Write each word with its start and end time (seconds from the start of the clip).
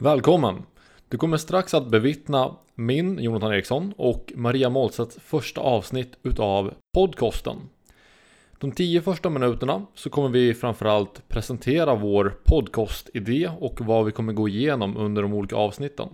Välkommen! 0.00 0.62
Du 1.08 1.16
kommer 1.16 1.36
strax 1.36 1.74
att 1.74 1.90
bevittna 1.90 2.56
min, 2.74 3.18
Jonathan 3.18 3.52
Eriksson, 3.52 3.94
och 3.96 4.32
Maria 4.36 4.70
Målsets 4.70 5.18
första 5.20 5.60
avsnitt 5.60 6.18
utav 6.22 6.74
podcasten. 6.94 7.56
De 8.58 8.72
tio 8.72 9.02
första 9.02 9.30
minuterna 9.30 9.86
så 9.94 10.10
kommer 10.10 10.28
vi 10.28 10.54
framförallt 10.54 11.28
presentera 11.28 11.94
vår 11.94 12.34
podcastidé 12.44 13.50
och 13.60 13.80
vad 13.80 14.04
vi 14.04 14.12
kommer 14.12 14.32
gå 14.32 14.48
igenom 14.48 14.96
under 14.96 15.22
de 15.22 15.32
olika 15.32 15.56
avsnitten. 15.56 16.08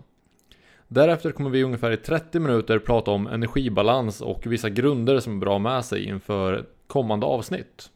Därefter 0.88 1.32
kommer 1.32 1.50
vi 1.50 1.62
ungefär 1.62 1.90
i 1.90 1.96
30 1.96 2.40
minuter 2.40 2.78
prata 2.78 3.10
om 3.10 3.26
energibalans 3.26 4.20
och 4.20 4.46
vissa 4.46 4.70
grunder 4.70 5.20
som 5.20 5.36
är 5.36 5.40
bra 5.40 5.58
med 5.58 5.84
sig 5.84 6.04
inför 6.04 6.66
kommande 6.86 7.26
avsnitt. 7.26 7.90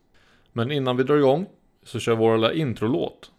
Men 0.53 0.73
innan 0.73 0.97
vi 0.97 1.03
drar 1.03 1.17
igång 1.17 1.47
så 1.83 1.99
kör 1.99 2.13
vi 2.13 2.19
vår 2.19 2.37
lilla 2.37 2.53
introlåt. 2.53 3.31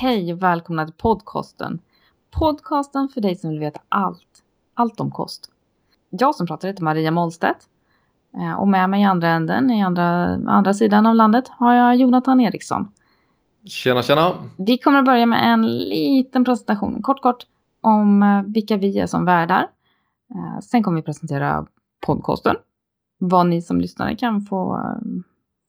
Hej 0.00 0.32
och 0.32 0.42
välkomna 0.42 0.84
till 0.84 0.94
podcasten. 0.94 1.78
Podcasten 2.30 3.08
för 3.08 3.20
dig 3.20 3.36
som 3.36 3.50
vill 3.50 3.58
veta 3.58 3.80
allt. 3.88 4.42
Allt 4.74 5.00
om 5.00 5.10
kost. 5.10 5.50
Jag 6.10 6.34
som 6.34 6.46
pratar 6.46 6.68
heter 6.68 6.82
Maria 6.82 7.10
Målstedt. 7.10 7.58
Eh, 8.36 8.52
och 8.52 8.68
med 8.68 8.90
mig 8.90 9.02
i 9.02 9.04
andra 9.04 9.28
änden, 9.28 9.70
i 9.70 9.82
andra, 9.82 10.24
andra 10.46 10.74
sidan 10.74 11.06
av 11.06 11.14
landet, 11.14 11.48
har 11.48 11.74
jag 11.74 11.96
Jonathan 11.96 12.40
Eriksson. 12.40 12.88
Tjena 13.64 14.02
tjena! 14.02 14.32
Vi 14.58 14.78
kommer 14.78 14.98
att 14.98 15.04
börja 15.04 15.26
med 15.26 15.52
en 15.52 15.78
liten 15.78 16.44
presentation, 16.44 17.02
kort 17.02 17.22
kort, 17.22 17.46
om 17.80 18.22
eh, 18.22 18.42
vilka 18.42 18.76
vi 18.76 18.98
är 18.98 19.06
som 19.06 19.24
värdar. 19.24 19.66
Eh, 20.34 20.60
sen 20.60 20.82
kommer 20.82 20.96
vi 20.96 21.02
presentera 21.02 21.66
podcasten. 22.06 22.56
Vad 23.18 23.46
ni 23.46 23.62
som 23.62 23.80
lyssnare 23.80 24.16
kan 24.16 24.40
få, 24.40 24.90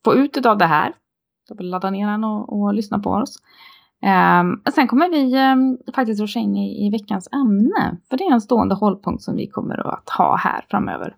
få 0.04 0.14
ut 0.14 0.46
av 0.46 0.58
det 0.58 0.66
här. 0.66 0.92
Ladda 1.58 1.90
ner 1.90 2.10
den 2.10 2.24
och, 2.24 2.60
och 2.60 2.74
lyssna 2.74 2.98
på 2.98 3.10
oss. 3.10 3.38
Um, 4.02 4.62
sen 4.74 4.88
kommer 4.88 5.08
vi 5.08 5.36
um, 5.36 5.78
faktiskt 5.94 6.20
ruscha 6.20 6.40
in 6.40 6.56
i, 6.56 6.86
i, 6.86 6.90
veckans 6.90 7.28
ämne. 7.32 7.96
För 8.10 8.16
det 8.16 8.24
är 8.24 8.32
en 8.32 8.40
stående 8.40 8.74
hållpunkt 8.74 9.22
som 9.22 9.36
vi 9.36 9.46
kommer 9.46 9.94
att 9.94 10.08
ha 10.08 10.36
här 10.36 10.64
framöver. 10.70 11.16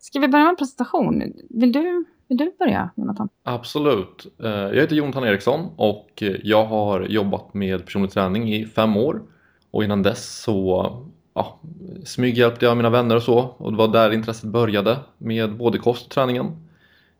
Ska 0.00 0.18
vi 0.18 0.28
börja 0.28 0.44
med 0.44 0.50
en 0.50 0.56
presentation? 0.56 1.22
Vill 1.50 1.72
du, 1.72 2.04
vill 2.28 2.38
du 2.38 2.52
börja 2.58 2.90
Jonathan? 2.96 3.28
Absolut. 3.42 4.26
Uh, 4.44 4.50
jag 4.50 4.74
heter 4.74 4.96
Jonathan 4.96 5.24
Eriksson 5.24 5.66
och 5.76 6.22
jag 6.42 6.64
har 6.64 7.00
jobbat 7.00 7.54
med 7.54 7.84
personlig 7.84 8.10
träning 8.10 8.54
i 8.54 8.66
fem 8.66 8.96
år. 8.96 9.22
Och 9.70 9.84
innan 9.84 10.02
dess 10.02 10.42
så 10.42 10.92
ja, 11.34 11.60
smyghjälpte 12.04 12.64
jag 12.64 12.76
mina 12.76 12.90
vänner 12.90 13.16
och 13.16 13.22
så. 13.22 13.38
Och 13.38 13.72
det 13.72 13.78
var 13.78 13.88
där 13.88 14.10
intresset 14.10 14.50
började 14.50 14.98
med 15.18 15.56
både 15.56 15.78
kost 15.78 16.04
och 16.04 16.10
träningen. 16.10 16.69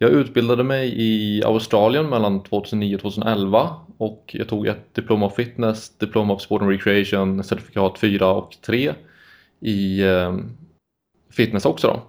Jag 0.02 0.10
utbildade 0.10 0.64
mig 0.64 0.94
i 0.96 1.42
Australien 1.44 2.08
mellan 2.08 2.42
2009 2.42 2.94
och 2.94 3.00
2011 3.00 3.70
och 3.98 4.30
jag 4.38 4.48
tog 4.48 4.66
ett 4.66 4.94
Diploma 4.94 5.26
of 5.26 5.34
Fitness, 5.34 5.98
Diploma 5.98 6.34
of 6.34 6.42
Sport 6.42 6.62
and 6.62 6.70
Recreation, 6.70 7.44
certifikat 7.44 7.98
4 7.98 8.32
och 8.32 8.56
3 8.66 8.94
i 9.60 10.02
eh, 10.02 10.36
fitness 11.30 11.64
också 11.64 11.86
då. 11.86 12.02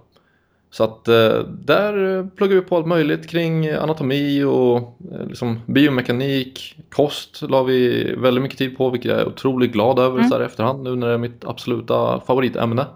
Så 0.70 0.84
att 0.84 1.08
eh, 1.08 1.38
där 1.48 2.26
pluggar 2.36 2.54
vi 2.54 2.62
på 2.62 2.76
allt 2.76 2.86
möjligt 2.86 3.28
kring 3.28 3.68
anatomi 3.68 4.44
och 4.44 4.98
eh, 5.12 5.26
liksom 5.26 5.60
biomekanik, 5.66 6.76
kost 6.88 7.42
la 7.42 7.62
vi 7.62 8.04
väldigt 8.14 8.42
mycket 8.42 8.58
tid 8.58 8.76
på 8.76 8.90
vilket 8.90 9.10
jag 9.10 9.20
är 9.20 9.28
otroligt 9.28 9.72
glad 9.72 9.98
över 9.98 10.18
mm. 10.18 10.28
så 10.28 10.34
här 10.34 10.44
efterhand 10.44 10.82
nu 10.82 10.96
när 10.96 11.06
det 11.06 11.14
är 11.14 11.18
mitt 11.18 11.44
absoluta 11.44 12.20
favoritämne. 12.20 12.86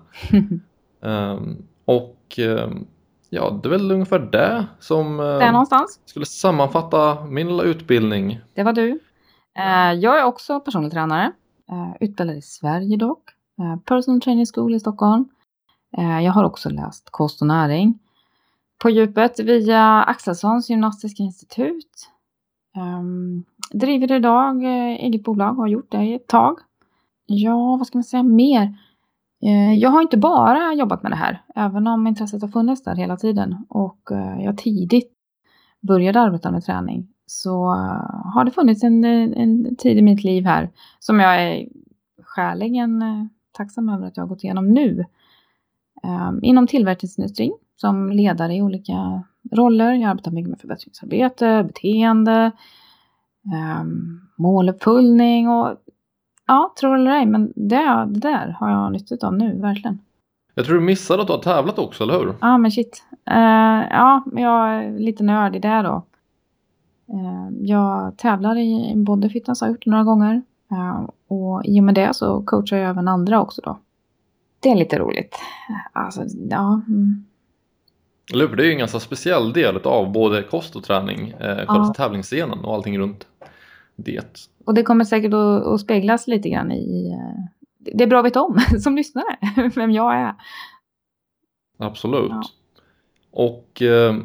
um, 1.01 1.57
och 1.85 2.39
um, 2.39 2.87
Ja, 3.31 3.61
det 3.63 3.69
är 3.69 3.71
väl 3.71 3.93
ungefär 3.93 4.19
det 4.19 4.67
som 4.81 5.17
Där 5.17 5.41
eh, 5.43 5.53
någonstans. 5.53 6.01
skulle 6.05 6.27
sammanfatta 6.27 7.25
min 7.25 7.47
lilla 7.49 7.63
utbildning. 7.63 8.41
Det 8.55 8.63
var 8.63 8.73
du. 8.73 9.01
Eh, 9.59 9.93
jag 9.93 10.21
är 10.21 10.25
också 10.25 10.61
personlig 10.61 10.93
tränare. 10.93 11.33
Eh, 11.71 11.97
utbildad 12.01 12.37
i 12.37 12.43
Sverige 12.43 12.97
dock. 12.97 13.23
Personal 13.85 14.21
Training 14.21 14.47
School 14.55 14.75
i 14.75 14.81
Stockholm. 14.81 15.29
Jag 16.23 16.33
har 16.33 16.45
också 16.45 16.71
läst 16.71 17.09
kost 17.11 17.41
och 17.41 17.47
näring 17.47 17.99
på 18.79 18.91
djupet 18.91 19.41
via 19.41 20.03
Axelssons 20.03 20.71
gymnastiska 20.71 21.23
institut. 21.23 22.09
Ehm, 22.77 23.45
driver 23.71 24.13
idag 24.13 24.63
eget 24.65 25.25
bolag 25.25 25.51
och 25.51 25.57
har 25.57 25.69
gjort 25.69 25.91
det 25.93 26.03
i 26.05 26.15
ett 26.15 26.27
tag. 26.27 26.59
Ja, 27.27 27.77
vad 27.77 27.87
ska 27.87 27.99
man 27.99 28.05
säga 28.05 28.23
mer? 28.23 28.75
Eh, 29.43 29.75
jag 29.75 29.91
har 29.91 30.03
inte 30.03 30.17
bara 30.17 30.75
jobbat 30.75 31.03
med 31.03 31.13
det 31.13 31.17
här, 31.17 31.43
även 31.55 31.87
om 31.87 32.07
intresset 32.07 32.43
har 32.43 32.49
funnits 32.49 32.83
där 32.85 32.97
hela 32.97 33.17
tiden 33.17 33.65
och 33.69 34.13
eh, 34.13 34.45
jag 34.45 34.59
tidigt 34.59 35.13
började 35.81 36.21
arbeta 36.21 36.51
med 36.51 36.65
träning 36.65 37.09
så 37.27 37.71
eh, 37.73 38.33
har 38.35 38.45
det 38.45 38.51
funnits 38.51 38.85
en, 38.85 39.05
en 39.05 39.77
tid 39.77 39.99
i 39.99 40.03
mitt 40.03 40.25
liv 40.25 40.45
här 40.45 40.71
som 40.99 41.21
jag 41.21 41.43
är 41.43 41.69
skäligen 42.23 43.03
tacksam 43.53 43.89
över 43.89 44.07
att 44.07 44.17
jag 44.17 44.25
har 44.25 44.29
gått 44.29 44.45
igenom 44.45 44.69
nu. 44.69 45.05
Inom 46.43 46.67
tillverkningsindustrin 46.67 47.53
som 47.77 48.11
ledare 48.11 48.55
i 48.55 48.63
olika 48.63 49.23
roller. 49.53 49.93
Jag 49.93 50.11
arbetar 50.11 50.31
mycket 50.31 50.51
med 50.51 50.61
förbättringsarbete, 50.61 51.65
beteende, 51.67 52.53
måluppföljning 54.37 55.49
och 55.49 55.77
Ja, 56.47 56.75
tror 56.81 56.95
eller 56.95 57.11
ej, 57.11 57.27
men 57.27 57.53
det, 57.57 58.07
det 58.09 58.21
där 58.21 58.57
har 58.61 58.71
jag 58.71 58.93
nytta 58.93 59.27
av 59.27 59.35
nu, 59.35 59.61
verkligen. 59.61 59.99
Jag 60.55 60.67
tror 60.67 60.79
du 60.79 60.85
missade 60.85 61.23
att 61.23 61.27
du 61.27 61.33
har 61.33 61.41
tävlat 61.41 61.79
också, 61.79 62.05
eller 62.05 62.19
hur? 62.19 62.35
Ja, 62.41 62.59
men 62.59 62.71
shit. 62.71 63.03
Uh, 63.31 63.85
ja, 63.91 64.25
jag 64.33 64.75
är 64.75 64.99
lite 64.99 65.23
nörd 65.23 65.57
i 65.57 65.59
det 65.59 65.83
då. 65.83 66.03
Uh, 67.15 67.49
jag 67.61 68.17
tävlar 68.17 68.59
i 68.59 68.93
bodyfitness, 68.97 69.61
har 69.61 69.69
gjort 69.69 69.87
några 69.87 70.05
gånger. 70.05 70.43
Uh, 70.73 71.09
och 71.29 71.65
i 71.65 71.81
och 71.81 71.85
med 71.85 71.95
det 71.95 72.15
så 72.15 72.43
coachar 72.43 72.77
jag 72.77 72.91
även 72.91 73.09
andra 73.09 73.41
också 73.41 73.63
då. 73.65 73.79
Det 74.61 74.71
är 74.71 74.77
lite 74.77 74.99
roligt. 74.99 75.37
Alltså, 75.93 76.23
ja. 76.51 76.81
Mm. 76.89 77.25
Eller 78.33 78.49
hur? 78.49 78.57
Det 78.57 78.63
är 78.63 78.67
ju 78.67 78.73
en 78.73 78.79
ganska 78.79 79.01
speciell 79.01 79.53
del 79.53 79.77
av 79.77 80.13
både 80.13 80.43
kost 80.43 80.77
och 80.77 80.85
träning, 80.85 81.31
eh, 81.31 81.57
själva 81.57 81.67
ja. 81.67 81.95
tävlingsscenen 81.97 82.65
och 82.65 82.75
allting 82.75 82.99
runt 82.99 83.27
det. 83.97 84.49
Och 84.65 84.75
det 84.75 84.83
kommer 84.83 85.05
säkert 85.05 85.35
att, 85.35 85.67
att 85.67 85.81
speglas 85.81 86.27
lite 86.27 86.49
grann 86.49 86.73
i... 86.73 87.11
Eh, 87.11 87.45
det 87.79 88.05
är 88.05 88.09
bra 88.09 88.19
att 88.19 88.27
veta 88.27 88.43
om 88.43 88.61
som 88.81 88.97
lyssnare 88.97 89.37
vem 89.75 89.91
jag 89.91 90.15
är. 90.15 90.35
Absolut. 91.79 92.31
Ja. 92.31 92.43
Och 93.31 93.83
eh, 93.83 94.17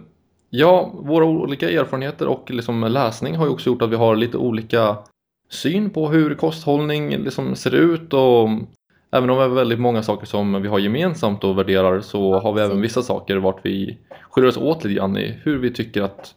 ja, 0.49 0.91
våra 0.93 1.25
olika 1.25 1.69
erfarenheter 1.69 2.27
och 2.27 2.51
liksom 2.51 2.81
läsning 2.81 3.35
har 3.35 3.45
ju 3.45 3.51
också 3.51 3.69
gjort 3.69 3.81
att 3.81 3.89
vi 3.89 3.95
har 3.95 4.15
lite 4.15 4.37
olika 4.37 4.97
syn 5.49 5.89
på 5.89 6.09
hur 6.09 6.35
kosthållning 6.35 7.09
liksom 7.09 7.55
ser 7.55 7.75
ut 7.75 8.13
och 8.13 8.49
även 9.11 9.29
om 9.29 9.37
vi 9.37 9.43
har 9.43 9.49
väldigt 9.49 9.79
många 9.79 10.03
saker 10.03 10.25
som 10.25 10.61
vi 10.61 10.67
har 10.67 10.79
gemensamt 10.79 11.43
och 11.43 11.57
värderar 11.57 12.01
så 12.01 12.39
har 12.39 12.53
vi 12.53 12.61
även 12.61 12.81
vissa 12.81 13.01
saker 13.01 13.37
vart 13.37 13.65
vi 13.65 13.97
skiljer 14.29 14.49
oss 14.49 14.57
åt 14.57 14.83
lite 14.83 14.93
grann 14.93 15.17
i 15.17 15.39
hur 15.43 15.57
vi 15.57 15.73
tycker 15.73 16.01
att 16.01 16.35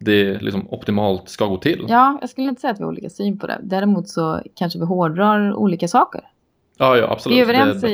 det 0.00 0.42
liksom 0.42 0.66
optimalt 0.70 1.28
ska 1.28 1.46
gå 1.46 1.56
till. 1.56 1.86
Ja, 1.88 2.18
jag 2.20 2.30
skulle 2.30 2.48
inte 2.48 2.60
säga 2.60 2.70
att 2.72 2.80
vi 2.80 2.84
har 2.84 2.90
olika 2.90 3.10
syn 3.10 3.38
på 3.38 3.46
det. 3.46 3.60
Däremot 3.62 4.08
så 4.08 4.40
kanske 4.54 4.78
vi 4.78 4.84
hårdrar 4.84 5.54
olika 5.54 5.88
saker. 5.88 6.20
Ja, 6.78 6.96
ja 6.96 7.10
absolut. 7.10 7.36
Vi 7.36 7.40
är 7.40 7.44
överens 7.44 7.84
i, 7.84 7.88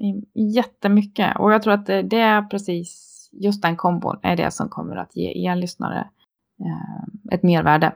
i, 0.00 0.22
i 0.34 0.46
jättemycket. 0.48 1.36
Och 1.38 1.52
jag 1.52 1.62
tror 1.62 1.74
att 1.74 1.86
det, 1.86 2.02
det, 2.02 2.20
är 2.20 2.42
precis 2.42 3.30
just 3.32 3.62
den 3.62 3.76
kombon 3.76 4.18
är 4.22 4.36
det 4.36 4.50
som 4.50 4.68
kommer 4.68 4.96
att 4.96 5.16
ge 5.16 5.48
er 5.48 5.56
lyssnare 5.56 6.08
eh, 6.60 7.34
ett 7.34 7.42
mervärde. 7.42 7.92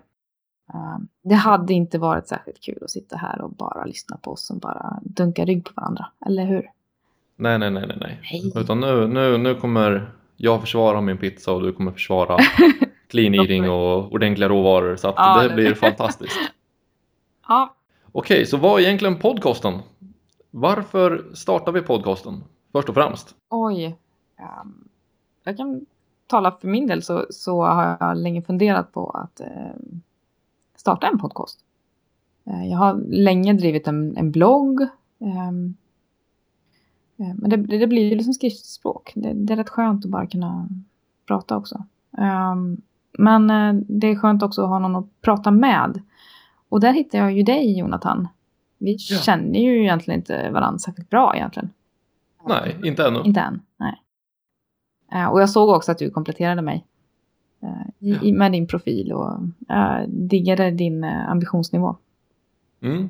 Uh, 0.74 0.98
det 1.24 1.34
hade 1.34 1.72
inte 1.72 1.98
varit 1.98 2.28
särskilt 2.28 2.60
kul 2.60 2.78
att 2.82 2.90
sitta 2.90 3.16
här 3.16 3.40
och 3.40 3.50
bara 3.50 3.84
lyssna 3.84 4.16
på 4.16 4.30
oss 4.30 4.46
som 4.46 4.58
bara 4.58 5.00
dunkar 5.02 5.46
rygg 5.46 5.64
på 5.64 5.72
varandra, 5.76 6.06
eller 6.26 6.46
hur? 6.46 6.70
Nej, 7.36 7.58
nej, 7.58 7.70
nej, 7.70 7.84
nej, 7.86 7.98
nej. 8.00 8.52
Utan 8.56 8.80
nu, 8.80 9.08
nu, 9.08 9.38
nu 9.38 9.54
kommer 9.54 10.12
jag 10.36 10.60
försvara 10.60 11.00
min 11.00 11.18
pizza 11.18 11.52
och 11.52 11.62
du 11.62 11.72
kommer 11.72 11.92
försvara 11.92 12.36
clean 13.12 13.34
eating 13.34 13.70
och 13.70 14.12
ordentliga 14.12 14.48
råvaror 14.48 14.96
så 14.96 15.08
att 15.08 15.14
ja, 15.16 15.42
det 15.42 15.54
blir 15.54 15.74
fantastiskt. 15.88 16.38
ja. 17.48 17.74
Okej, 18.12 18.46
så 18.46 18.56
vad 18.56 18.80
är 18.80 18.84
egentligen 18.84 19.18
podcasten? 19.18 19.78
Varför 20.50 21.24
startar 21.34 21.72
vi 21.72 21.82
podcasten 21.82 22.44
först 22.72 22.88
och 22.88 22.94
främst? 22.94 23.34
Oj, 23.48 23.96
um, 24.38 24.88
jag 25.44 25.56
kan 25.56 25.86
tala 26.26 26.56
för 26.60 26.68
min 26.68 26.86
del 26.86 27.02
så, 27.02 27.26
så 27.30 27.62
har 27.62 27.96
jag 28.00 28.16
länge 28.16 28.42
funderat 28.42 28.92
på 28.92 29.10
att 29.10 29.40
uh, 29.40 30.00
starta 30.76 31.06
en 31.06 31.18
podcast. 31.18 31.60
Uh, 32.48 32.68
jag 32.70 32.78
har 32.78 32.94
länge 33.08 33.52
drivit 33.52 33.88
en, 33.88 34.16
en 34.16 34.30
blogg. 34.30 34.80
Um, 35.18 35.76
men 37.16 37.50
det, 37.50 37.56
det, 37.56 37.86
blir 37.86 38.02
ju 38.02 38.14
liksom 38.14 38.34
skriftspråk. 38.34 39.12
Det, 39.14 39.32
det, 39.32 39.52
är 39.52 39.56
rätt 39.56 39.68
skönt 39.68 40.04
att 40.04 40.10
bara 40.10 40.26
kunna 40.26 40.68
prata 41.26 41.56
också. 41.56 41.84
Um, 42.10 42.82
men 43.18 43.50
eh, 43.50 43.82
det 43.88 44.06
är 44.06 44.16
skönt 44.16 44.42
också 44.42 44.62
att 44.62 44.68
ha 44.68 44.78
någon 44.78 44.96
att 44.96 45.20
prata 45.20 45.50
med. 45.50 46.02
Och 46.68 46.80
där 46.80 46.92
hittar 46.92 47.18
jag 47.18 47.32
ju 47.32 47.42
dig 47.42 47.78
Jonathan. 47.78 48.28
Vi 48.78 48.92
Ja. 48.92 49.16
känner 49.18 49.60
ju 49.60 49.82
egentligen 49.82 50.20
inte 50.20 50.50
varandra 50.50 50.78
särskilt 50.78 51.10
bra 51.10 51.36
egentligen. 51.36 51.70
Nej, 52.48 52.76
inte 52.84 53.06
ännu. 53.06 53.20
Inte 53.24 53.40
än, 53.40 53.60
nej. 53.76 54.02
Eh, 55.12 55.26
och 55.26 55.40
jag 55.40 55.50
såg 55.50 55.68
också 55.68 55.92
att 55.92 55.98
du 55.98 56.10
kompletterade 56.10 56.62
mig 56.62 56.86
eh, 57.62 58.08
i, 58.22 58.32
med 58.32 58.52
din 58.52 58.66
profil 58.66 59.12
och 59.12 59.40
uh, 59.70 60.08
diggade 60.08 60.70
din 60.70 61.04
ambitionsnivå. 61.04 61.96
Mm. 62.82 63.08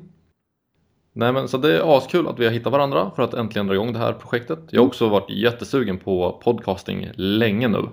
Nej 1.13 1.33
men 1.33 1.47
så 1.47 1.57
det 1.57 1.77
är 1.77 1.97
askul 1.97 2.27
att 2.27 2.39
vi 2.39 2.45
har 2.45 2.51
hittat 2.51 2.71
varandra 2.71 3.11
för 3.15 3.23
att 3.23 3.33
äntligen 3.33 3.67
dra 3.67 3.73
igång 3.75 3.93
det 3.93 3.99
här 3.99 4.13
projektet. 4.13 4.59
Jag 4.69 4.81
har 4.81 4.87
också 4.87 5.09
varit 5.09 5.29
jättesugen 5.29 5.97
på 5.97 6.41
podcasting 6.43 7.09
länge 7.15 7.67
nu. 7.67 7.87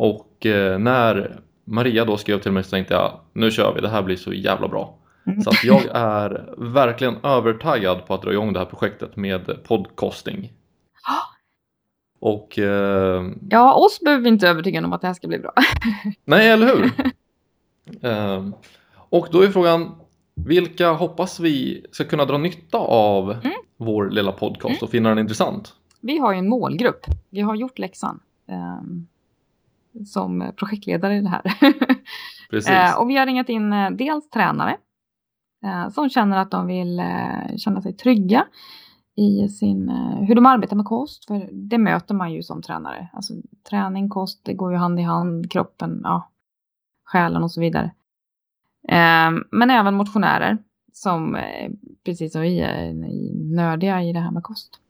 Och 0.00 0.46
eh, 0.46 0.78
när 0.78 1.40
Maria 1.64 2.04
då 2.04 2.16
skrev 2.16 2.38
till 2.40 2.52
mig 2.52 2.64
så 2.64 2.70
tänkte 2.70 2.94
jag 2.94 3.20
nu 3.32 3.50
kör 3.50 3.74
vi, 3.74 3.80
det 3.80 3.88
här 3.88 4.02
blir 4.02 4.16
så 4.16 4.32
jävla 4.32 4.68
bra. 4.68 4.94
Mm. 5.26 5.40
Så 5.42 5.50
att 5.50 5.64
jag 5.64 5.82
är 5.94 6.54
verkligen 6.58 7.16
övertaggad 7.22 8.06
på 8.06 8.14
att 8.14 8.22
dra 8.22 8.32
igång 8.32 8.52
det 8.52 8.58
här 8.58 8.66
projektet 8.66 9.16
med 9.16 9.64
podcasting. 9.64 10.52
Och 12.20 12.58
eh, 12.58 13.24
Ja, 13.50 13.74
oss 13.74 14.00
behöver 14.00 14.22
vi 14.22 14.28
inte 14.28 14.48
övertyga 14.48 14.84
om 14.84 14.92
att 14.92 15.00
det 15.00 15.06
här 15.06 15.14
ska 15.14 15.28
bli 15.28 15.38
bra. 15.38 15.52
nej, 16.24 16.48
eller 16.50 16.66
hur? 16.66 16.92
Ehm, 18.02 18.54
och 18.94 19.28
då 19.30 19.42
är 19.42 19.48
frågan, 19.48 19.94
vilka 20.34 20.92
hoppas 20.92 21.40
vi 21.40 21.86
ska 21.92 22.04
kunna 22.04 22.24
dra 22.24 22.38
nytta 22.38 22.78
av 22.78 23.30
Mm. 23.30 23.52
vår 23.76 24.10
lilla 24.10 24.32
podcast 24.32 24.82
och 24.82 24.90
finna 24.90 25.08
den 25.08 25.18
intressant? 25.18 25.74
Vi 26.00 26.18
har 26.18 26.32
ju 26.32 26.38
en 26.38 26.48
målgrupp. 26.48 27.06
Vi 27.30 27.40
har 27.40 27.54
gjort 27.54 27.78
läxan 27.78 28.20
ehm, 28.48 29.06
som 30.06 30.52
projektledare 30.56 31.16
i 31.16 31.20
det 31.20 31.28
här. 31.28 31.42
Precis. 32.50 32.70
Eh, 32.70 33.00
och 33.00 33.10
vi 33.10 33.16
har 33.16 33.26
ringat 33.26 33.48
in 33.48 33.72
eh, 33.72 33.90
dels 33.90 34.30
tränare 34.30 34.76
eh, 35.64 35.88
som 35.88 36.10
känner 36.10 36.38
att 36.38 36.50
de 36.50 36.66
vill 36.66 36.98
eh, 36.98 37.56
känna 37.56 37.82
sig 37.82 37.92
trygga 37.92 38.46
i 39.16 39.48
sin, 39.48 39.88
eh, 39.88 40.22
hur 40.26 40.34
de 40.34 40.46
arbetar 40.46 40.76
med 40.76 40.86
kost. 40.86 41.24
För 41.24 41.48
det 41.52 41.78
möter 41.78 42.14
man 42.14 42.32
ju 42.32 42.42
som 42.42 42.62
tränare. 42.62 43.08
Alltså, 43.12 43.34
träning, 43.70 44.08
kost, 44.08 44.44
det 44.44 44.54
går 44.54 44.72
ju 44.72 44.78
hand 44.78 45.00
i 45.00 45.02
hand, 45.02 45.50
kroppen, 45.50 46.00
ja, 46.04 46.30
själen 47.04 47.42
och 47.42 47.50
så 47.50 47.60
vidare. 47.60 47.90
Eh, 48.88 49.30
men 49.50 49.70
även 49.70 49.94
motionärer 49.94 50.58
som, 50.92 51.34
eh, 51.36 51.70
precis 52.04 52.32
som 52.32 52.40
vi 52.40 52.60
är, 52.60 52.92
nördiga 53.54 54.02
i 54.02 54.12
det 54.12 54.20
här 54.20 54.30
med 54.30 54.42
kost. 54.42 54.80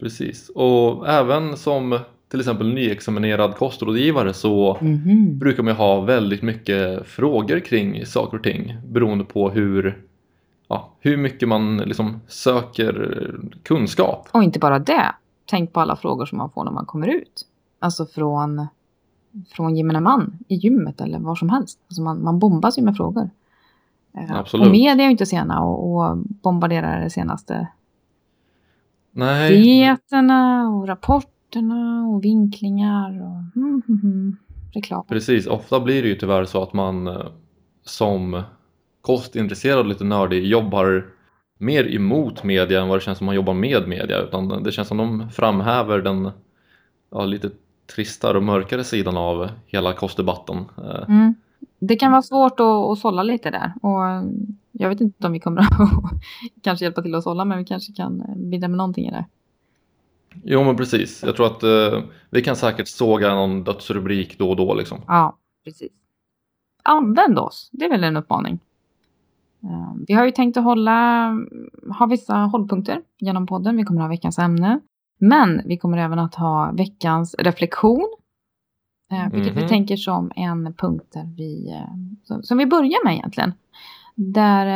Precis. 0.00 0.48
Och 0.48 1.08
även 1.08 1.56
som 1.56 1.98
till 2.32 2.40
exempel 2.40 2.74
nyexaminerad 2.74 3.56
kostrådgivare 3.56 4.34
så 4.34 4.78
Mhm. 4.80 5.38
brukar 5.38 5.62
man 5.62 5.74
ha 5.76 6.00
väldigt 6.00 6.42
mycket 6.42 7.06
frågor 7.06 7.60
kring 7.60 8.06
saker 8.06 8.36
och 8.36 8.42
ting 8.44 8.76
beroende 8.86 9.24
på 9.24 9.50
hur, 9.50 10.02
ja, 10.68 10.92
hur 11.00 11.16
mycket 11.16 11.48
man 11.48 11.76
liksom 11.76 12.20
söker 12.26 13.34
kunskap. 13.62 14.28
Och 14.32 14.42
inte 14.42 14.58
bara 14.58 14.78
det. 14.78 15.14
Tänk 15.46 15.72
på 15.72 15.80
alla 15.80 15.96
frågor 15.96 16.26
som 16.26 16.38
man 16.38 16.50
får 16.50 16.64
när 16.64 16.72
man 16.72 16.86
kommer 16.86 17.08
ut. 17.08 17.42
Alltså 17.78 18.06
från, 18.06 18.66
från 19.56 19.76
gemene 19.76 20.00
man 20.00 20.38
i 20.48 20.54
gymmet 20.54 21.00
eller 21.00 21.18
var 21.18 21.34
som 21.34 21.48
helst. 21.50 21.78
Alltså 21.88 22.02
man, 22.02 22.22
man 22.24 22.38
bombas 22.38 22.78
ju 22.78 22.82
med 22.82 22.96
frågor. 22.96 23.30
Eh, 24.16 24.36
Absolut. 24.38 24.66
Och 24.66 24.72
media 24.72 25.04
är 25.04 25.06
ju 25.06 25.10
inte 25.10 25.26
sena 25.26 25.60
och, 25.64 25.92
och 26.10 26.16
bombarderar 26.18 27.00
det 27.00 27.10
senaste. 27.10 27.66
Nej, 29.14 29.62
Dieterna 29.62 30.68
och 30.70 30.88
rapporterna 31.52 32.08
och 32.08 32.24
vinklingar 32.24 33.22
och 33.22 33.56
mm, 33.56 33.82
mm, 33.88 34.00
mm, 34.02 34.36
reklam. 34.74 35.04
precis. 35.08 35.46
Ofta 35.46 35.80
blir 35.80 36.02
det 36.02 36.08
ju 36.08 36.14
tyvärr 36.14 36.44
så 36.44 36.62
att 36.62 36.72
man 36.72 37.06
eh, 37.06 37.26
som 37.84 38.42
kostintresserad 39.00 39.78
och 39.78 39.86
lite 39.86 40.04
nördig 40.04 40.46
jobbar 40.46 41.06
mer 41.58 41.94
emot 41.94 42.44
media 42.44 42.82
än 42.82 42.88
vad 42.88 42.98
det 42.98 43.02
känns 43.02 43.18
som 43.18 43.26
man 43.26 43.34
jobbar 43.34 43.54
med 43.54 43.88
media. 43.88 44.18
Utan 44.18 44.62
det 44.62 44.72
känns 44.72 44.88
som 44.88 44.96
de 44.96 45.30
framhäver 45.30 46.02
den 46.02 46.30
ja, 47.10 47.24
lite 47.24 47.50
tristare 47.94 48.36
och 48.36 48.42
mörkare 48.42 48.84
sidan 48.84 49.16
av 49.16 49.48
hela 49.66 49.92
kostdebatten. 49.92 50.56
Eh, 50.78 51.04
Mm. 51.08 51.34
Det 51.78 51.96
kan 51.96 52.12
vara 52.12 52.22
svårt 52.22 52.60
att, 52.60 52.66
att 52.66 52.98
sålla 52.98 53.22
lite 53.22 53.50
där. 53.50 53.72
Och 53.82 54.08
eh, 54.08 54.22
jag 54.72 54.88
vet 54.88 55.00
inte 55.00 55.26
om 55.26 55.32
vi 55.32 55.40
kommer 55.40 55.60
att 55.60 55.68
kanske 56.62 56.84
hjälpa 56.84 57.02
till 57.02 57.14
att 57.14 57.22
sålla, 57.22 57.44
men 57.44 57.58
vi 57.58 57.64
kanske 57.64 57.92
kan 57.92 58.24
bidra 58.36 58.68
med 58.68 58.76
någonting 58.76 59.06
i 59.06 59.10
det. 59.10 59.24
Jo 60.44 60.64
men 60.64 60.76
precis, 60.76 61.22
jag 61.22 61.36
tror 61.36 61.46
att 61.46 61.62
eh, 61.62 62.02
vi 62.30 62.42
kan 62.42 62.56
säkert 62.56 62.88
såga 62.88 63.34
någon 63.34 63.64
dödsrubrik 63.64 64.38
då 64.38 64.50
och 64.50 64.56
då 64.56 64.74
liksom. 64.74 64.98
Ja, 65.06 65.36
precis. 65.64 65.92
Använd 66.82 67.38
oss, 67.38 67.68
det 67.72 67.84
är 67.84 67.90
väl 67.90 68.04
en 68.04 68.16
uppmaning. 68.16 68.58
Eh, 69.62 69.94
Vi 70.06 70.14
har 70.14 70.24
ju 70.24 70.30
tänkt 70.30 70.56
att 70.56 70.64
hålla, 70.64 71.28
ha 71.98 72.06
vissa 72.06 72.34
hållpunkter 72.36 73.02
genom 73.18 73.46
podden. 73.46 73.76
Vi 73.76 73.84
kommer 73.84 74.00
ha 74.00 74.08
veckans 74.08 74.38
ämne. 74.38 74.80
Men 75.18 75.62
vi 75.66 75.76
kommer 75.78 75.98
även 75.98 76.18
att 76.18 76.34
ha 76.34 76.72
veckans 76.72 77.34
reflektion. 77.38 78.08
eh, 79.12 79.28
Vilket 79.32 79.56
vi 79.56 79.60
Mhm. 79.60 79.68
tänker 79.68 79.96
som 79.96 80.32
en 80.36 80.74
punkt 80.74 81.06
där 81.12 81.30
vi, 81.36 81.70
eh, 81.70 81.94
som, 82.24 82.42
som 82.42 82.58
vi 82.58 82.66
börjar 82.66 83.04
med 83.04 83.14
egentligen. 83.14 83.52
Där, 84.14 84.66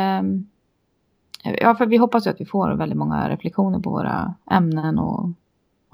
eh, 1.43 1.53
ja 1.61 1.75
för 1.75 1.85
vi 1.85 1.97
hoppas 1.97 2.27
ju 2.27 2.31
att 2.31 2.41
vi 2.41 2.45
får 2.45 2.75
väldigt 2.75 2.97
många 2.97 3.29
reflektioner 3.29 3.79
på 3.79 3.89
våra 3.89 4.33
ämnen 4.51 4.99
och 4.99 5.29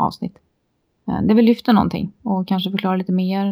avsnitt. 0.04 0.38
Eh, 1.08 1.22
Där 1.22 1.36
vi 1.36 1.42
lyfter 1.42 1.74
någonting 1.74 2.12
och 2.24 2.48
kanske 2.48 2.72
förklarar 2.72 2.98
lite 2.98 3.12
mer. 3.12 3.48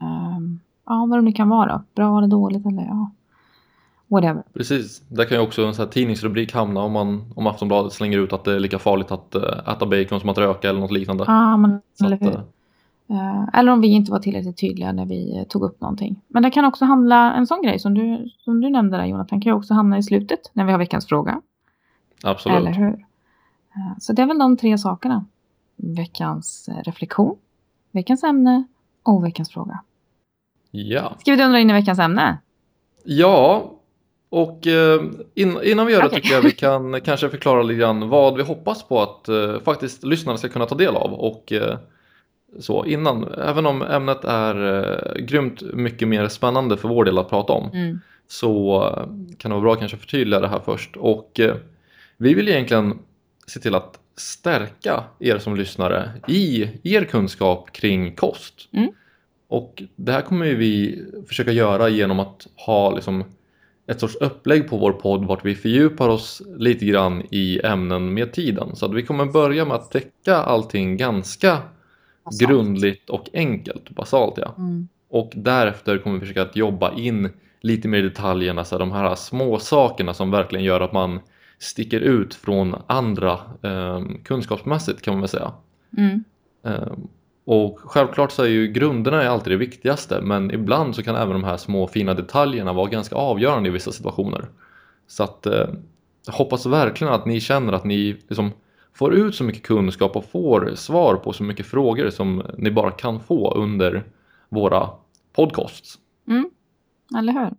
eh, 0.00 0.38
Ja, 0.86 1.06
vad 1.10 1.18
det 1.18 1.22
nu 1.22 1.32
kan 1.32 1.48
vara. 1.48 1.82
Bra 1.94 2.18
eller 2.18 2.28
dåligt 2.28 2.66
eller 2.66 2.82
ja. 2.82 3.10
Whatever. 4.08 4.42
Precis, 4.52 5.00
där 5.08 5.24
kan 5.24 5.36
ju 5.38 5.42
också 5.44 5.64
en 5.66 5.74
sån 5.74 5.84
här 5.84 5.92
tidningsrubrik 5.92 6.54
hamna 6.54 6.80
om, 6.80 6.92
man, 6.92 7.32
om 7.36 7.46
Aftonbladet 7.46 7.92
slänger 7.92 8.18
ut 8.18 8.32
att 8.32 8.44
det 8.44 8.54
är 8.54 8.60
lika 8.60 8.78
farligt 8.78 9.10
att 9.12 9.34
eh, 9.34 9.42
äta 9.68 9.86
bacon 9.86 10.20
som 10.20 10.28
att 10.28 10.38
röka 10.38 10.68
eller 10.70 10.80
något 10.80 10.90
liknande. 10.90 11.24
Ja, 11.26 11.56
men 11.56 11.80
eller 12.04 12.16
hur. 12.16 12.34
eh, 13.08 13.48
eller 13.52 13.72
om 13.72 13.80
vi 13.80 13.88
inte 13.88 14.12
var 14.12 14.18
tillräckligt 14.18 14.56
tydliga 14.56 14.92
när 14.92 15.06
vi 15.06 15.44
tog 15.48 15.62
upp 15.62 15.80
någonting. 15.80 16.20
Men 16.28 16.42
det 16.42 16.50
kan 16.50 16.64
också 16.64 16.84
handla, 16.84 17.32
en 17.34 17.46
sån 17.46 17.62
grej 17.62 17.78
som 17.78 17.94
du, 17.94 18.28
som 18.38 18.60
du 18.60 18.70
nämnde 18.70 18.96
där 18.96 19.04
Jonathan, 19.04 19.40
kan 19.40 19.50
ju 19.52 19.56
också 19.56 19.74
hamna 19.74 19.98
i 19.98 20.02
slutet 20.02 20.40
när 20.52 20.64
vi 20.64 20.70
har 20.72 20.78
veckans 20.78 21.06
fråga. 21.06 21.40
absolut. 22.24 22.58
Eller 22.58 22.72
hur? 22.72 23.06
Så 23.98 24.12
det 24.12 24.22
är 24.22 24.26
väl 24.26 24.38
de 24.38 24.56
tre 24.56 24.78
sakerna. 24.78 25.24
Veckans 25.82 26.68
eh, 26.68 26.82
reflektion, 26.82 27.36
veckans 27.92 28.24
ämne 28.24 28.64
och 29.02 29.24
veckans 29.24 29.50
fråga. 29.50 29.80
Ja. 30.70 31.16
Ska 31.20 31.30
vi 31.30 31.36
dundra 31.36 31.60
in 31.60 31.70
i 31.70 31.72
veckans 31.72 31.98
ämne? 31.98 32.38
ja, 33.04 33.72
och 34.28 34.66
eh, 34.66 35.02
in, 35.34 35.58
innan 35.62 35.86
vi 35.86 35.92
gör 35.92 36.00
det 36.00 36.06
Okej. 36.06 36.22
tycker 36.22 36.34
jag 36.34 36.42
vi 36.42 36.50
kan 36.50 37.00
kanske 37.04 37.28
förklara 37.28 37.62
lite 37.62 37.80
grann 37.80 38.08
vad 38.08 38.36
vi 38.36 38.42
hoppas 38.42 38.82
på 38.88 39.02
att 39.02 39.28
eh, 39.28 39.60
faktiskt 39.60 40.04
lyssnarna 40.04 40.38
ska 40.38 40.48
kunna 40.48 40.66
ta 40.66 40.74
del 40.74 40.96
av. 40.96 41.14
Och 41.14 41.52
eh, 41.52 41.78
så 42.58 42.84
innan, 42.84 43.34
även 43.34 43.66
om 43.66 43.82
ämnet 43.82 44.24
är 44.24 44.84
eh, 44.84 45.22
grymt 45.22 45.62
mycket 45.62 46.08
mer 46.08 46.28
spännande 46.28 46.76
för 46.76 46.88
vår 46.88 47.04
del 47.04 47.18
att 47.18 47.30
prata 47.30 47.52
om. 47.52 47.70
Mm. 47.72 48.00
så 48.28 48.80
kan 49.38 49.50
det 49.50 49.54
vara 49.54 49.62
bra 49.62 49.72
att 49.72 49.78
kanske 49.78 49.96
förtydliga 49.96 50.40
det 50.40 50.48
här 50.48 50.60
först. 50.64 50.96
Och 50.96 51.40
vi 52.16 52.34
vill 52.34 52.48
egentligen 52.48 52.98
se 53.46 53.60
till 53.60 53.74
att 53.74 53.98
stärka 54.16 55.04
er 55.18 55.38
som 55.38 55.56
lyssnare 55.56 56.10
i 56.28 56.68
er 56.82 57.04
kunskap 57.04 57.72
kring 57.72 58.14
kost. 58.14 58.68
Mm. 58.72 58.92
Och 59.48 59.82
det 59.96 60.12
här 60.12 60.20
kommer 60.20 60.46
vi 60.46 61.04
försöka 61.28 61.52
göra 61.52 61.88
genom 61.88 62.20
att 62.20 62.46
ha 62.66 62.94
liksom 62.94 63.24
ett 63.86 64.00
sorts 64.00 64.16
upplägg 64.16 64.68
på 64.68 64.76
vår 64.76 64.92
podd 64.92 65.24
vart 65.24 65.44
vi 65.44 65.54
fördjupar 65.54 66.08
oss 66.08 66.42
lite 66.56 66.84
grann 66.84 67.22
i 67.30 67.60
ämnen 67.64 68.14
med 68.14 68.32
tiden. 68.32 68.76
Så 68.76 68.88
vi 68.88 69.02
kommer 69.02 69.26
börja 69.26 69.64
med 69.64 69.76
att 69.76 69.90
täcka 69.90 70.36
allting 70.36 70.96
ganska 70.96 71.58
Basalt. 72.24 72.50
grundligt 72.50 73.10
och 73.10 73.28
enkelt, 73.32 73.90
basalt 73.90 74.34
ja. 74.36 74.54
Mm. 74.58 74.88
Och 75.10 75.32
därefter 75.36 75.98
kommer 75.98 76.16
vi 76.16 76.20
försöka 76.20 76.42
att 76.42 76.56
jobba 76.56 76.94
in 76.94 77.30
lite 77.60 77.88
mer 77.88 77.98
i 77.98 78.02
detaljerna, 78.02 78.64
så 78.64 78.74
här, 78.74 78.80
de 78.80 78.92
här 78.92 79.14
små 79.14 79.58
sakerna 79.58 80.14
som 80.14 80.30
verkligen 80.30 80.64
gör 80.64 80.80
att 80.80 80.92
man 80.92 81.20
sticker 81.62 82.00
ut 82.00 82.34
från 82.34 82.74
andra 82.86 83.32
eh, 83.62 84.02
kunskapsmässigt 84.24 85.02
kan 85.02 85.14
man 85.14 85.20
väl 85.20 85.28
säga. 85.28 85.52
Mm. 85.96 86.24
Eh, 86.64 86.92
och 87.44 87.78
självklart 87.84 88.32
så 88.32 88.42
är 88.42 88.48
ju 88.48 88.66
grunderna 88.66 89.22
är 89.22 89.28
alltid 89.28 89.52
det 89.52 89.56
viktigaste 89.56 90.20
men 90.22 90.50
ibland 90.50 90.94
så 90.94 91.02
kan 91.02 91.16
även 91.16 91.32
de 91.32 91.44
här 91.44 91.56
små 91.56 91.86
fina 91.86 92.14
detaljerna 92.14 92.72
vara 92.72 92.88
ganska 92.88 93.16
avgörande 93.16 93.68
i 93.68 93.72
vissa 93.72 93.92
situationer. 93.92 94.48
Så 95.06 95.22
att 95.22 95.46
eh, 95.46 95.68
jag 96.26 96.32
hoppas 96.32 96.66
verkligen 96.66 97.12
att 97.12 97.26
ni 97.26 97.40
känner 97.40 97.72
att 97.72 97.84
ni 97.84 98.12
liksom 98.12 98.50
får 98.94 99.14
ut 99.14 99.34
så 99.34 99.44
mycket 99.44 99.62
kunskap 99.62 100.16
och 100.16 100.24
får 100.24 100.72
svar 100.74 101.16
på 101.16 101.32
så 101.32 101.42
mycket 101.42 101.66
frågor 101.66 102.10
som 102.10 102.42
ni 102.58 102.70
bara 102.70 102.90
kan 102.90 103.20
få 103.20 103.54
under 103.54 104.04
våra 104.48 104.88
podcasts. 105.32 105.98
Mm. 106.28 106.50
Eller 107.18 107.32
hur? 107.32 107.50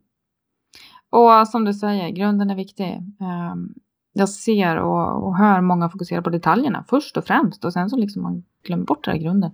Och 1.10 1.48
som 1.48 1.65
du 1.65 1.74
säger, 1.74 2.10
grunden 2.10 2.50
är 2.50 2.55
viktig. 2.55 3.01
Ehm, 3.19 3.74
jag 4.13 4.29
ser 4.29 4.77
och, 4.77 5.27
och 5.27 5.38
hör 5.38 5.62
många 5.62 5.89
fokusera 5.89 6.22
på 6.22 6.29
detaljerna 6.29 6.84
först 6.88 7.17
och 7.17 7.25
främst 7.25 7.65
och 7.65 7.74
sen 7.74 7.89
så 7.89 7.98
liksom 7.98 8.24
man 8.24 8.43
glömmer 8.63 8.86
bort 8.86 9.03
den 9.05 9.15
här 9.15 9.22
grunden. 9.22 9.51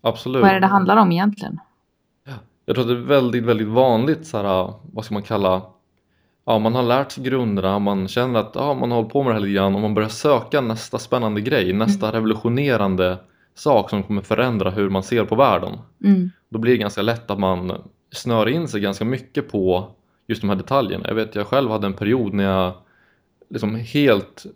Absolut. 0.00 0.42
Vad 0.42 0.50
är 0.50 0.54
det 0.54 0.60
det 0.60 0.66
handlar 0.66 0.96
om 0.96 1.12
egentligen? 1.12 1.60
Jag 2.66 2.76
tror 2.76 2.84
att 2.84 2.88
det 2.88 2.94
är 2.94 3.06
väldigt, 3.06 3.44
väldigt 3.44 3.68
vanligt 3.68 4.26
så 4.26 4.36
här, 4.36 4.74
vad 4.92 5.04
ska 5.04 5.14
man 5.14 5.22
kalla 5.22 5.62
ja, 6.44 6.58
man 6.58 6.74
har 6.74 6.82
lärt 6.82 7.12
sig 7.12 7.24
grunderna, 7.24 7.78
man 7.78 8.08
känner 8.08 8.40
att 8.40 8.52
ja, 8.54 8.74
man 8.74 8.90
har 8.90 8.98
hållit 8.98 9.12
på 9.12 9.22
med 9.22 9.30
det 9.30 9.34
här 9.34 9.40
lite 9.40 9.54
grann 9.54 9.74
och 9.74 9.80
man 9.80 9.94
börjar 9.94 10.08
söka 10.08 10.60
nästa 10.60 10.98
spännande 10.98 11.40
grej, 11.40 11.72
nästa 11.72 12.12
revolutionerande 12.12 13.18
sak 13.54 13.90
som 13.90 14.02
kommer 14.02 14.22
förändra 14.22 14.70
hur 14.70 14.90
man 14.90 15.02
ser 15.02 15.24
på 15.24 15.34
världen. 15.34 15.78
Mm. 16.04 16.30
Då 16.48 16.58
blir 16.58 16.72
det 16.72 16.78
ganska 16.78 17.02
lätt 17.02 17.30
att 17.30 17.38
man 17.38 17.72
snör 18.12 18.48
in 18.48 18.68
sig 18.68 18.80
ganska 18.80 19.04
mycket 19.04 19.52
på 19.52 19.90
just 20.26 20.40
de 20.40 20.48
här 20.48 20.56
detaljerna. 20.56 21.04
Jag 21.08 21.14
vet, 21.14 21.34
jag 21.34 21.46
själv 21.46 21.70
hade 21.70 21.86
en 21.86 21.92
period 21.92 22.34
när 22.34 22.44
jag 22.44 22.72
helt 23.92 24.46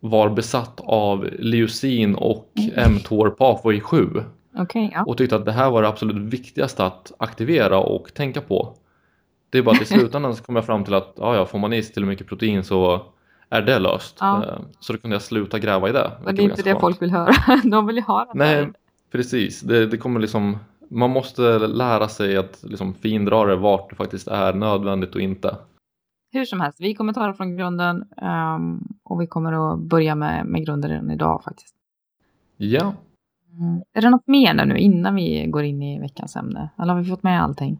var 0.00 0.28
besatt 0.28 0.80
av 0.84 1.28
leucin 1.38 2.14
och 2.14 2.52
mTOR 2.90 3.30
pathway 3.30 3.80
7 3.80 4.22
Okej, 4.58 4.90
ja. 4.94 5.04
och 5.04 5.18
tyckte 5.18 5.36
att 5.36 5.44
det 5.44 5.52
här 5.52 5.70
var 5.70 5.82
det 5.82 5.88
absolut 5.88 6.32
viktigaste 6.32 6.84
att 6.84 7.12
aktivera 7.18 7.78
och 7.80 8.14
tänka 8.14 8.40
på. 8.40 8.74
Det 9.50 9.58
är 9.58 9.62
bara 9.62 9.76
att 9.76 9.82
i 9.82 9.84
slutändan 9.94 10.36
så 10.36 10.42
kom 10.42 10.56
jag 10.56 10.66
fram 10.66 10.84
till 10.84 10.94
att 10.94 11.14
ja, 11.16 11.36
ja, 11.36 11.46
får 11.46 11.58
man 11.58 11.72
i 11.72 11.82
sig 11.82 11.94
till 11.94 12.04
mycket 12.04 12.26
protein 12.26 12.64
så 12.64 13.02
är 13.50 13.62
det 13.62 13.78
löst. 13.78 14.16
Ja. 14.20 14.44
Eh, 14.44 14.58
Så 14.80 14.92
då 14.92 14.98
kunde 14.98 15.14
jag 15.14 15.22
sluta 15.22 15.58
gräva 15.58 15.88
i 15.88 15.92
det. 15.92 16.10
Men 16.24 16.36
det 16.36 16.42
är 16.42 16.44
inte 16.44 16.62
det 16.62 16.70
skönt. 16.70 16.80
folk 16.80 17.02
vill 17.02 17.10
höra. 17.10 17.32
De 17.64 17.86
vill 17.86 17.96
ju 17.96 18.02
ha 18.02 18.24
det 18.24 18.30
Nej, 18.34 18.54
där. 18.56 18.72
precis. 19.12 19.60
Det, 19.60 19.86
det 19.86 19.96
kommer 19.96 20.20
liksom, 20.20 20.58
man 20.90 21.10
måste 21.10 21.58
lära 21.58 22.08
sig 22.08 22.36
att 22.36 22.58
liksom 22.62 22.94
findra 22.94 23.44
det 23.44 23.56
vart 23.56 23.90
det 23.90 23.96
faktiskt 23.96 24.28
är 24.28 24.52
nödvändigt 24.52 25.14
och 25.14 25.20
inte. 25.20 25.56
Hur 26.32 26.44
som 26.44 26.60
helst, 26.60 26.80
vi 26.80 26.94
kommer 26.94 27.12
ta 27.12 27.26
det 27.26 27.34
från 27.34 27.56
grunden 27.56 28.04
ehm, 28.16 28.88
och 29.02 29.20
vi 29.20 29.26
kommer 29.26 29.72
att 29.72 29.78
börja 29.78 30.14
med, 30.14 30.46
med 30.46 30.66
grunden 30.66 30.90
redan 30.90 31.10
idag 31.10 31.42
faktiskt. 31.44 31.74
Ja, 32.56 32.94
Mm. 33.58 33.82
Är 33.92 34.02
det 34.02 34.10
något 34.10 34.26
mer 34.26 34.54
där 34.54 34.66
nu 34.66 34.78
innan 34.78 35.14
vi 35.14 35.46
går 35.46 35.64
in 35.64 35.82
i 35.82 36.00
veckans 36.00 36.36
ämne? 36.36 36.68
Eller 36.78 36.92
har 36.92 37.00
vi 37.00 37.10
fått 37.10 37.22
med 37.22 37.42
allting? 37.42 37.78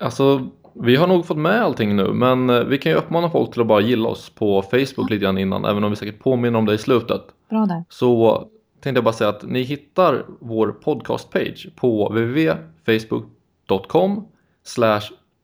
alltså 0.00 0.46
vi 0.74 0.96
har 0.96 1.06
nog 1.06 1.26
fått 1.26 1.36
med 1.36 1.62
allting 1.62 1.96
nu 1.96 2.12
men 2.12 2.50
eh, 2.50 2.60
vi 2.60 2.78
kan 2.78 2.92
ju 2.92 2.98
uppmana 2.98 3.30
folk 3.30 3.52
till 3.52 3.60
att 3.60 3.66
bara 3.66 3.80
gilla 3.80 4.08
oss 4.08 4.30
på 4.30 4.62
Facebook 4.62 5.10
lite 5.10 5.22
grann 5.22 5.38
innan 5.38 5.64
även 5.64 5.84
om 5.84 5.90
vi 5.90 5.96
säkert 5.96 6.18
påminner 6.18 6.58
om 6.58 6.66
det 6.66 6.74
i 6.74 6.78
slutet. 6.78 7.22
Bra 7.48 7.66
där. 7.66 7.84
Så 7.88 8.44
tänkte 8.80 8.98
jag 8.98 9.04
bara 9.04 9.12
säga 9.12 9.30
att 9.30 9.42
ni 9.42 9.62
hittar 9.62 10.26
vår 10.40 10.68
podcastpage 10.68 11.68
på 11.76 12.08
www.facebook.com 12.08 14.26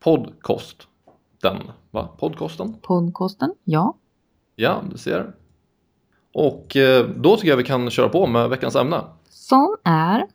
podcast. 0.00 0.88
Den, 1.42 1.56
va? 1.90 2.08
Podcasten? 2.18 2.74
Podcasten, 2.82 3.54
ja. 3.64 3.96
Ja, 4.56 4.82
du 4.90 4.98
ser. 4.98 5.32
Och 6.32 6.76
eh, 6.76 7.06
då 7.06 7.36
tycker 7.36 7.48
jag 7.48 7.56
vi 7.56 7.64
kan 7.64 7.90
köra 7.90 8.08
på 8.08 8.26
med 8.26 8.48
veckans 8.48 8.76
ämne. 8.76 9.00
Som 9.28 9.76
är 9.84 10.26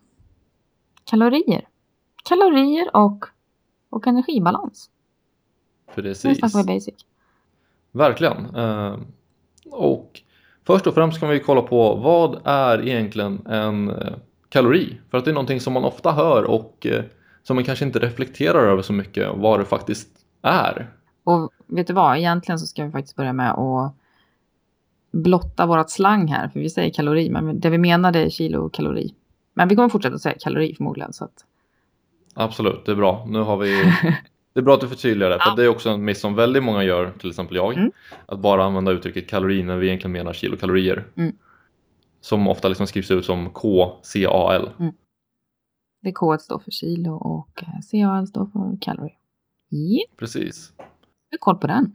kalorier. 1.03 1.67
Kalorier 2.23 2.95
och, 2.95 3.25
och 3.89 4.07
energibalans. 4.07 4.89
Nu 5.87 6.03
Precis. 6.03 6.39
snackar 6.39 6.57
vi 6.57 6.73
basic. 6.75 6.95
Verkligen. 7.91 8.55
Eh, 8.55 8.97
och 9.71 10.21
först 10.65 10.87
och 10.87 10.93
främst 10.93 11.19
kan 11.19 11.29
vi 11.29 11.39
kolla 11.39 11.61
på 11.61 11.95
vad 11.95 12.41
är 12.43 12.87
egentligen 12.87 13.47
en 13.47 13.89
eh, 13.89 14.13
kalori? 14.49 14.97
För 15.11 15.17
att 15.17 15.25
det 15.25 15.31
är 15.31 15.35
någonting 15.35 15.59
som 15.61 15.73
man 15.73 15.83
ofta 15.85 16.11
hör 16.11 16.43
och 16.43 16.87
som 17.43 17.55
man 17.55 17.63
kanske 17.63 17.85
inte 17.85 17.99
reflekterar 17.99 18.67
över 18.67 18.81
så 18.81 18.93
mycket 18.93 19.29
vad 19.35 19.59
det 19.59 19.65
faktiskt 19.65 20.09
är. 20.41 20.96
Och 21.27 21.51
vet 21.65 21.87
du 21.87 21.93
vad, 21.93 22.17
egentligen 22.17 22.59
så 22.59 22.67
ska 22.67 22.85
vi 22.85 22.91
faktiskt 22.91 23.15
börja 23.15 23.33
med 23.33 23.51
att 23.51 23.93
blotta 25.11 25.65
vårat 25.65 25.89
slang 25.89 26.27
här. 26.27 26.49
För 26.49 26.59
vi 26.59 26.69
säger 26.69 26.93
kalori, 26.93 27.29
men 27.29 27.59
det 27.59 27.69
vi 27.69 27.77
menar 27.77 28.11
det 28.11 28.19
är 28.19 28.29
kilokalori. 28.29 29.13
Men 29.53 29.67
vi 29.67 29.75
kommer 29.75 29.89
fortsätta 29.89 30.19
säga 30.19 30.35
kalori 30.39 30.75
förmodligen. 30.75 31.13
Så 31.13 31.25
att, 31.25 31.45
Absolut, 32.33 32.85
det 32.85 32.91
är 32.91 32.95
bra. 32.95 33.25
Nu 33.27 33.39
har 33.39 33.57
vi... 33.57 33.93
Det 34.53 34.61
är 34.61 34.63
bra 34.63 34.73
att 34.73 34.81
du 34.81 34.87
förtydligar 34.87 35.29
det, 35.29 35.39
för 35.39 35.49
Ja. 35.49 35.55
det 35.55 35.63
är 35.63 35.67
också 35.67 35.89
en 35.89 36.05
miss 36.05 36.19
som 36.19 36.35
väldigt 36.35 36.63
många 36.63 36.83
gör, 36.83 37.11
till 37.11 37.29
exempel 37.29 37.55
jag. 37.55 37.77
Mm. 37.77 37.91
Att 38.25 38.39
bara 38.39 38.63
använda 38.63 38.91
uttrycket 38.91 39.29
kalori 39.29 39.63
när 39.63 39.77
vi 39.77 39.87
egentligen 39.87 40.11
menar 40.11 40.33
kilokalorier. 40.33 41.07
Mm. 41.15 41.35
Som 42.21 42.47
ofta 42.47 42.67
liksom 42.67 42.87
skrivs 42.87 43.11
ut 43.11 43.25
som 43.25 43.49
KCAL. 43.49 44.69
det 46.01 46.11
K 46.11 46.37
står 46.37 46.59
för 46.59 46.71
kilo 46.71 47.13
och 47.13 47.63
eh, 47.63 47.79
CAL 47.91 48.27
står 48.27 48.45
för 48.45 48.77
kalori. 48.81 49.13
Ja, 49.69 50.03
Precis. 50.17 50.73
Har 51.31 51.37
koll 51.37 51.57
på 51.57 51.67
den. 51.67 51.91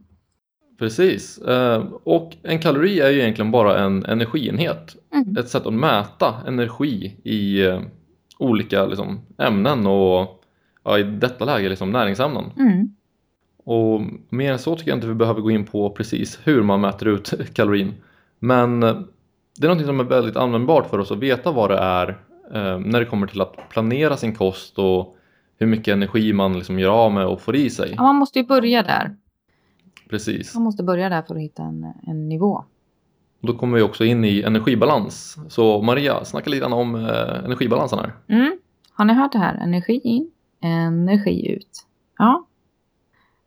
Precis. 0.79 1.37
Eh, 1.37 1.83
Och 2.03 2.35
en 2.43 2.59
kalori 2.59 2.99
är 2.99 3.09
ju 3.09 3.19
egentligen 3.19 3.51
bara 3.51 3.79
en 3.79 4.05
energienhet. 4.05 4.95
Mm. 5.13 5.37
Ett 5.37 5.49
sätt 5.49 5.65
att 5.65 5.73
mäta 5.73 6.35
energi 6.47 7.17
i 7.23 7.65
eh, 7.65 7.81
olika 8.39 8.85
liksom, 8.85 9.21
ämnen 9.37 9.87
och 9.87 10.43
ja, 10.83 10.99
i 10.99 11.03
detta 11.03 11.45
läge 11.45 11.69
liksom, 11.69 11.91
näringsämnen. 11.91 12.43
Mm. 12.57 12.95
Och 13.65 14.01
mer 14.29 14.51
än 14.51 14.59
så 14.59 14.75
tycker 14.75 14.91
jag 14.91 14.97
inte 14.97 15.07
vi 15.07 15.13
behöver 15.13 15.41
gå 15.41 15.51
in 15.51 15.65
på 15.65 15.89
precis 15.89 16.39
hur 16.43 16.63
man 16.63 16.81
mäter 16.81 17.07
ut 17.07 17.33
kalorin. 17.53 17.93
Men 18.39 18.83
eh, 18.83 18.99
det 19.59 19.67
är 19.67 19.75
något 19.75 19.85
som 19.85 19.99
är 19.99 20.03
väldigt 20.03 20.35
användbart 20.35 20.89
för 20.89 20.99
oss 20.99 21.11
att 21.11 21.19
veta 21.19 21.51
vad 21.51 21.69
det 21.69 21.77
är 21.77 22.17
när 22.79 22.99
det 22.99 23.05
kommer 23.05 23.27
till 23.27 23.41
att 23.41 23.69
planera 23.69 24.17
sin 24.17 24.35
kost 24.35 24.79
och 24.79 25.17
hur 25.59 25.67
mycket 25.67 25.91
energi 25.93 26.33
man 26.33 26.53
liksom 26.53 26.79
gör 26.79 26.89
av 26.89 27.11
med 27.11 27.25
och 27.25 27.41
får 27.41 27.55
i 27.55 27.69
sig. 27.69 27.93
Ja, 27.97 28.03
man 28.03 28.15
måste 28.15 28.39
ju 28.39 28.45
börja 28.45 28.83
där. 28.83 29.15
Precis. 30.13 30.53
Man 30.55 30.63
måste 30.63 30.83
börja 30.83 31.09
där 31.09 31.21
för 31.21 31.35
att 31.35 31.41
hitta 31.41 31.63
en, 31.63 31.93
en 32.07 32.29
nivå. 32.29 32.63
Då 33.41 33.53
kommer 33.53 33.77
vi 33.77 33.83
också 33.83 34.05
in 34.05 34.25
i 34.25 34.41
energibalans. 34.41 35.37
Så 35.49 35.81
Maria, 35.81 36.25
snacka 36.25 36.49
lite 36.49 36.65
om 36.65 36.95
eh, 36.95 37.45
energibalansen 37.45 37.99
här. 37.99 38.13
Mm. 38.27 38.57
Har 38.93 39.05
ni 39.05 39.13
hört 39.13 39.31
det 39.31 39.37
här? 39.37 39.55
Energi 39.55 40.01
in, 40.03 40.31
energi 40.61 41.51
ut. 41.51 41.85
Ja. 42.17 42.45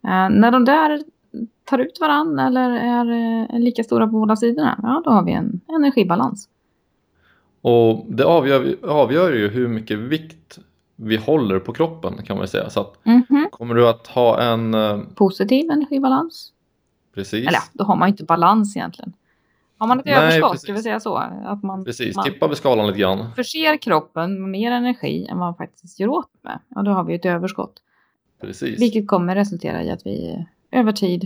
Eh, 0.05 0.31
när 0.31 0.51
de 0.51 0.65
där 0.65 1.03
tar 1.65 1.79
ut 1.79 2.01
varann 2.01 2.39
eller 2.39 2.71
är 2.71 3.11
eh, 3.55 3.59
lika 3.61 3.85
stora 3.85 4.07
på 4.07 4.13
båda 4.13 4.37
sidorna, 4.37 4.81
ja 4.83 5.03
då 5.05 5.11
har 5.11 5.25
vi 5.25 5.33
en 5.33 5.61
energibalans. 5.69 6.49
Och 7.61 8.07
det 8.09 8.25
avgör, 8.25 8.77
avgör 8.83 9.33
ju 9.33 9.49
hur 9.49 9.69
mycket 9.69 9.99
vikt 9.99 10.59
vi 10.97 11.17
håller 11.17 11.59
på 11.59 11.73
kroppen 11.73 12.23
kan 12.25 12.37
man 12.39 12.49
säga. 12.49 12.71
Så 12.71 12.81
att 12.81 12.95
Mhm. 13.05 13.49
kommer 13.51 13.75
du 13.75 13.89
att 13.89 14.07
ha 14.07 14.41
en... 14.43 14.75
eh, 14.75 14.99
Positiv 15.15 15.71
energibalans. 15.71 16.53
Precis. 17.17 17.49
Eller 17.49 17.61
då 17.73 17.85
har 17.85 17.97
man 17.97 18.09
ju 18.09 18.11
inte 18.11 18.25
balans 18.25 18.77
egentligen. 18.77 19.13
Har 19.79 19.87
man 19.87 19.99
ett 19.99 20.05
Nej, 20.05 20.15
överskott, 20.15 20.51
precis. 20.53 20.63
ska 20.63 20.73
vi 20.73 20.83
säga 20.83 21.01
så? 21.01 21.17
Att 21.45 21.63
man, 21.63 21.85
Precis, 21.85 22.17
man 22.17 22.25
tippa 22.25 22.49
vi 22.49 22.55
skalan 22.55 22.87
lite 22.87 22.99
grann. 22.99 23.33
förser 23.37 23.77
kroppen 23.77 24.41
med 24.41 24.51
mer 24.51 24.73
energi 24.73 25.27
än 25.27 25.39
vad 25.39 25.47
man 25.47 25.55
faktiskt 25.55 26.01
gör 26.01 26.09
åt 26.09 26.31
med. 26.43 26.59
Ja, 26.69 26.83
då 26.83 26.91
har 26.91 27.05
vi 27.05 27.15
ett 27.15 27.25
överskott. 27.25 27.83
Precis. 28.41 28.81
Vilket 28.81 29.09
kommer 29.09 29.35
resultera 29.35 29.83
i 29.83 29.91
att 29.91 30.07
vi 30.07 30.47
över 30.71 30.93
tid 30.93 31.25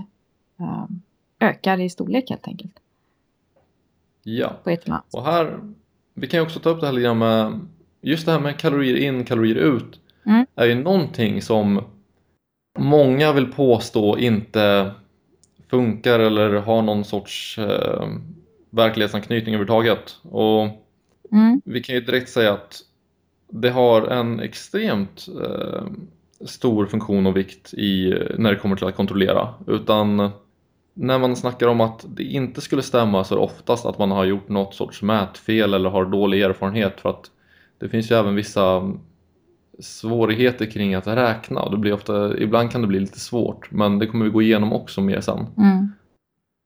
eh, 0.60 0.84
ökar 1.40 1.80
i 1.80 1.90
storlek 1.90 2.30
helt 2.30 2.48
enkelt. 2.48 2.72
Ja, 4.22 4.52
På 4.64 4.70
ett 4.70 4.88
annat 4.88 5.04
och 5.12 5.24
här, 5.24 5.60
vi 6.14 6.26
kan 6.26 6.40
ju 6.40 6.44
också 6.46 6.60
ta 6.60 6.70
upp 6.70 6.80
det 6.80 6.86
här 6.86 6.92
lite 6.92 7.02
grann 7.04 7.18
med, 7.18 7.60
just 8.00 8.26
det 8.26 8.32
här 8.32 8.40
med 8.40 8.58
kalorier 8.58 8.96
in, 8.96 9.24
kalorier 9.24 9.56
ut, 9.56 10.00
Mm. 10.26 10.46
är 10.54 10.66
ju 10.66 10.74
någonting 10.74 11.42
som 11.42 11.84
många 12.78 13.32
vill 13.32 13.46
påstå 13.52 14.18
inte 14.18 14.90
funkar 15.70 16.20
eller 16.20 16.50
har 16.50 16.82
någon 16.82 17.04
sorts 17.04 17.58
eh, 17.58 18.08
verklighetsanknytning 18.70 19.54
överhuvudtaget. 19.54 20.16
Och 20.22 20.68
Mm. 21.32 21.62
vi 21.64 21.82
kan 21.82 21.94
ju 21.94 22.00
direkt 22.00 22.28
säga 22.30 22.52
att 22.52 22.80
det 23.48 23.70
har 23.70 24.02
en 24.02 24.40
extremt 24.40 25.26
eh, 25.44 25.82
stor 26.46 26.86
funktion 26.86 27.26
och 27.26 27.36
vikt 27.36 27.74
i, 27.74 28.14
när 28.38 28.50
det 28.50 28.56
kommer 28.58 28.76
till 28.76 28.86
att 28.86 28.96
kontrollera. 28.96 29.54
Utan 29.66 30.30
när 30.94 31.18
man 31.18 31.36
snackar 31.36 31.66
om 31.66 31.80
att 31.80 32.04
det 32.08 32.22
inte 32.22 32.60
skulle 32.60 32.82
stämma 32.82 33.24
så 33.24 33.34
är 33.34 33.38
det 33.38 33.44
oftast 33.44 33.86
att 33.86 33.98
man 33.98 34.10
har 34.10 34.24
gjort 34.24 34.48
något 34.48 34.74
sorts 34.74 35.02
mätfel 35.02 35.74
eller 35.74 35.90
har 35.90 36.04
dålig 36.04 36.42
erfarenhet 36.42 37.00
för 37.00 37.10
att 37.10 37.30
det 37.78 37.88
finns 37.88 38.10
ju 38.10 38.14
även 38.16 38.34
vissa 38.34 38.92
svårigheter 39.82 40.66
kring 40.66 40.94
att 40.94 41.06
räkna 41.06 41.60
och 41.60 41.70
det 41.70 41.76
blir 41.76 41.92
ofta, 41.92 42.38
ibland 42.38 42.70
kan 42.70 42.80
det 42.80 42.86
bli 42.86 43.00
lite 43.00 43.20
svårt 43.20 43.70
men 43.70 43.98
det 43.98 44.06
kommer 44.06 44.24
vi 44.24 44.30
gå 44.30 44.42
igenom 44.42 44.72
också 44.72 45.00
mer 45.00 45.20
sen. 45.20 45.46
Mm. 45.56 45.92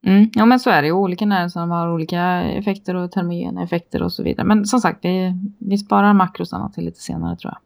Mm. 0.06 0.30
Ja 0.34 0.46
men 0.46 0.60
så 0.60 0.70
är 0.70 0.82
det 0.82 0.88
ju. 0.88 0.92
Olika 0.92 1.26
näringsämnen 1.26 1.70
har 1.70 1.92
olika 1.92 2.42
effekter 2.42 2.94
och 2.94 3.12
termogena 3.12 3.62
effekter 3.62 4.02
och 4.02 4.12
så 4.12 4.22
vidare. 4.22 4.46
Men 4.46 4.66
som 4.66 4.80
sagt, 4.80 5.04
vi, 5.04 5.32
vi 5.58 5.78
sparar 5.78 6.12
makrosarna 6.14 6.68
till 6.70 6.84
lite 6.84 7.00
senare 7.00 7.36
tror 7.36 7.52
jag. 7.52 7.58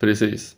Precis. 0.00 0.56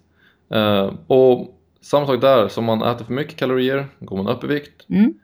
Eh, 0.50 0.92
och 1.06 1.60
samma 1.80 2.06
sak 2.06 2.20
där, 2.20 2.48
så 2.48 2.60
om 2.60 2.64
man 2.66 2.82
äter 2.82 3.04
för 3.04 3.12
mycket 3.12 3.36
kalorier 3.36 3.86
går 4.00 4.16
man 4.16 4.28
upp 4.28 4.44
i 4.44 4.46
vikt 4.46 4.86
Mm. 4.88 5.14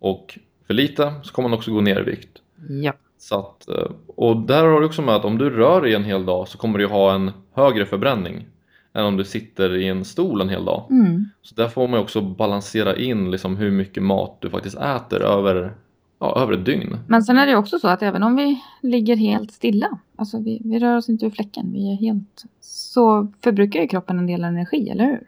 och 0.00 0.38
för 0.66 0.74
lite 0.74 1.12
så 1.22 1.32
kommer 1.32 1.48
man 1.48 1.58
också 1.58 1.72
gå 1.72 1.80
ner 1.80 2.00
i 2.00 2.02
vikt. 2.04 2.30
Ja. 2.68 2.92
Så 3.18 3.38
att, 3.38 3.68
eh, 3.68 3.90
och 4.06 4.36
där 4.36 4.64
har 4.64 4.80
du 4.80 4.86
också 4.86 5.02
med 5.02 5.14
att 5.14 5.24
om 5.24 5.38
du 5.38 5.50
rör 5.50 5.82
dig 5.82 5.94
en 5.94 6.04
hel 6.04 6.26
dag 6.26 6.48
så 6.48 6.58
kommer 6.58 6.78
du 6.78 6.86
ha 6.86 7.14
en 7.14 7.30
högre 7.52 7.86
förbränning 7.86 8.46
än 8.92 9.04
om 9.04 9.16
du 9.16 9.24
sitter 9.24 9.76
i 9.76 9.88
en 9.88 10.04
stol 10.04 10.40
en 10.40 10.48
hel 10.48 10.64
dag. 10.64 10.86
Mm. 10.90 11.28
Så 11.42 11.54
där 11.54 11.68
får 11.68 11.88
man 11.88 12.00
också 12.00 12.20
balansera 12.20 12.96
in 12.96 13.30
liksom 13.30 13.56
hur 13.56 13.70
mycket 13.70 14.02
mat 14.02 14.36
du 14.40 14.50
faktiskt 14.50 14.76
äter 14.78 15.22
över, 15.22 15.74
ja, 16.18 16.42
över 16.42 16.52
ett 16.52 16.64
dygn. 16.64 16.98
Men 17.06 17.22
sen 17.22 17.38
är 17.38 17.46
det 17.46 17.56
också 17.56 17.78
så 17.78 17.88
att 17.88 18.02
även 18.02 18.22
om 18.22 18.36
vi 18.36 18.62
ligger 18.82 19.16
helt 19.16 19.52
stilla, 19.52 19.98
alltså 20.16 20.38
vi, 20.38 20.60
vi 20.64 20.78
rör 20.78 20.96
oss 20.96 21.08
inte 21.08 21.26
ur 21.26 21.30
fläcken, 21.30 21.72
vi 21.72 21.92
är 21.92 21.96
helt, 21.96 22.44
så 22.60 23.32
förbrukar 23.44 23.80
ju 23.80 23.88
kroppen 23.88 24.18
en 24.18 24.26
del 24.26 24.44
energi, 24.44 24.90
eller 24.90 25.04
hur? 25.04 25.20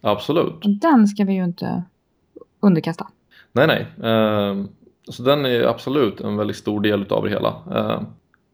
Absolut. 0.00 0.64
Och 0.64 0.70
den 0.70 1.06
ska 1.06 1.24
vi 1.24 1.32
ju 1.32 1.44
inte 1.44 1.82
underkasta. 2.60 3.06
Nej, 3.52 3.66
nej. 3.66 4.10
Eh, 4.10 4.64
så 5.12 5.22
den 5.22 5.46
är 5.46 5.62
absolut 5.62 6.20
en 6.20 6.36
väldigt 6.36 6.56
stor 6.56 6.80
del 6.80 7.06
av 7.12 7.24
det 7.24 7.30
hela. 7.30 7.48
Eh, 7.48 8.02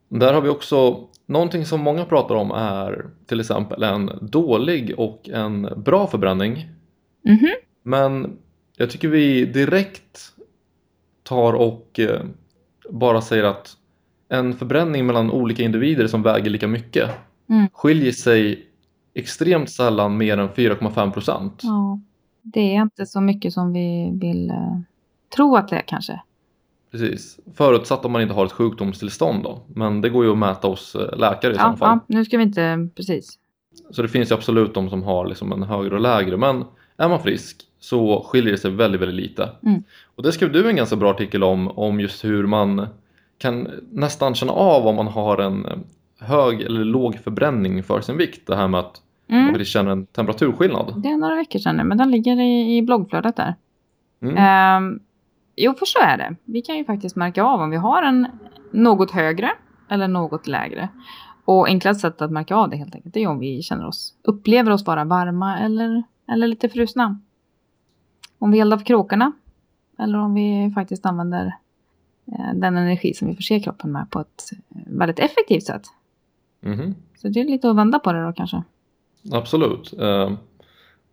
där 0.09 0.33
har 0.33 0.41
vi 0.41 0.49
också 0.49 1.07
någonting 1.25 1.65
som 1.65 1.81
många 1.81 2.05
pratar 2.05 2.35
om 2.35 2.51
är 2.51 3.05
till 3.25 3.39
exempel 3.39 3.83
en 3.83 4.11
dålig 4.21 4.93
och 4.97 5.29
en 5.29 5.69
bra 5.77 6.07
förbränning. 6.07 6.69
Mhm. 7.25 7.49
Men 7.83 8.37
jag 8.77 8.89
tycker 8.89 9.07
vi 9.07 9.45
direkt 9.45 10.19
tar 11.23 11.53
och 11.53 11.99
eh, 11.99 12.21
bara 12.89 13.21
säger 13.21 13.43
att 13.43 13.73
en 14.29 14.53
förbränning 14.53 15.05
mellan 15.05 15.31
olika 15.31 15.63
individer 15.63 16.07
som 16.07 16.23
väger 16.23 16.49
lika 16.49 16.67
mycket 16.67 17.09
Mm. 17.49 17.67
skiljer 17.73 18.11
sig 18.11 18.65
extremt 19.13 19.69
sällan 19.69 20.17
mer 20.17 20.37
än 20.37 20.49
4,5 20.49 21.11
procent. 21.11 21.59
Ja, 21.63 21.99
det 22.41 22.75
är 22.75 22.81
inte 22.81 23.05
så 23.05 23.21
mycket 23.21 23.53
som 23.53 23.73
vi 23.73 24.11
vill 24.13 24.49
eh, 24.49 24.79
tro 25.35 25.55
att 25.55 25.67
det 25.67 25.75
är 25.75 25.81
kanske. 25.87 26.21
Precis. 26.99 27.39
Förutsatt 27.55 28.05
om 28.05 28.11
man 28.11 28.21
inte 28.21 28.33
har 28.33 28.45
ett 28.45 28.51
sjukdomstillstånd 28.51 29.43
då. 29.43 29.61
Men 29.75 30.01
det 30.01 30.09
går 30.09 30.25
ju 30.25 30.31
att 30.31 30.37
mäta 30.37 30.67
hos 30.67 30.95
eh, 30.95 31.17
läkare 31.17 31.51
i 31.51 31.55
Ja, 31.55 31.59
sådana 31.61 31.77
fall. 31.77 31.99
ja, 32.07 32.15
nu 32.15 32.25
ska 32.25 32.37
vi 32.37 32.43
inte, 32.43 32.89
precis. 32.95 33.39
Så 33.91 34.01
det 34.01 34.07
finns 34.07 34.31
ju 34.31 34.35
absolut 34.35 34.73
de 34.73 34.89
som 34.89 35.03
har 35.03 35.25
liksom 35.27 35.51
en 35.51 35.63
högre 35.63 35.95
och 35.95 36.01
lägre. 36.01 36.37
Men 36.37 36.63
är 36.97 37.09
man 37.09 37.19
frisk 37.19 37.57
så 37.79 38.23
skiljer 38.27 38.51
det 38.51 38.57
sig 38.57 38.71
väldigt, 38.71 39.01
väldigt 39.01 39.15
lite. 39.29 39.49
Mm. 39.63 39.83
Och 40.15 40.23
det 40.23 40.31
skrev 40.31 40.51
du 40.51 40.69
en 40.69 40.75
ganska 40.75 40.95
bra 40.95 41.11
artikel 41.11 41.43
om, 41.43 41.67
om 41.67 41.99
just 41.99 42.25
hur 42.25 42.45
man 42.47 42.87
kan 43.37 43.67
nästan 43.91 44.35
känna 44.35 44.51
av 44.51 44.87
om 44.87 44.95
man 44.95 45.07
har 45.07 45.37
en 45.37 45.65
eh, 45.65 45.71
hög 46.19 46.61
eller 46.61 46.83
låg 46.83 47.19
förbränning 47.23 47.83
för 47.83 48.01
sin 48.01 48.17
vikt. 48.17 48.47
Det 48.47 48.55
här 48.55 48.67
med 48.67 48.79
att 48.79 49.01
man 49.27 49.39
Mm. 49.39 49.49
faktiskt 49.49 49.71
känner 49.71 49.91
en 49.91 50.05
temperaturskillnad. 50.05 50.93
Det 51.03 51.09
är 51.09 51.17
några 51.17 51.35
veckor 51.35 51.59
sedan 51.59 51.77
nu, 51.77 51.83
men 51.83 51.97
den 51.97 52.11
ligger 52.11 52.39
i, 52.41 52.77
i 52.77 52.81
bloggflödet 52.81 53.35
där. 53.35 53.55
Mm. 54.21 54.37
Ehm, 54.37 54.99
jo, 55.55 55.73
för 55.73 55.85
så 55.85 55.99
är 55.99 56.17
det. 56.17 56.35
Vi 56.45 56.61
kan 56.61 56.77
ju 56.77 56.85
faktiskt 56.85 57.15
märka 57.15 57.43
av 57.43 57.61
om 57.61 57.69
vi 57.69 57.77
har 57.77 58.03
en 58.03 58.27
något 58.71 59.11
högre 59.11 59.51
eller 59.89 60.07
något 60.07 60.47
lägre. 60.47 60.89
Och 61.45 61.67
enklast 61.67 62.01
sätt 62.01 62.21
att 62.21 62.31
märka 62.31 62.55
av 62.55 62.69
det 62.69 62.77
helt 62.77 62.95
enkelt 62.95 63.13
det 63.13 63.23
är 63.23 63.27
om 63.27 63.39
vi 63.39 63.61
känner 63.61 63.87
oss, 63.87 64.15
upplever 64.21 64.71
oss 64.71 64.85
vara 64.85 65.03
varma 65.03 65.59
eller, 65.59 66.03
eller 66.27 66.47
lite 66.47 66.69
frusna. 66.69 67.19
Om 68.39 68.51
vi 68.51 68.59
eldar 68.59 68.77
för 68.77 68.85
kråkorna 68.85 69.31
eller 69.99 70.19
om 70.19 70.33
vi 70.33 70.71
faktiskt 70.75 71.05
använder 71.05 71.45
eh, 72.25 72.53
den 72.55 72.77
energi 72.77 73.13
som 73.13 73.27
vi 73.27 73.35
förser 73.35 73.59
kroppen 73.59 73.91
med 73.91 74.09
på 74.09 74.19
ett 74.19 74.43
eh, 74.51 74.81
väldigt 74.87 75.19
effektivt 75.19 75.63
sätt. 75.63 75.83
Mhm. 76.61 76.95
Så 77.17 77.27
det 77.27 77.39
är 77.39 77.45
lite 77.45 77.69
att 77.69 77.75
vända 77.75 77.99
på 77.99 78.13
det 78.13 78.25
då 78.25 78.33
kanske. 78.33 78.63
Absolut. 79.31 79.93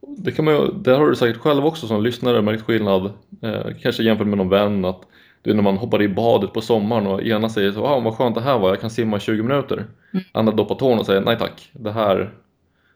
Det, 0.06 0.32
kan 0.32 0.44
man, 0.44 0.54
ju- 0.54 0.72
det 0.72 0.90
har 0.92 1.06
du 1.06 1.16
säkert 1.16 1.40
själv 1.40 1.66
också 1.66 1.86
som 1.86 2.02
lyssnare 2.02 2.42
märkt 2.42 2.62
skillnad. 2.62 3.12
Eh, 3.42 3.66
kanske 3.82 4.02
jämfört 4.02 4.26
med 4.26 4.38
någon 4.38 4.48
vän 4.48 4.84
att 4.84 5.00
du 5.42 5.54
när 5.54 5.62
man 5.62 5.76
hoppar 5.76 6.02
i 6.02 6.08
badet 6.08 6.52
på 6.52 6.60
sommaren 6.60 7.06
och 7.06 7.22
ena 7.22 7.48
säger 7.48 7.72
så 7.72 7.84
ah, 7.86 8.00
vad 8.00 8.14
skönt 8.14 8.34
det 8.34 8.40
här 8.40 8.58
var, 8.58 8.68
jag 8.68 8.80
kan 8.80 8.90
simma 8.90 9.16
i 9.16 9.20
20 9.20 9.42
minuter. 9.42 9.76
Mm. 10.12 10.24
Andra 10.32 10.52
doppar 10.54 10.74
tån 10.74 10.98
och 10.98 11.06
säger 11.06 11.20
nej 11.20 11.38
tack, 11.38 11.70
det 11.72 11.92
här, 11.92 12.32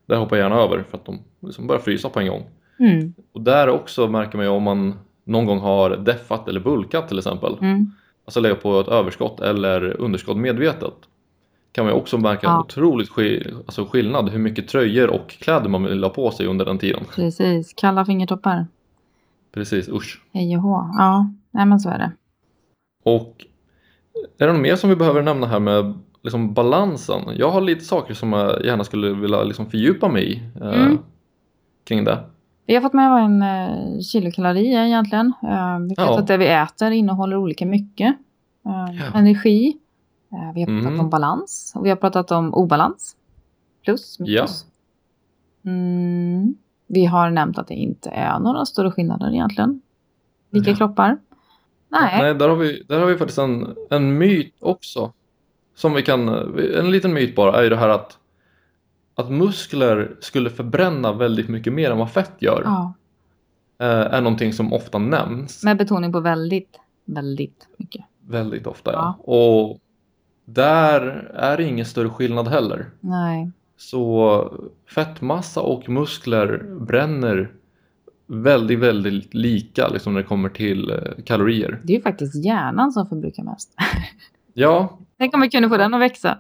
det 0.07 0.15
här 0.15 0.21
hoppar 0.21 0.37
jag 0.37 0.45
gärna 0.45 0.63
över 0.63 0.85
för 0.91 0.99
att 0.99 1.05
de 1.05 1.19
liksom 1.41 1.67
börjar 1.67 1.81
frysa 1.81 2.09
på 2.09 2.21
en 2.21 2.29
gång. 2.29 2.43
Mm. 2.79 3.15
Och 3.33 3.41
där 3.41 3.69
också 3.69 4.09
märker 4.09 4.37
man 4.37 4.47
ju 4.47 4.53
om 4.53 4.63
man 4.63 4.95
någon 5.25 5.47
gång 5.47 5.59
har 5.59 5.91
deffat 5.91 6.49
eller 6.49 6.61
bulkat 6.61 7.09
till 7.09 7.19
exempel. 7.19 7.57
Mm. 7.61 7.93
Alltså 8.25 8.41
legat 8.41 8.63
på 8.63 8.81
ett 8.81 8.89
överskott 8.89 9.41
eller 9.41 10.01
underskott 10.01 10.37
medvetet. 10.37 10.95
Kan 11.77 11.85
man 11.85 11.95
ju 11.95 12.01
också 12.01 12.19
märka 12.19 12.47
en 12.47 12.53
Ja. 12.53 12.61
otroligt 12.61 13.09
skill- 13.09 13.55
alltså 13.67 13.85
skillnad 13.87 14.29
hur 14.29 14.39
mycket 14.39 14.69
tröjor 14.69 15.11
och 15.11 15.29
kläder 15.29 15.69
man 15.69 15.85
vill 15.85 16.03
ha 16.03 16.11
på 16.11 16.31
sig 16.31 16.47
under 16.47 16.65
den 16.65 16.79
tiden. 16.79 17.03
Precis, 17.15 17.73
kalla 17.77 18.05
fingertoppar. 18.05 18.67
Precis, 19.55 19.89
usch. 19.89 20.23
Hej 20.33 20.57
och 20.57 20.63
hå. 20.63 20.91
Ja, 20.99 21.31
nej 21.51 21.67
men 21.67 21.81
så 21.81 21.89
är 21.91 21.99
det. 21.99 22.13
Och 23.05 23.45
är 24.39 24.47
det 24.47 24.53
något 24.53 24.63
mer 24.63 24.77
som 24.77 24.91
vi 24.91 24.97
behöver 24.97 25.23
nämna 25.23 25.47
här 25.47 25.61
med 25.61 25.95
liksom 26.23 26.55
balansen? 26.55 27.21
Jag 27.37 27.51
har 27.51 27.61
lite 27.61 27.85
saker 27.85 28.15
som 28.15 28.33
jag 28.33 28.65
gärna 28.65 28.85
skulle 28.85 29.13
vilja 29.13 29.43
liksom 29.45 29.67
fördjupa 29.71 30.09
mig 30.09 30.33
i 30.33 30.43
eh, 30.61 30.83
Mm. 30.83 30.99
kring 31.89 32.05
det. 32.05 32.19
Vi 32.67 32.75
har 32.75 32.83
fått 32.83 32.93
med 32.93 33.11
vad 33.11 33.23
en 33.23 33.43
eh, 33.43 34.01
kilokalori 34.01 34.75
är 34.75 34.85
egentligen. 34.87 35.33
Eh, 35.43 35.79
vi 35.79 35.89
vet 35.89 35.99
Ja. 35.99 36.19
att 36.19 36.27
det 36.27 36.37
vi 36.37 36.47
äter 36.49 36.91
innehåller 36.91 37.37
olika 37.37 37.67
mycket 37.67 38.15
eh, 38.67 38.95
Ja. 38.99 39.19
energi. 39.19 39.77
Eh, 40.33 40.53
vi 40.55 40.61
har 40.61 40.67
pratat 40.67 40.87
Mm. 40.89 41.01
om 41.01 41.11
balans 41.11 41.73
och 41.77 41.85
vi 41.85 41.89
har 41.89 41.97
pratat 41.97 42.31
om 42.31 42.55
obalans. 42.55 43.17
Plus, 43.85 44.19
minus. 44.19 44.67
Mm. 45.65 46.55
Vi 46.87 47.05
har 47.05 47.31
nämnt 47.31 47.59
att 47.59 47.69
det 47.69 47.75
inte 47.75 48.11
är 48.11 48.39
några 48.39 48.67
större 48.67 48.91
skillnader 48.91 49.31
egentligen. 49.33 49.81
Vilka 50.51 50.71
Ja. 50.71 50.77
kroppar? 50.77 51.19
Nej. 51.89 52.23
Nej, 52.23 52.35
där 52.35 52.49
har 52.49 52.57
vi, 52.57 52.83
där 52.89 52.99
har 53.01 53.07
vi 53.07 53.17
faktiskt 53.17 53.39
en, 53.39 53.77
en 53.91 54.19
myt 54.19 54.55
också. 54.61 55.13
Som 55.75 55.95
vi 55.95 56.03
kan, 56.03 56.29
en 56.79 56.91
liten 56.91 57.13
myt 57.15 57.37
bara 57.37 57.59
är 57.59 57.63
ju 57.63 57.69
det 57.69 57.77
här 57.77 57.89
att 57.89 58.19
att 59.19 59.31
muskler 59.31 60.17
skulle 60.21 60.51
förbränna 60.51 61.13
väldigt 61.13 61.49
mycket 61.49 61.73
mer 61.73 61.91
än 61.91 61.99
vad 61.99 62.11
fett 62.11 62.33
gör. 62.39 62.63
Ja, 62.65 62.93
eh, 63.79 64.15
är 64.15 64.21
någonting 64.21 64.53
som 64.53 64.73
ofta 64.73 64.99
nämns. 64.99 65.65
med 65.65 65.77
betoning 65.79 66.13
på 66.13 66.21
väldigt, 66.21 66.81
väldigt 67.05 67.69
mycket. 67.77 68.05
Väldigt 68.21 68.67
ofta 68.67 68.93
ja. 68.93 69.15
Och 69.19 69.79
där 70.47 71.01
är 71.35 71.57
det 71.57 71.65
ingen 71.65 71.87
större 71.87 72.09
skillnad 72.09 72.49
heller. 72.49 72.91
Nej. 73.01 73.51
Så 73.77 74.53
fettmassa 74.95 75.61
och 75.61 75.89
muskler 75.89 76.59
bränner 76.81 77.53
väldigt, 78.27 78.79
väldigt 78.79 79.35
lika 79.35 79.89
liksom 79.89 80.15
när 80.15 80.21
det 80.21 80.27
kommer 80.27 80.49
till 80.49 80.91
eh, 80.91 81.23
kalorier. 81.25 81.81
Det 81.85 81.93
är 81.93 81.97
ju 81.97 82.03
faktiskt 82.03 82.45
hjärnan 82.45 82.93
som 82.93 83.07
förbrukar 83.09 83.43
mest. 83.43 83.75
Ja, 84.59 84.99
Tänk 85.19 85.35
om 85.35 85.41
vi 85.41 85.51
kunde 85.51 85.69
få 85.69 85.77
den 85.77 85.95
att 85.95 86.01
växa. 86.01 86.39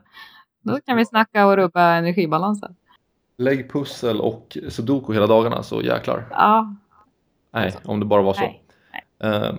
Då 0.62 0.80
kan 0.86 0.96
vi 0.96 1.04
snacka 1.06 1.46
och 1.46 1.56
rubba 1.56 1.94
energibalansen. 1.94 2.74
lägg 3.38 3.72
pussel 3.72 4.20
och 4.20 4.58
sudoku 4.68 5.12
hela 5.14 5.26
dagarna 5.26 5.62
så 5.62 5.82
jäklar. 5.82 6.26
Ja, 6.30 6.74
Nej, 7.52 7.74
om 7.84 8.00
det 8.00 8.06
bara 8.06 8.22
var 8.22 8.34
så. 8.34 8.40
nej. 8.40 8.62
Eh, 9.22 9.54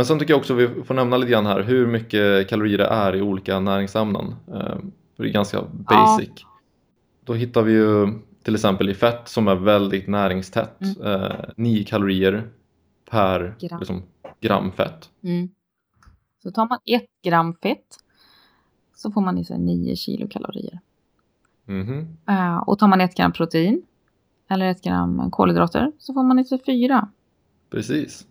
Men 0.00 0.04
sen 0.06 0.18
tycker 0.18 0.32
jag 0.32 0.38
också 0.38 0.54
vi 0.54 0.84
får 0.84 0.94
nämna 0.94 1.16
lite 1.16 1.32
grann 1.32 1.46
här 1.46 1.62
hur 1.62 1.86
mycket 1.86 2.48
kalorier 2.48 2.78
det 2.78 2.86
är 2.86 3.16
i 3.16 3.22
olika 3.22 3.60
näringsämnen. 3.60 4.34
Eh, 4.48 4.76
för 5.16 5.22
Det 5.22 5.28
är 5.28 5.32
ganska 5.32 5.62
basic. 5.72 6.30
Då 7.24 7.34
hittar 7.34 7.62
vi 7.62 7.72
ju 7.72 8.08
till 8.42 8.54
exempel 8.54 8.88
i 8.88 8.94
fett 8.94 9.28
som 9.28 9.48
är 9.48 9.54
väldigt 9.54 10.08
näringstätt. 10.08 10.82
Eh, 11.04 11.32
9 11.56 11.84
kalorier 11.84 12.50
per 13.10 13.54
Gram. 13.60 13.78
liksom, 13.78 14.02
gram 14.40 14.72
fett. 14.72 15.10
Mm. 15.22 15.48
Så 16.42 16.50
tar 16.50 16.68
man 16.68 16.78
ett 16.86 17.10
gram 17.22 17.54
fett 17.62 17.96
så 18.94 19.12
får 19.12 19.20
man 19.20 19.38
i 19.38 19.44
sig 19.44 19.58
9 19.58 19.96
kilokalorier. 19.96 20.80
Mhm. 21.64 22.16
Eh, 22.28 22.56
och 22.56 22.78
tar 22.78 22.88
man 22.88 23.00
ett 23.00 23.16
gram 23.16 23.32
protein 23.32 23.82
eller 24.48 24.66
ett 24.66 24.82
gram 24.82 25.30
kolhydrater 25.30 25.92
så 25.98 26.14
får 26.14 26.22
man 26.22 26.38
i 26.38 26.44
sig 26.44 26.62
4. 26.66 27.08
Precis. 27.70 28.26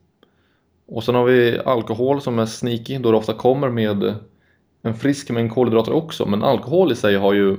Och 0.92 1.04
sen 1.04 1.16
har 1.16 1.26
vi 1.26 1.60
alkohol 1.66 2.22
som 2.22 2.40
är 2.40 2.46
sneaky 2.46 2.98
då 2.98 3.12
det 3.12 3.18
ofta 3.18 3.34
kommer 3.34 3.70
med 3.70 4.16
en 4.82 4.96
frisk 4.96 5.30
mängd 5.30 5.52
kolhydrater 5.52 5.92
också. 5.92 6.26
Men 6.26 6.44
alkohol 6.44 6.92
i 6.92 6.96
sig 6.96 7.16
har 7.16 7.34
ju 7.34 7.58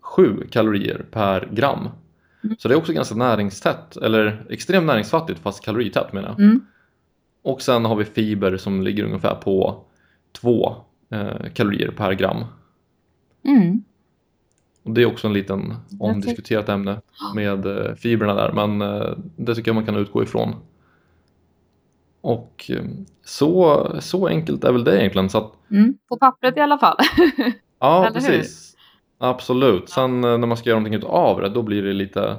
7 0.00 0.46
kalorier 0.50 1.04
per 1.10 1.48
gram. 1.52 1.88
Mm. 2.44 2.56
Så 2.58 2.68
det 2.68 2.74
är 2.74 2.78
också 2.78 2.92
ganska 2.92 3.14
näringstätt, 3.14 3.96
eller 3.96 4.46
extremt 4.50 4.86
näringsfattigt 4.86 5.40
fast 5.40 5.64
kaloritätt 5.64 6.12
menar 6.12 6.28
jag. 6.28 6.40
Mm. 6.40 6.60
Och 7.42 7.62
sen 7.62 7.84
har 7.84 7.96
vi 7.96 8.04
fiber 8.04 8.56
som 8.56 8.82
ligger 8.82 9.04
ungefär 9.04 9.34
på 9.34 9.84
2 10.32 10.76
eh, 11.10 11.50
kalorier 11.54 11.90
per 11.90 12.12
gram. 12.12 12.44
Mm. 13.44 13.82
Och 14.82 14.90
det 14.90 15.02
är 15.02 15.06
också 15.06 15.26
en 15.26 15.32
liten 15.32 15.74
omdiskuterat 15.98 16.68
ämne 16.68 17.00
med 17.34 17.66
eh, 17.66 17.94
fibrerna 17.94 18.34
där 18.34 18.52
men 18.52 18.82
eh, 18.82 19.12
det 19.36 19.54
tycker 19.54 19.68
jag 19.68 19.74
man 19.74 19.86
kan 19.86 19.96
utgå 19.96 20.22
ifrån. 20.22 20.54
Och 22.20 22.70
eh, 22.74 22.84
så, 23.24 23.86
så 24.00 24.26
enkelt 24.28 24.64
är 24.64 24.72
väl 24.72 24.84
det 24.84 25.00
egentligen. 25.00 25.30
Så 25.30 25.38
att, 25.38 25.52
Mm. 25.70 25.98
På 26.08 26.16
pappret 26.16 26.56
i 26.56 26.60
alla 26.60 26.78
fall. 26.78 26.96
ja, 27.78 28.06
Eller 28.06 28.20
hur? 28.20 28.26
precis. 28.28 28.76
Absolut. 29.18 29.88
Sen 29.90 30.24
eh, 30.24 30.38
när 30.38 30.46
man 30.46 30.56
ska 30.56 30.70
göra 30.70 30.80
någonting 30.80 31.08
av 31.10 31.40
det 31.40 31.48
då 31.48 31.62
blir 31.62 31.82
det 31.82 31.92
lite 31.92 32.36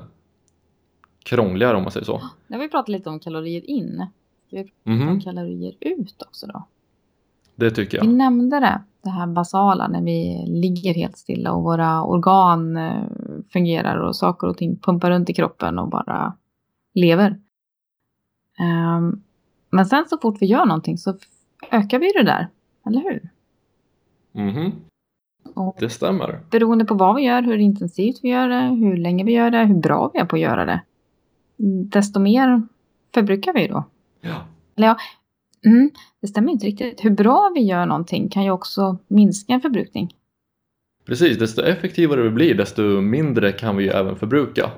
krångligare 1.23 1.77
om 1.77 1.83
man 1.83 1.91
säger 1.91 2.05
så. 2.05 2.21
nu 2.47 2.55
har 2.57 2.63
vi 2.63 2.69
pratat 2.69 2.89
lite 2.89 3.09
om 3.09 3.19
kalorier 3.19 3.69
in. 3.69 4.05
Ska 4.47 4.57
vi 4.57 4.63
prata 4.63 4.89
Mhm, 4.89 5.07
om 5.09 5.21
kalorier 5.21 5.73
ut 5.79 6.21
också 6.27 6.47
då? 6.47 6.67
Det 7.55 7.71
tycker 7.71 8.01
Vi 8.01 8.07
jag. 8.07 8.15
nämnde 8.15 8.59
det, 8.59 8.81
det 9.03 9.09
här 9.09 9.27
basala 9.27 9.87
när 9.87 10.01
vi 10.01 10.45
ligger 10.47 10.93
helt 10.93 11.17
stilla 11.17 11.51
och 11.51 11.63
våra 11.63 12.03
organ 12.03 12.77
eh, 12.77 13.03
fungerar 13.53 13.97
och 13.97 14.15
saker 14.15 14.47
och 14.47 14.57
ting 14.57 14.77
pumpar 14.77 15.11
runt 15.11 15.29
i 15.29 15.33
kroppen 15.33 15.79
och 15.79 15.89
bara 15.89 16.33
lever. 16.93 17.39
Ehm, 18.59 19.21
men 19.71 19.85
sen 19.85 20.05
så 20.07 20.17
fort 20.17 20.37
vi 20.41 20.45
gör 20.45 20.65
någonting 20.65 20.97
så 20.97 21.17
ökar 21.71 21.99
vi 21.99 22.11
det 22.15 22.23
där, 22.23 22.47
eller 22.87 23.01
hur? 23.01 23.29
Mhm, 24.31 24.71
Det 25.79 25.89
stämmer. 25.89 26.39
beroende 26.51 26.85
på 26.85 26.93
vad 26.93 27.15
vi 27.15 27.21
gör, 27.21 27.41
hur 27.41 27.57
intensivt 27.57 28.19
vi 28.23 28.29
gör 28.29 28.49
det, 28.49 28.61
hur 28.61 28.97
länge 28.97 29.23
vi 29.23 29.31
gör 29.31 29.51
det, 29.51 29.65
hur 29.65 29.75
bra 29.81 30.11
vi 30.13 30.19
är 30.19 30.25
på 30.25 30.35
att 30.35 30.41
göra 30.41 30.65
det. 30.65 30.81
Desto 31.91 32.19
mer 32.19 32.61
förbrukar 33.13 33.53
vi 33.53 33.67
då. 33.67 33.83
Ja. 34.21 34.35
Eller 34.75 34.87
ja, 34.87 34.97
mm, 35.65 35.91
det 36.21 36.27
stämmer 36.27 36.51
inte 36.51 36.65
riktigt. 36.65 37.05
Hur 37.05 37.09
bra 37.09 37.51
vi 37.55 37.61
gör 37.61 37.85
någonting 37.85 38.29
kan 38.29 38.43
ju 38.43 38.51
också 38.51 38.97
minska 39.07 39.53
en 39.53 39.61
förbrukning. 39.61 40.13
Precis, 41.05 41.37
desto 41.37 41.61
effektivare 41.61 42.21
vi 42.21 42.29
blir 42.29 42.55
desto 42.55 42.81
mindre 43.01 43.51
kan 43.51 43.77
vi 43.77 43.83
ju 43.83 43.89
även 43.89 44.15
förbruka 44.15 44.71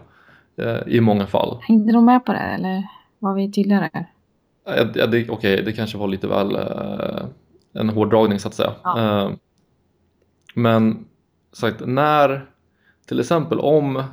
eh, 0.58 0.78
i 0.88 1.02
många 1.02 1.28
fall. 1.28 1.60
Hängde 1.62 1.94
de 1.94 2.06
med 2.06 2.26
på 2.26 2.34
det 2.34 2.40
eller 2.40 2.88
var 3.20 3.34
vi 3.34 3.52
tydligare? 3.52 4.06
Ja, 4.66 4.84
det- 4.84 5.06
Okej, 5.08 5.30
okay, 5.30 5.62
det 5.62 5.74
kanske 5.74 5.98
var 5.98 6.08
lite 6.08 6.28
väl 6.28 6.56
eh, 6.56 7.26
en 7.74 7.90
hårdragning 7.90 8.40
så 8.40 8.48
att 8.48 8.54
säga. 8.54 8.74
Ja. 8.84 9.24
Eh, 9.26 9.32
men 10.56 11.06
sagt, 11.52 11.82
när 11.86 12.50
till 13.08 13.20
exempel 13.20 13.60
om 13.60 14.04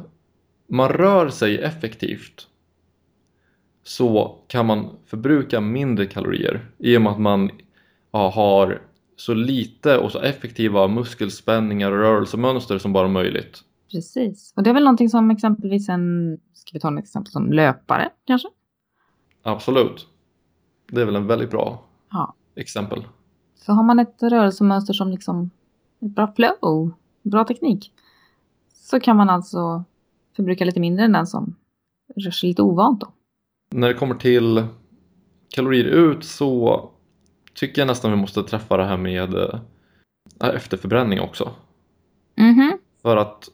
man 0.68 0.88
rör 0.88 1.28
sig 1.28 1.58
effektivt 1.58 2.46
så 3.82 4.38
kan 4.48 4.66
man 4.66 4.96
förbruka 5.06 5.60
mindre 5.60 6.06
kalorier 6.06 6.70
i 6.78 6.96
och 6.96 7.02
med 7.02 7.12
att 7.12 7.20
man 7.20 7.50
ja, 8.12 8.30
har 8.30 8.82
så 9.16 9.34
lite 9.34 9.98
och 9.98 10.12
så 10.12 10.18
effektiva 10.20 10.88
muskelspänningar 10.88 11.92
och 11.92 11.98
rörelsemönster 11.98 12.78
som 12.78 12.92
bara 12.92 13.08
möjligt. 13.08 13.60
Precis. 13.92 14.52
Och 14.56 14.62
det 14.62 14.70
är 14.70 14.74
väl 14.74 14.84
någonting 14.84 15.08
som 15.08 15.30
exempelvis 15.30 15.88
en, 15.88 16.38
ska 16.52 16.70
vi 16.72 16.80
ta 16.80 16.92
ett 16.92 17.04
exempel 17.04 17.30
som 17.32 17.52
löpare 17.52 18.08
kanske? 18.26 18.48
Absolut. 19.42 20.06
Det 20.92 21.00
är 21.00 21.04
väl 21.04 21.16
en 21.16 21.26
väldigt 21.26 21.50
bra 21.50 21.82
Ja. 22.10 22.34
exempel. 22.54 23.04
Så 23.54 23.72
har 23.72 23.82
man 23.82 23.98
ett 23.98 24.22
rörelsemönster 24.22 24.92
som 24.94 25.10
liksom 25.10 25.50
ett 26.00 26.10
bra 26.10 26.32
flow, 26.36 26.92
bra 27.22 27.44
teknik. 27.44 27.92
Så 28.74 29.00
kan 29.00 29.16
man 29.16 29.30
alltså 29.30 29.84
förbruka 30.36 30.64
lite 30.64 30.80
mindre 30.80 31.04
än 31.04 31.12
den 31.12 31.26
som 31.26 31.56
rör 32.16 32.30
sig 32.30 32.48
lite 32.48 32.62
ovant 32.62 33.00
då. 33.00 33.12
När 33.74 33.88
det 33.88 33.94
kommer 33.94 34.14
till 34.14 34.66
kalorier 35.48 35.84
ut 35.84 36.24
så 36.24 36.84
tycker 37.54 37.80
jag 37.82 37.86
nästan 37.86 38.10
vi 38.10 38.16
måste 38.16 38.42
träffa 38.42 38.76
det 38.76 38.84
här 38.84 38.96
med 38.96 39.34
eh, 39.34 39.60
efterförbränning 40.40 41.20
också. 41.20 41.50
Mhm. 42.36 42.78
För 43.02 43.16
att 43.16 43.48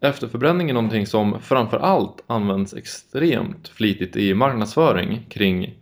efterförbränning 0.00 0.70
är 0.70 0.74
någonting 0.74 1.06
som 1.06 1.40
framför 1.40 1.76
allt 1.76 2.24
används 2.26 2.74
extremt 2.74 3.68
flitigt 3.68 4.16
i 4.16 4.34
marknadsföring 4.34 5.26
kring 5.28 5.74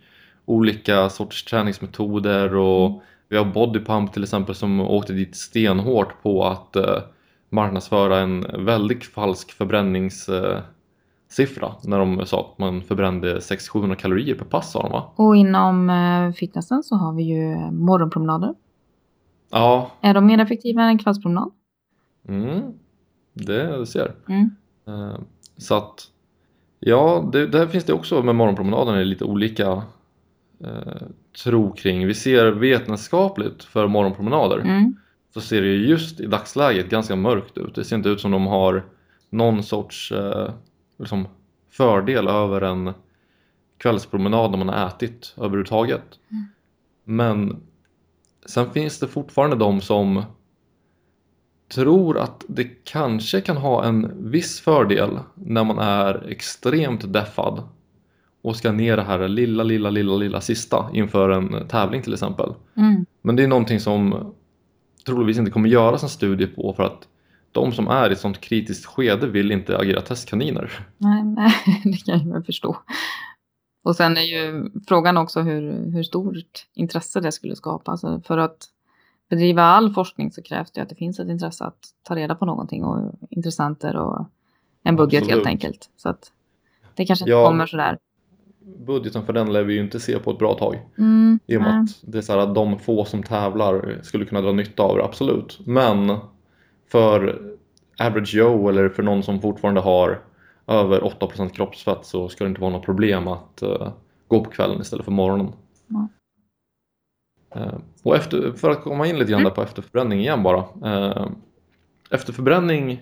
olika 0.51 1.09
sorts 1.09 1.45
träningsmetoder 1.45 2.55
och 2.55 3.03
vi 3.29 3.37
har 3.37 3.45
bodypump 3.45 4.13
till 4.13 4.23
exempel 4.23 4.55
som 4.55 4.81
åkte 4.81 5.13
dit 5.13 5.37
stenhårt 5.37 6.23
på 6.23 6.45
att 6.45 6.77
eh, 6.77 6.99
marknadsföra 7.49 8.19
en 8.19 8.47
väldigt 8.65 9.05
falsk 9.05 9.53
förbränningssiffra 9.53 10.65
när 11.85 11.99
de 11.99 12.27
sa 12.27 12.41
att 12.41 12.59
man 12.59 12.83
förbrände 12.83 13.39
600-700 13.39 13.95
kalorier 13.95 14.35
per 14.35 14.45
pass 14.45 14.73
sa 14.73 14.83
de 14.83 14.93
va? 14.93 15.11
Och 15.17 15.37
inom 15.37 15.91
eh, 15.91 16.33
fitnessen 16.33 16.83
så 16.83 16.95
har 16.97 17.13
vi 17.13 17.23
ju 17.23 17.57
morgonpromenader. 17.71 18.55
Ja, 19.51 19.91
Är 20.01 20.15
de 20.15 20.27
mer 20.27 20.39
effektiva 20.41 20.83
än 20.83 20.89
en 20.89 20.99
kvällspromenad? 20.99 21.51
mm, 22.29 22.61
det 23.33 23.87
ser. 23.87 24.15
Mm. 24.29 24.51
Eh, 24.89 25.19
Så 25.57 25.75
att 25.75 26.07
ja, 26.81 27.29
det, 27.33 27.47
där 27.47 27.67
finns 27.67 27.85
det 27.85 27.93
också 27.93 28.23
med 28.23 28.35
morgonpromenaden 28.35 28.95
är 28.95 29.05
lite 29.05 29.25
olika 29.25 29.83
eh, 30.65 31.03
tro 31.45 31.73
kring. 31.73 32.07
Vi 32.07 32.15
ser 32.15 32.51
vetenskapligt 32.53 33.65
för 33.65 33.87
morgonpromenader 33.89 34.59
Mm. 34.59 34.97
så 35.35 35.41
ser 35.41 35.61
det 35.63 35.69
ju 35.69 35.87
just 35.87 36.21
i 36.21 36.27
dagsläget 36.27 36.91
ganska 36.91 37.17
mörkt 37.17 37.59
ut. 37.59 37.75
Det 37.75 37.85
ser 37.85 37.97
inte 37.97 38.09
ut 38.09 38.21
som 38.21 38.31
de 38.31 38.47
har 38.47 38.85
någon 39.31 39.63
sorts 39.63 40.13
eh, 40.13 40.51
liksom 40.99 41.29
fördel 41.71 42.29
över 42.29 42.61
en 42.61 42.93
kvällspromenad 43.79 44.51
när 44.51 44.59
man 44.59 44.69
har 44.69 44.87
ätit 44.87 45.35
överhuvudtaget. 45.37 46.03
Mm. 46.31 46.45
Men 47.05 47.63
sen 48.47 48.71
finns 48.71 48.99
det 48.99 49.09
fortfarande 49.09 49.57
de 49.57 49.81
som 49.81 50.23
tror 51.75 52.19
att 52.19 52.45
det 52.49 52.65
kanske 52.65 53.41
kan 53.41 53.57
ha 53.57 53.85
en 53.85 54.31
viss 54.31 54.61
fördel 54.61 55.19
när 55.35 55.65
man 55.65 55.79
är 55.79 56.27
extremt 56.29 57.13
deffad 57.13 57.69
och 58.43 58.57
ska 58.57 58.73
ner 58.73 58.97
det 58.97 59.03
här 59.03 59.29
lilla, 59.29 59.63
lilla, 59.63 59.91
lilla, 59.91 60.17
lilla 60.17 60.41
sista 60.41 60.91
inför 60.93 61.31
en 61.31 61.69
tävling 61.69 62.03
till 62.03 62.13
exempel. 62.13 62.55
Mm. 62.77 63.07
Men 63.23 63.37
det 63.37 63.43
är 63.43 63.49
någonting 63.49 63.81
som 63.81 64.33
troligtvis 65.07 65.39
inte 65.39 65.51
kommer 65.51 65.69
göras 65.69 66.03
en 66.03 66.09
studie 66.09 66.47
på 66.47 66.73
för 66.73 66.83
att 66.83 67.09
de 67.53 67.73
som 67.73 67.89
är 67.89 68.11
i 68.11 68.13
ett 68.13 68.21
sånt 68.21 68.41
kritiskt 68.41 68.87
skede 68.87 69.27
vill 69.27 69.53
inte 69.53 69.79
agera 69.79 70.01
testkaniner. 70.01 70.87
Nej, 70.99 71.23
nej, 71.37 71.53
det 71.85 71.97
kan 71.97 72.29
jag 72.29 72.47
förstå. 72.47 72.77
Och 73.85 73.97
sen 73.97 74.17
är 74.17 74.21
ju 74.21 74.71
frågan 74.89 75.17
också 75.17 75.41
hur, 75.41 75.91
hur 75.93 76.03
stort 76.03 76.67
intresse 76.75 77.21
det 77.21 77.33
skulle 77.33 77.57
skapa. 77.57 77.91
Alltså 77.91 78.21
för 78.25 78.39
att 78.39 78.59
bedriva 79.31 79.63
all 79.63 79.95
forskning 79.95 80.33
så 80.33 80.43
krävs 80.43 80.71
det 80.71 80.81
att 80.81 80.89
det 80.89 80.95
finns 80.95 81.21
ett 81.21 81.29
intresse 81.29 81.65
att 81.65 81.79
ta 82.03 82.17
reda 82.17 82.35
på 82.35 82.47
någonting 82.47 82.85
och 82.85 83.13
intressenter 83.31 83.97
och 83.97 84.27
en 84.83 84.97
budget 84.97 85.23
Absolut. 85.23 85.37
helt 85.37 85.47
enkelt. 85.47 85.91
Så 85.97 86.09
att 86.09 86.33
det 86.95 87.07
kanske 87.07 87.23
inte 87.23 87.31
Ja. 87.31 87.47
kommer 87.47 87.67
sådär. 87.67 87.99
Budgeten 88.79 89.27
för 89.27 89.33
den 89.33 89.53
lär 89.53 89.63
vi 89.63 89.75
ju 89.75 89.81
inte 89.81 90.01
se 90.01 90.19
på 90.19 90.31
ett 90.31 90.39
bra 90.39 90.55
tag. 90.55 90.79
Mm, 90.99 91.39
I 91.47 91.57
och 91.57 91.63
med 91.63 91.75
nej. 91.75 91.83
att 91.83 92.13
det 92.13 92.19
är 92.19 92.23
så 92.23 92.39
att 92.39 92.55
de 92.55 92.79
få 92.79 93.05
som 93.05 93.23
tävlar 93.23 93.99
skulle 94.03 94.25
kunna 94.25 94.41
dra 94.41 94.53
nytta 94.53 94.83
av 94.83 94.97
det, 94.97 95.05
absolut. 95.05 95.61
Men 95.67 96.17
för 96.89 97.43
average 98.01 98.35
Joe 98.35 98.69
eller 98.69 98.89
för 98.89 99.03
någon 99.03 99.23
som 99.23 99.41
fortfarande 99.41 99.81
har 99.81 100.21
över 100.67 101.01
8% 101.01 101.49
kroppsfett 101.49 102.05
så 102.07 102.29
ska 102.29 102.45
det 102.45 102.49
inte 102.49 102.61
vara 102.61 102.73
något 102.73 102.85
problem 102.85 103.29
att 103.29 103.63
eh, 103.63 103.93
gå 104.29 104.45
på 104.45 104.51
kvällen 104.51 104.81
istället 104.81 105.05
för 105.05 105.13
morgonen. 105.13 105.53
Nej. 105.87 106.07
Eh, 107.55 107.79
och 108.03 108.17
efter, 108.17 108.53
för 108.53 108.71
att 108.71 108.83
komma 108.83 109.07
in 109.07 109.19
lite 109.19 109.33
grann 109.33 109.45
där 109.45 109.51
på 109.51 109.63
efterförbränning 109.63 110.21
igen 110.21 110.43
bara. 110.43 110.65
Eh, 110.85 111.27
efterförbränning 112.11 113.01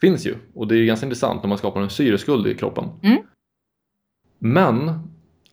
finns 0.00 0.26
ju 0.26 0.34
och 0.54 0.68
det 0.68 0.76
är 0.76 0.84
ganska 0.84 1.06
intressant 1.06 1.42
när 1.42 1.48
man 1.48 1.58
skapar 1.58 1.80
en 1.80 1.90
syreskuld 1.90 2.46
i 2.46 2.54
kroppen. 2.54 2.84
Mm. 3.02 3.18
Men 4.38 5.00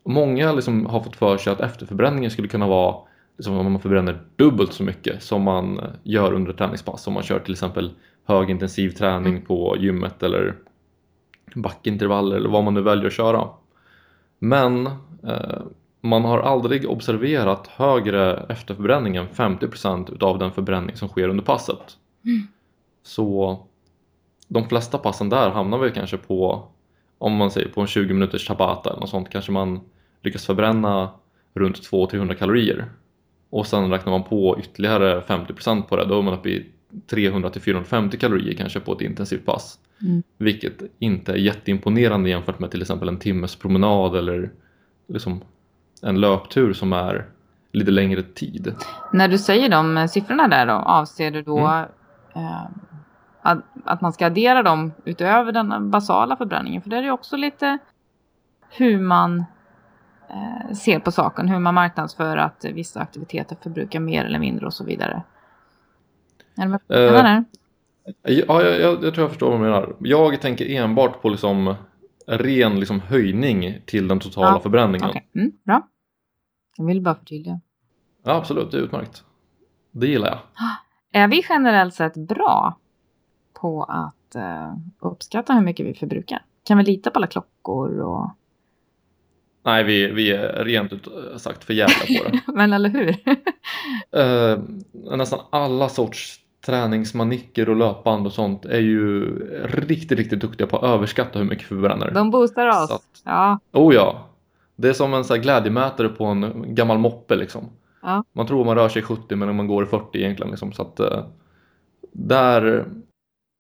många 0.04 0.52
liksom 0.52 0.86
har 0.86 1.04
fått 1.04 1.16
för 1.16 1.38
sig 1.38 1.54
att 1.54 1.62
efterförbränningen 1.62 2.32
skulle 2.32 2.48
kunna 2.48 2.68
vara 2.68 2.96
liksom 3.38 3.58
om 3.58 3.72
man 3.72 3.82
förbränner 3.82 4.22
dubbelt 4.36 4.74
så 4.74 4.84
mycket 4.84 5.24
som 5.24 5.42
man 5.42 5.80
eh, 5.80 5.86
gör 6.04 6.34
under 6.34 6.52
ett 6.52 6.58
träningspass. 6.58 7.08
Om 7.08 7.14
man 7.14 7.24
kör 7.24 7.40
till 7.40 7.54
exempel 7.54 7.92
högintensiv 8.26 8.90
träning 8.90 9.34
Mm. 9.34 9.46
på 9.46 9.76
gymmet 9.80 10.24
eller 10.24 10.56
backintervaller 11.56 12.36
eller 12.36 12.50
vad 12.50 12.64
man 12.64 12.74
nu 12.74 12.82
väljer 12.82 13.08
att 13.08 13.14
köra. 13.14 13.48
Men 14.40 14.86
eh, 15.24 15.62
man 16.02 16.26
har 16.26 16.40
aldrig 16.40 16.90
observerat 16.90 17.68
högre 17.68 18.46
efterförbränning 18.50 19.16
än 19.16 19.28
50% 19.28 20.14
utav 20.14 20.40
den 20.40 20.52
förbränning 20.52 20.96
som 20.96 21.08
sker 21.08 21.30
under 21.30 21.44
passet. 21.44 21.98
Mm. 22.26 22.48
Så 23.04 23.60
de 24.48 24.70
flesta 24.70 24.98
passen 24.98 25.30
där 25.30 25.50
hamnar 25.50 25.78
vi 25.78 25.92
kanske 25.92 26.18
på 26.18 26.68
om 27.18 27.36
man 27.36 27.52
säger 27.52 27.68
på 27.70 27.82
en 27.82 27.88
20 27.88 28.14
minuters 28.14 28.48
tabata 28.48 28.90
eller 28.90 29.00
något 29.00 29.10
sånt 29.10 29.30
kanske 29.30 29.52
man 29.52 29.80
lyckas 30.24 30.46
förbränna 30.46 31.10
runt 31.54 31.76
200-300 31.92 32.34
kalorier 32.34 32.86
och 33.50 33.68
sen 33.68 33.90
räknar 33.92 34.12
man 34.12 34.24
på 34.24 34.58
ytterligare 34.60 35.22
50% 35.22 35.82
på 35.82 35.96
det 35.96 36.06
då 36.06 36.18
är 36.20 36.22
man 36.22 36.34
uppe 36.34 36.50
i 36.50 36.66
300-450 37.10 38.18
kalorier 38.18 38.54
kanske 38.54 38.80
på 38.80 38.94
ett 38.94 39.02
intensivt 39.02 39.46
pass 39.46 39.80
Mm. 40.02 40.24
vilket 40.38 40.74
inte 41.00 41.32
är 41.32 41.36
jätteimponerande 41.36 42.30
jämfört 42.30 42.60
med 42.60 42.72
till 42.72 42.82
exempel 42.82 43.08
en 43.10 43.18
timmes 43.20 43.56
promenad 43.56 44.16
eller 44.16 44.52
liksom 45.08 45.42
en 46.02 46.20
löptur 46.22 46.74
som 46.74 46.94
är 46.94 47.26
lite 47.72 47.92
längre 47.92 48.24
tid. 48.24 48.76
När 49.14 49.28
du 49.28 49.38
säger 49.38 49.70
de 49.70 50.08
siffrorna 50.08 50.48
där 50.48 50.66
då, 50.66 50.74
avser 50.74 51.32
du 51.32 51.42
då 51.42 51.58
Mm. 51.60 51.86
eh, 52.36 52.62
att, 53.46 53.58
att 53.86 54.02
man 54.02 54.14
ska 54.14 54.26
addera 54.26 54.64
dem 54.64 54.92
utöver 55.06 55.52
den 55.52 55.92
basala 55.92 56.36
förbränningen? 56.36 56.82
För 56.82 56.90
det 56.90 56.98
är 56.98 57.04
ju 57.04 57.12
också 57.12 57.38
lite 57.38 57.78
hur 58.70 59.00
man 59.00 59.46
eh, 60.30 60.74
ser 60.76 61.00
på 61.00 61.12
saken, 61.12 61.48
hur 61.48 61.60
man 61.60 61.74
marknadsför 61.74 62.38
att 62.38 62.66
vissa 62.66 63.00
aktiviteter 63.00 63.58
förbrukar 63.64 64.00
mer 64.00 64.26
eller 64.26 64.40
mindre 64.40 64.66
och 64.66 64.74
så 64.74 64.84
vidare. 64.84 65.24
Är 66.58 66.64
du 66.64 66.68
med 66.68 66.80
menar? 66.90 67.46
Ja, 68.24 68.64
jag, 68.64 68.80
jag, 68.80 69.04
jag 69.04 69.14
tror 69.14 69.18
jag 69.18 69.30
förstår 69.30 69.50
vad 69.50 69.60
du 69.60 69.64
menar. 69.64 69.96
Jag 70.00 70.42
tänker 70.42 70.70
enbart 70.70 71.22
på 71.22 71.30
liksom 71.30 71.76
ren 72.28 72.80
liksom 72.80 73.00
höjning 73.00 73.82
till 73.86 74.08
den 74.08 74.20
totala 74.20 74.52
Ja, 74.52 74.60
förbränningen. 74.60 75.10
Okej, 75.10 75.30
mm, 75.36 75.52
bra. 75.64 75.88
Jag 76.78 76.86
vill 76.86 77.02
bara 77.02 77.16
förtydliga. 77.16 77.60
Ja, 78.24 78.36
absolut, 78.36 78.72
det 78.72 78.78
är 78.78 78.82
utmärkt. 78.82 79.24
Det 79.92 80.08
gillar 80.08 80.28
jag. 80.28 80.40
Är 81.24 81.28
vi 81.28 81.44
generellt 81.50 81.94
sett 81.94 82.16
bra 82.16 82.78
på 83.62 83.84
att 83.84 84.36
eh, 84.36 84.74
uppskatta 85.00 85.54
hur 85.54 85.62
mycket 85.62 85.86
vi 85.86 85.94
förbrukar? 85.94 86.42
Kan 86.64 86.78
vi 86.78 86.84
lita 86.84 87.10
på 87.12 87.20
alla 87.20 87.28
klockor 87.28 88.00
och... 88.00 88.30
Nej, 89.66 89.84
vi, 89.84 90.12
vi 90.12 90.32
är 90.32 90.64
rent 90.66 90.94
ut 90.94 91.08
sagt 91.38 91.64
för 91.64 91.74
jävla 91.74 91.96
på 92.24 92.30
det. 92.30 92.42
Men 92.54 92.74
eller 92.74 92.90
hur? 92.90 93.16
Eh, 94.12 94.60
nästan 95.18 95.40
alla 95.50 95.90
sorts 95.90 96.40
träningsmanicker 96.66 97.70
och 97.70 97.76
löpband 97.76 98.26
och 98.28 98.34
sånt 98.34 98.66
är 98.66 98.80
ju 98.80 99.26
riktigt, 99.66 100.18
riktigt 100.20 100.40
duktiga 100.40 100.68
på 100.68 100.78
att 100.78 100.84
överskatta 100.84 101.40
hur 101.40 101.46
mycket 101.46 101.64
vi 101.64 101.68
förbränner. 101.68 102.12
De 102.12 102.32
boostar 102.32 102.68
oss. 102.68 102.92
Att- 102.92 103.22
Ja, 103.26 103.60
Oh 103.72 103.96
ja! 103.96 104.26
Det 104.76 104.90
är 104.90 104.94
som 104.94 105.14
en 105.14 105.24
så 105.24 105.34
här 105.36 105.42
glädjemätare 105.42 106.10
på 106.10 106.26
en 106.26 106.66
gammal 106.76 106.98
moppe 106.98 107.36
liksom. 107.36 107.70
Ja. 108.02 108.24
Man 108.34 108.48
tror 108.48 108.66
man 108.66 108.76
rör 108.76 108.90
sig 108.90 109.00
i 109.02 109.06
70 109.06 109.36
men 109.36 109.56
man 109.56 109.68
går 109.68 109.84
i 109.84 109.88
40 109.88 110.18
egentligen 110.18 110.50
liksom. 110.52 110.72
Så 110.74 110.82
att 110.82 111.00
eh, 111.00 111.26
där 112.12 112.86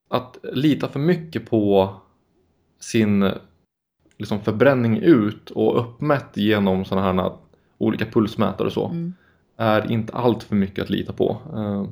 att 0.10 0.38
lita 0.44 0.88
för 0.88 1.00
mycket 1.00 1.50
på 1.50 1.94
sin 2.80 3.32
liksom 4.18 4.40
förbränning 4.40 4.98
ut 4.98 5.50
och 5.50 5.80
uppmätt 5.80 6.38
genom 6.38 6.86
sådana 6.86 7.22
här 7.24 7.32
olika 7.78 8.06
pulsmätare 8.06 8.68
och 8.68 8.74
så 8.74 8.88
Mm. 8.88 9.14
är 9.58 9.92
inte 9.92 10.14
allt 10.14 10.44
för 10.44 10.56
mycket 10.56 10.84
att 10.84 10.90
lita 10.90 11.14
på. 11.14 11.38
Eh, 11.56 11.86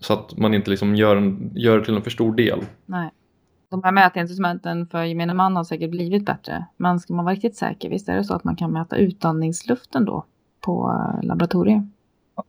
Så 0.00 0.12
att 0.12 0.36
man 0.36 0.54
inte 0.54 0.70
liksom 0.70 0.96
gör, 0.96 1.16
en, 1.16 1.50
gör 1.54 1.78
det 1.78 1.84
till 1.84 1.96
en 1.96 2.02
för 2.02 2.10
stor 2.10 2.34
del. 2.34 2.60
Nej. 2.86 3.10
De 3.70 3.82
här 3.84 3.92
mätinstrumenten 3.92 4.86
för 4.86 5.02
gemene 5.04 5.34
man 5.34 5.56
har 5.56 5.64
säkert 5.64 5.90
blivit 5.90 6.26
bättre. 6.26 6.66
Men 6.76 7.00
ska 7.00 7.14
man 7.14 7.24
vara 7.24 7.34
riktigt 7.34 7.56
säker, 7.56 7.90
visst 7.90 8.08
är 8.08 8.16
det 8.16 8.24
så 8.24 8.34
att 8.34 8.44
man 8.44 8.56
kan 8.56 8.72
mäta 8.72 8.96
utandningsluften 8.96 10.04
då 10.04 10.24
på 10.60 10.92
eh, 10.92 11.26
laboratorier? 11.26 11.88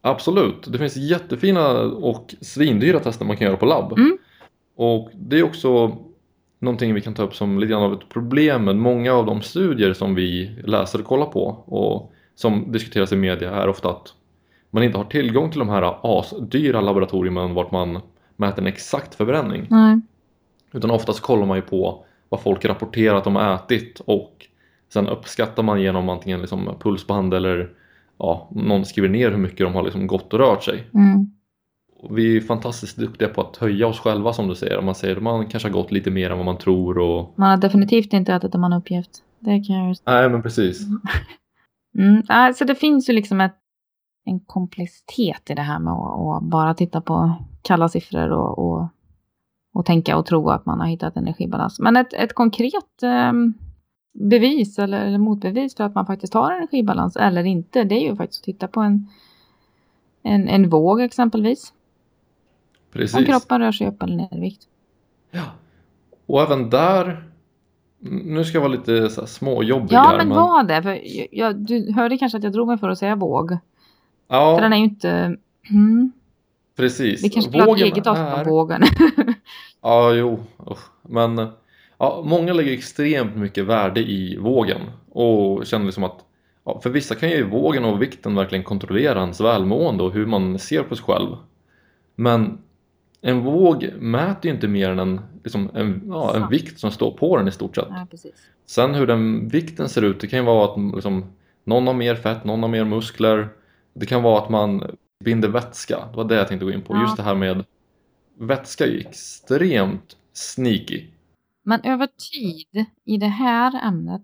Absolut, 0.02 0.72
det 0.72 0.78
finns 0.78 0.96
jättefina 0.96 1.70
och 1.82 2.36
svindyra 2.42 3.00
tester 3.00 3.26
man 3.26 3.38
kan 3.38 3.48
göra 3.48 3.58
på 3.58 3.66
labb. 3.66 3.92
Mm. 3.98 4.18
Och 4.78 5.10
det 5.14 5.40
är 5.40 5.44
också 5.44 5.98
någonting 6.60 6.94
vi 6.94 7.02
kan 7.02 7.14
ta 7.14 7.24
upp 7.24 7.36
som 7.36 7.60
lite 7.60 7.72
grann 7.72 7.84
av 7.84 7.94
ett 7.94 8.10
problem 8.10 8.66
med 8.66 8.76
många 8.76 9.14
av 9.14 9.26
de 9.26 9.42
studier 9.42 9.94
som 9.94 10.16
vi 10.16 10.52
läser 10.64 11.00
och 11.00 11.06
kollar 11.06 11.26
på 11.26 11.46
och 11.66 12.12
som 12.36 12.72
diskuteras 12.72 13.12
i 13.12 13.16
media 13.16 13.52
är 13.52 13.68
ofta 13.68 13.90
att 13.90 14.14
man 14.70 14.84
inte 14.84 14.98
har 14.98 15.06
tillgång 15.06 15.52
till 15.52 15.60
de 15.60 15.70
här 15.70 15.96
asdyra 16.02 16.82
laboratorierna 16.82 17.48
vart 17.48 17.72
man 17.72 18.00
mäter 18.36 18.62
en 18.62 18.68
exakt 18.68 19.16
förbränning. 19.16 19.68
Nej. 19.70 20.00
Utan 20.74 20.92
oftast 20.92 21.20
kollar 21.20 21.46
man 21.46 21.58
ju 21.58 21.62
på 21.62 22.06
vad 22.30 22.42
folk 22.42 22.66
rapporterar 22.66 23.16
att 23.16 23.24
de 23.24 23.36
har 23.36 23.56
ätit 23.56 24.02
och 24.06 24.48
sen 24.94 25.08
uppskattar 25.08 25.64
man 25.64 25.82
genom 25.82 26.10
antingen 26.10 26.42
liksom 26.42 26.76
pulsband 26.80 27.34
eller 27.34 27.70
ja, 28.18 28.50
någon 28.52 28.86
skriver 28.86 29.10
ner 29.10 29.32
hur 29.32 29.38
mycket 29.38 29.60
de 29.60 29.74
har 29.74 29.84
liksom 29.84 30.08
gått 30.08 30.34
och 30.34 30.40
rört 30.40 30.64
sig. 30.64 30.84
Mm. 30.94 31.32
Vi 32.10 32.38
är 32.38 32.42
fantastiskt 32.42 32.98
duktiga 32.98 33.28
på 33.28 33.42
att 33.42 33.58
höja 33.58 33.88
oss 33.88 34.00
själva 34.00 34.34
som 34.34 34.48
du 34.48 34.56
säger. 34.56 34.82
Man 34.82 34.96
säger 34.96 35.16
att 35.16 35.24
man 35.24 35.46
kanske 35.46 35.70
har 35.70 35.74
gått 35.74 35.92
lite 35.92 36.12
mer 36.12 36.30
än 36.30 36.38
vad 36.38 36.46
man 36.46 36.58
tror 36.58 36.98
och... 36.98 37.34
Man 37.36 37.50
har 37.50 37.58
definitivt 37.58 38.14
inte 38.14 38.34
ätit 38.34 38.52
det 38.52 38.58
man 38.58 38.74
uppgett. 38.74 39.10
Det 39.40 39.64
kan 39.64 39.76
jag 39.76 39.98
Nej 40.06 40.30
men 40.30 40.42
precis. 40.42 40.82
Mm. 41.98 42.24
Alltså 42.28 42.66
det 42.66 42.76
finns 42.76 43.10
ju 43.10 43.14
liksom 43.14 43.42
ett, 43.42 43.56
en 44.26 44.40
komplexitet 44.40 45.50
i 45.50 45.54
det 45.54 45.62
här 45.62 45.80
med 45.80 45.94
att, 45.94 46.38
att 46.38 46.50
bara 46.50 46.74
titta 46.74 47.02
på 47.02 47.34
kalla 47.62 47.90
siffror 47.90 48.32
och, 48.32 48.60
och, 48.60 48.88
och 49.74 49.86
tänka 49.86 50.18
och 50.18 50.26
tro 50.26 50.50
att 50.50 50.66
man 50.66 50.80
har 50.80 50.88
hittat 50.88 51.18
energibalans. 51.18 51.80
Men 51.80 51.98
ett, 51.98 52.14
ett 52.14 52.34
konkret 52.34 53.04
ehm, 53.04 53.54
bevis 54.30 54.80
eller, 54.80 55.06
eller 55.06 55.18
motbevis 55.18 55.76
för 55.76 55.84
att 55.84 55.96
man 55.96 56.06
faktiskt 56.06 56.34
har 56.34 56.52
energibalans 56.52 57.16
eller 57.16 57.44
inte, 57.44 57.84
det 57.84 57.96
är 57.96 58.10
ju 58.10 58.16
faktiskt 58.16 58.42
att 58.42 58.46
titta 58.46 58.68
på 58.68 58.82
en, 58.82 59.08
en, 60.24 60.48
en 60.48 60.70
våg 60.70 61.02
exempelvis. 61.02 61.74
Om 62.98 63.02
Precis. 63.02 63.28
kroppen 63.28 63.62
rör 63.62 63.72
sig 63.72 63.88
upp 63.88 64.04
eller 64.04 64.16
ner 64.16 64.38
i 64.38 64.40
vikt. 64.40 64.62
Ja. 65.32 65.44
Och 66.26 66.42
även 66.42 66.70
där, 66.70 67.24
nu 68.00 68.44
ska 68.46 68.56
jag 68.58 68.62
vara 68.62 68.72
lite 68.72 69.10
så 69.10 69.22
här 69.22 69.28
småjobbig 69.28 69.92
Ja, 69.92 70.02
här 70.02 70.18
men 70.18 70.30
var 70.30 70.64
det? 70.64 70.84
För 70.84 71.00
jag, 71.38 71.56
du 71.56 71.94
hörde 71.94 72.18
kanske 72.18 72.38
att 72.38 72.44
jag 72.44 72.54
drog 72.54 72.68
mig 72.68 72.78
för 72.78 72.90
att 72.90 72.98
säga 72.98 73.16
våg. 73.16 73.50
För 73.50 73.58
Ja, 74.28 74.60
den 74.62 74.74
är 74.74 74.78
ju 74.78 74.84
inte... 74.84 75.36
Mm, 75.70 76.12
precis. 76.78 77.24
vi 77.24 77.30
kanske 77.30 77.52
skulle 77.52 77.64
ha 77.64 77.76
ett 77.76 77.82
eget 77.84 78.08
avsnitt 78.08 78.28
är- 78.28 78.40
om 78.44 78.50
vågen. 78.50 78.84
Ja, 79.82 80.14
jo. 80.14 80.40
Men 81.02 81.48
ja, 81.98 82.24
många 82.26 82.54
lägger 82.54 82.72
extremt 82.74 83.36
mycket 83.36 83.66
värde 83.66 84.00
i 84.02 84.38
vågen 84.38 84.82
och 85.12 85.66
känner 85.66 85.86
liksom 85.86 86.04
att 86.04 86.26
ja, 86.66 86.80
för 86.84 86.90
vissa 86.90 87.16
kan 87.16 87.30
ju 87.30 87.50
vågen 87.50 87.86
och 87.86 88.02
vikten 88.02 88.36
verkligen 88.36 88.64
kontrollera 88.64 89.20
ens 89.22 89.42
välmående 89.42 90.04
och 90.04 90.12
hur 90.14 90.26
man 90.26 90.60
ser 90.60 90.84
på 90.84 90.96
sig 90.96 91.06
själv. 91.06 91.36
Men 92.16 92.58
en 93.28 93.44
våg 93.44 93.90
mäter 94.00 94.46
ju 94.46 94.56
inte 94.56 94.68
mer 94.68 94.90
än 94.90 95.00
en, 95.00 95.22
liksom 95.44 95.70
en, 95.74 96.04
ja, 96.08 96.36
en 96.36 96.50
vikt 96.50 96.80
som 96.80 96.92
står 96.92 97.12
på 97.12 97.38
den 97.38 97.48
i 97.48 97.52
stort 97.52 97.76
sett. 97.76 97.88
Ja. 97.90 98.08
Sen 98.66 98.96
hur 98.96 99.08
den 99.08 99.48
vikten 99.48 99.90
ser 99.90 100.02
ut, 100.02 100.20
det 100.20 100.28
kan 100.28 100.40
ju 100.40 100.46
vara 100.46 100.66
att 100.66 100.94
liksom, 100.96 101.26
någon 101.64 101.88
har 101.88 101.94
mer 101.94 102.16
fett, 102.16 102.44
någon 102.44 102.62
har 102.62 102.70
mer 102.70 102.86
muskler. 102.86 103.50
Det 103.94 104.06
kan 104.06 104.24
vara 104.24 104.44
att 104.44 104.50
man 104.50 104.84
binder 105.24 105.50
vätska. 105.50 105.98
Det 106.12 106.18
var 106.18 106.24
det 106.24 106.36
jag 106.36 106.48
tänkte 106.48 106.66
gå 106.66 106.72
in 106.72 106.82
på. 106.82 106.94
Ja. 106.94 107.02
Just 107.02 107.18
det 107.18 107.24
här 107.24 107.36
med 107.36 107.66
vätska 108.38 108.86
är 108.86 108.90
ju 108.90 109.00
extremt 109.00 110.18
sneaky. 110.34 111.06
Men 111.64 111.82
över 111.82 112.08
tid 112.32 112.86
i 113.06 113.18
det 113.18 113.28
här 113.28 113.88
ämnet 113.88 114.22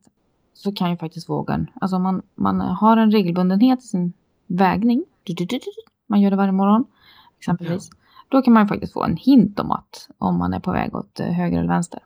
så 0.53 0.71
kan 0.71 0.91
ju 0.91 0.97
faktiskt 0.97 1.29
vågen, 1.29 1.67
alltså 1.81 1.99
man, 1.99 2.21
man 2.35 2.61
har 2.61 2.97
en 2.97 3.11
regelbundenhet 3.11 3.79
i 3.79 3.87
sin 3.87 4.13
vägning, 4.47 5.03
man 6.07 6.21
gör 6.21 6.29
det 6.29 6.37
varje 6.37 6.51
morgon 6.51 6.85
exempelvis, 7.39 7.89
då 8.33 8.41
kan 8.41 8.53
man 8.53 8.67
faktiskt 8.67 8.93
få 8.93 9.03
en 9.03 9.17
hint 9.17 9.59
om 9.59 9.71
att 9.71 10.09
om 10.17 10.37
man 10.37 10.53
är 10.53 10.59
på 10.59 10.71
väg 10.71 10.95
åt 10.95 11.19
eh, 11.19 11.25
höger 11.25 11.57
eller 11.57 11.67
vänster. 11.67 11.99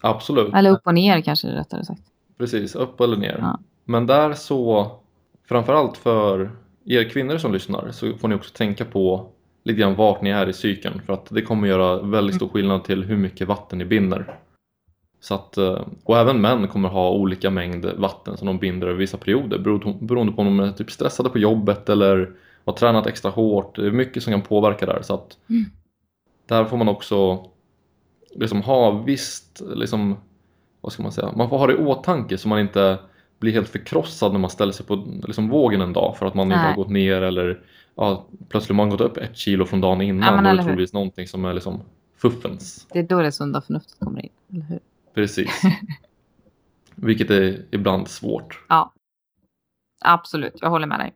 Absolut. 0.00 0.54
Eller 0.54 0.70
upp 0.70 0.86
och 0.86 0.94
ner 0.94 1.20
kanske 1.20 1.48
det 1.48 1.54
rättare 1.54 1.84
sagt. 1.84 2.02
Precis, 2.38 2.74
upp 2.74 3.00
eller 3.00 3.16
ner. 3.16 3.38
Ja. 3.40 3.58
Men 3.84 4.06
där 4.06 4.32
så, 4.32 4.90
framförallt 5.48 5.96
för 5.96 6.50
er 6.84 7.08
kvinnor 7.08 7.38
som 7.38 7.52
lyssnar, 7.52 7.90
så 7.90 8.12
får 8.16 8.28
ni 8.28 8.34
också 8.34 8.54
tänka 8.54 8.84
på 8.84 9.26
lite 9.64 9.80
grann 9.80 9.94
vart 9.94 10.22
ni 10.22 10.30
är 10.30 10.48
i 10.48 10.52
cykeln. 10.52 11.00
För 11.06 11.12
att 11.12 11.26
det 11.30 11.42
kommer 11.42 11.68
göra 11.68 12.02
väldigt 12.02 12.36
stor 12.36 12.48
skillnad 12.48 12.84
till 12.84 13.04
hur 13.04 13.16
mycket 13.16 13.48
vatten 13.48 13.78
ni 13.78 13.84
binder. 13.84 14.38
Så 15.20 15.34
att, 15.34 15.56
eh, 15.56 15.80
och 16.04 16.18
även 16.18 16.40
män 16.40 16.68
kommer 16.68 16.88
ha 16.88 17.10
olika 17.10 17.50
mängd 17.50 17.84
vatten 17.96 18.36
som 18.36 18.46
de 18.46 18.58
binder 18.58 18.86
över 18.86 18.98
vissa 18.98 19.16
perioder 19.16 19.58
bero- 19.58 20.06
beroende 20.06 20.32
på 20.32 20.42
om 20.42 20.56
de 20.56 20.60
är 20.60 20.72
typ 20.72 20.90
stressade 20.90 21.28
på 21.28 21.38
jobbet 21.38 21.88
eller 21.88 22.30
har 22.64 22.72
tränat 22.72 23.06
extra 23.06 23.30
hårt. 23.30 23.76
Det 23.76 23.86
är 23.86 23.90
mycket 23.90 24.22
som 24.22 24.32
kan 24.32 24.42
påverka 24.42 24.86
där. 24.86 25.02
Så 25.02 25.14
att 25.14 25.38
Mm. 25.50 25.64
där 26.46 26.64
får 26.64 26.76
man 26.76 26.88
också 26.88 27.46
liksom 28.34 28.62
ha 28.62 28.90
visst, 28.90 29.62
liksom, 29.74 30.16
vad 30.80 30.92
ska 30.92 31.02
man 31.02 31.12
säga, 31.12 31.32
man 31.36 31.48
får 31.48 31.58
ha 31.58 31.66
det 31.66 31.72
i 31.72 31.76
åtanke 31.76 32.38
så 32.38 32.48
man 32.48 32.60
inte 32.60 32.98
blir 33.38 33.52
helt 33.52 33.68
förkrossad 33.68 34.32
när 34.32 34.38
man 34.38 34.50
ställer 34.50 34.72
sig 34.72 34.86
på 34.86 34.94
liksom, 35.26 35.48
vågen 35.48 35.80
en 35.80 35.92
dag 35.92 36.16
för 36.16 36.26
att 36.26 36.34
man 36.34 36.46
inte 36.46 36.56
Nej. 36.56 36.68
har 36.68 36.76
gått 36.76 36.90
ner 36.90 37.22
eller 37.22 37.62
ja, 37.94 38.26
plötsligt 38.48 38.68
har 38.76 38.76
man 38.86 38.90
gått 38.90 39.00
upp 39.00 39.16
ett 39.16 39.36
kilo 39.36 39.66
från 39.66 39.80
dagen 39.80 40.00
innan. 40.00 40.34
Ja, 40.34 40.42
då 40.42 40.48
är 40.48 40.56
det 40.56 40.62
troligtvis 40.62 40.92
någonting 40.92 41.28
som 41.28 41.44
är 41.44 41.54
liksom 41.54 41.82
fuffens. 42.16 42.86
Det 42.92 42.98
är 42.98 43.02
då 43.02 43.22
det 43.22 43.32
sunda 43.32 43.60
förnuftet 43.60 43.98
kommer 43.98 44.20
in, 44.24 44.30
eller 44.52 44.62
hur? 44.64 44.80
Precis. 45.14 45.62
Vilket 46.94 47.30
är 47.30 47.64
ibland 47.70 48.08
svårt. 48.08 48.64
Ja, 48.68 48.92
absolut. 50.04 50.54
Jag 50.60 50.70
håller 50.70 50.86
med 50.86 50.98
dig. 51.00 51.12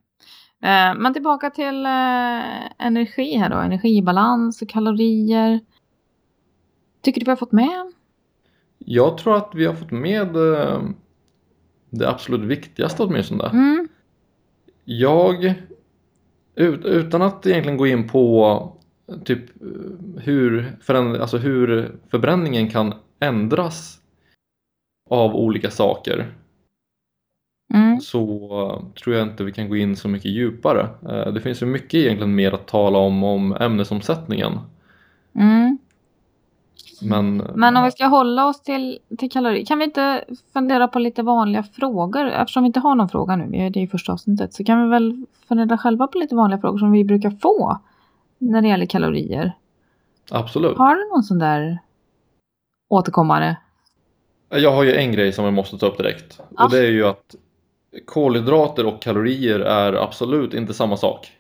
Eh, 0.65 0.95
Men 0.97 1.13
tillbaka 1.13 1.51
till 1.51 1.87
eh, 1.87 2.87
energi 2.87 3.37
här 3.37 3.51
då. 3.51 3.57
Energibalans 3.57 4.63
och 4.63 4.69
kalorier. 4.69 5.61
Tycker 7.03 7.21
du 7.21 7.25
vi 7.25 7.31
har 7.31 7.37
fått 7.37 7.53
med? 7.53 7.93
Jag 8.79 9.19
tror 9.19 9.37
att 9.37 9.51
vi 9.55 9.67
har 9.67 9.75
fått 9.75 9.91
med 9.91 10.37
eh, 10.37 10.83
det 11.91 12.09
absolut 12.09 12.41
viktigaste 12.41 13.03
åtminstone. 13.03 13.49
Mm. 13.49 13.89
Jag, 14.85 15.55
ut, 16.55 16.85
utan 16.85 17.23
att 17.23 17.47
egentligen 17.47 17.79
gå 17.79 17.87
in 17.87 18.09
på 18.09 18.73
typ 19.25 19.45
hur, 20.19 20.77
föränd- 20.83 21.21
alltså 21.21 21.39
hur 21.39 21.95
förbränningen 22.11 22.71
kan 22.71 22.95
ändras 23.21 24.01
av 25.11 25.35
olika 25.35 25.71
saker 25.71 26.35
Mm. 27.75 28.01
så 28.01 28.83
tror 29.03 29.17
jag 29.17 29.29
inte 29.29 29.45
vi 29.45 29.53
kan 29.53 29.69
gå 29.69 29.77
in 29.77 29.97
så 29.97 30.09
mycket 30.09 30.31
djupare. 30.31 30.89
Eh, 31.09 31.33
Det 31.33 31.41
finns 31.41 31.63
ju 31.63 31.67
mycket 31.67 31.95
egentligen 31.95 32.35
mer 32.35 32.53
att 32.53 32.67
tala 32.67 32.99
om 32.99 33.25
om 33.25 33.57
ämnesomsättningen. 33.61 34.53
Mm. 35.35 35.79
Men, 37.03 37.37
Men 37.37 37.77
om 37.77 37.85
vi 37.85 37.91
ska 37.91 38.07
hålla 38.07 38.47
oss 38.47 38.63
till, 38.63 38.99
till 39.19 39.31
kalorier. 39.31 39.65
Kan 39.65 39.79
vi 39.79 39.85
inte 39.85 40.25
fundera 40.53 40.89
på 40.89 40.99
lite 40.99 41.23
vanliga 41.23 41.63
frågor? 41.63 42.27
Eftersom 42.27 42.63
vi 42.63 42.67
inte 42.67 42.81
har 42.81 42.95
någon 42.95 43.09
fråga 43.09 43.37
nu. 43.37 43.71
Det 43.71 43.79
är 43.79 43.81
ju 43.81 43.89
första 43.89 44.13
avsnittet. 44.13 44.55
Så 44.55 44.65
kan 44.65 44.83
vi 44.85 44.91
väl 44.91 45.27
fundera 45.49 45.79
själva 45.79 46.07
på 46.07 46.19
lite 46.19 46.35
vanliga 46.35 46.61
frågor 46.61 46.79
som 46.79 46.93
vi 46.93 47.05
brukar 47.05 47.31
få. 47.31 47.79
När 48.39 48.63
det 48.63 48.69
gäller 48.69 48.87
kalorier. 48.87 49.53
absolut. 50.31 50.79
Har 50.79 50.95
du 50.95 51.09
någon 51.09 51.23
sån 51.23 51.39
där 51.39 51.79
återkommande? 52.89 53.57
Jag 54.49 54.73
har 54.73 54.83
ju 54.85 54.95
en 54.95 55.13
grej 55.13 55.33
som 55.33 55.45
jag 55.45 55.55
måste 55.55 55.79
ta 55.79 55.87
upp 55.87 55.99
direkt. 55.99 56.41
Ja. 56.57 56.65
Och 56.65 56.71
det 56.71 56.79
är 56.79 56.91
ju 56.91 57.07
att 57.07 57.35
kolhydrater 58.07 58.87
och 58.87 59.03
kalorier 59.03 59.61
är 59.61 59.93
absolut 59.93 60.55
inte 60.55 60.75
samma 60.75 60.97
sak. 60.97 61.33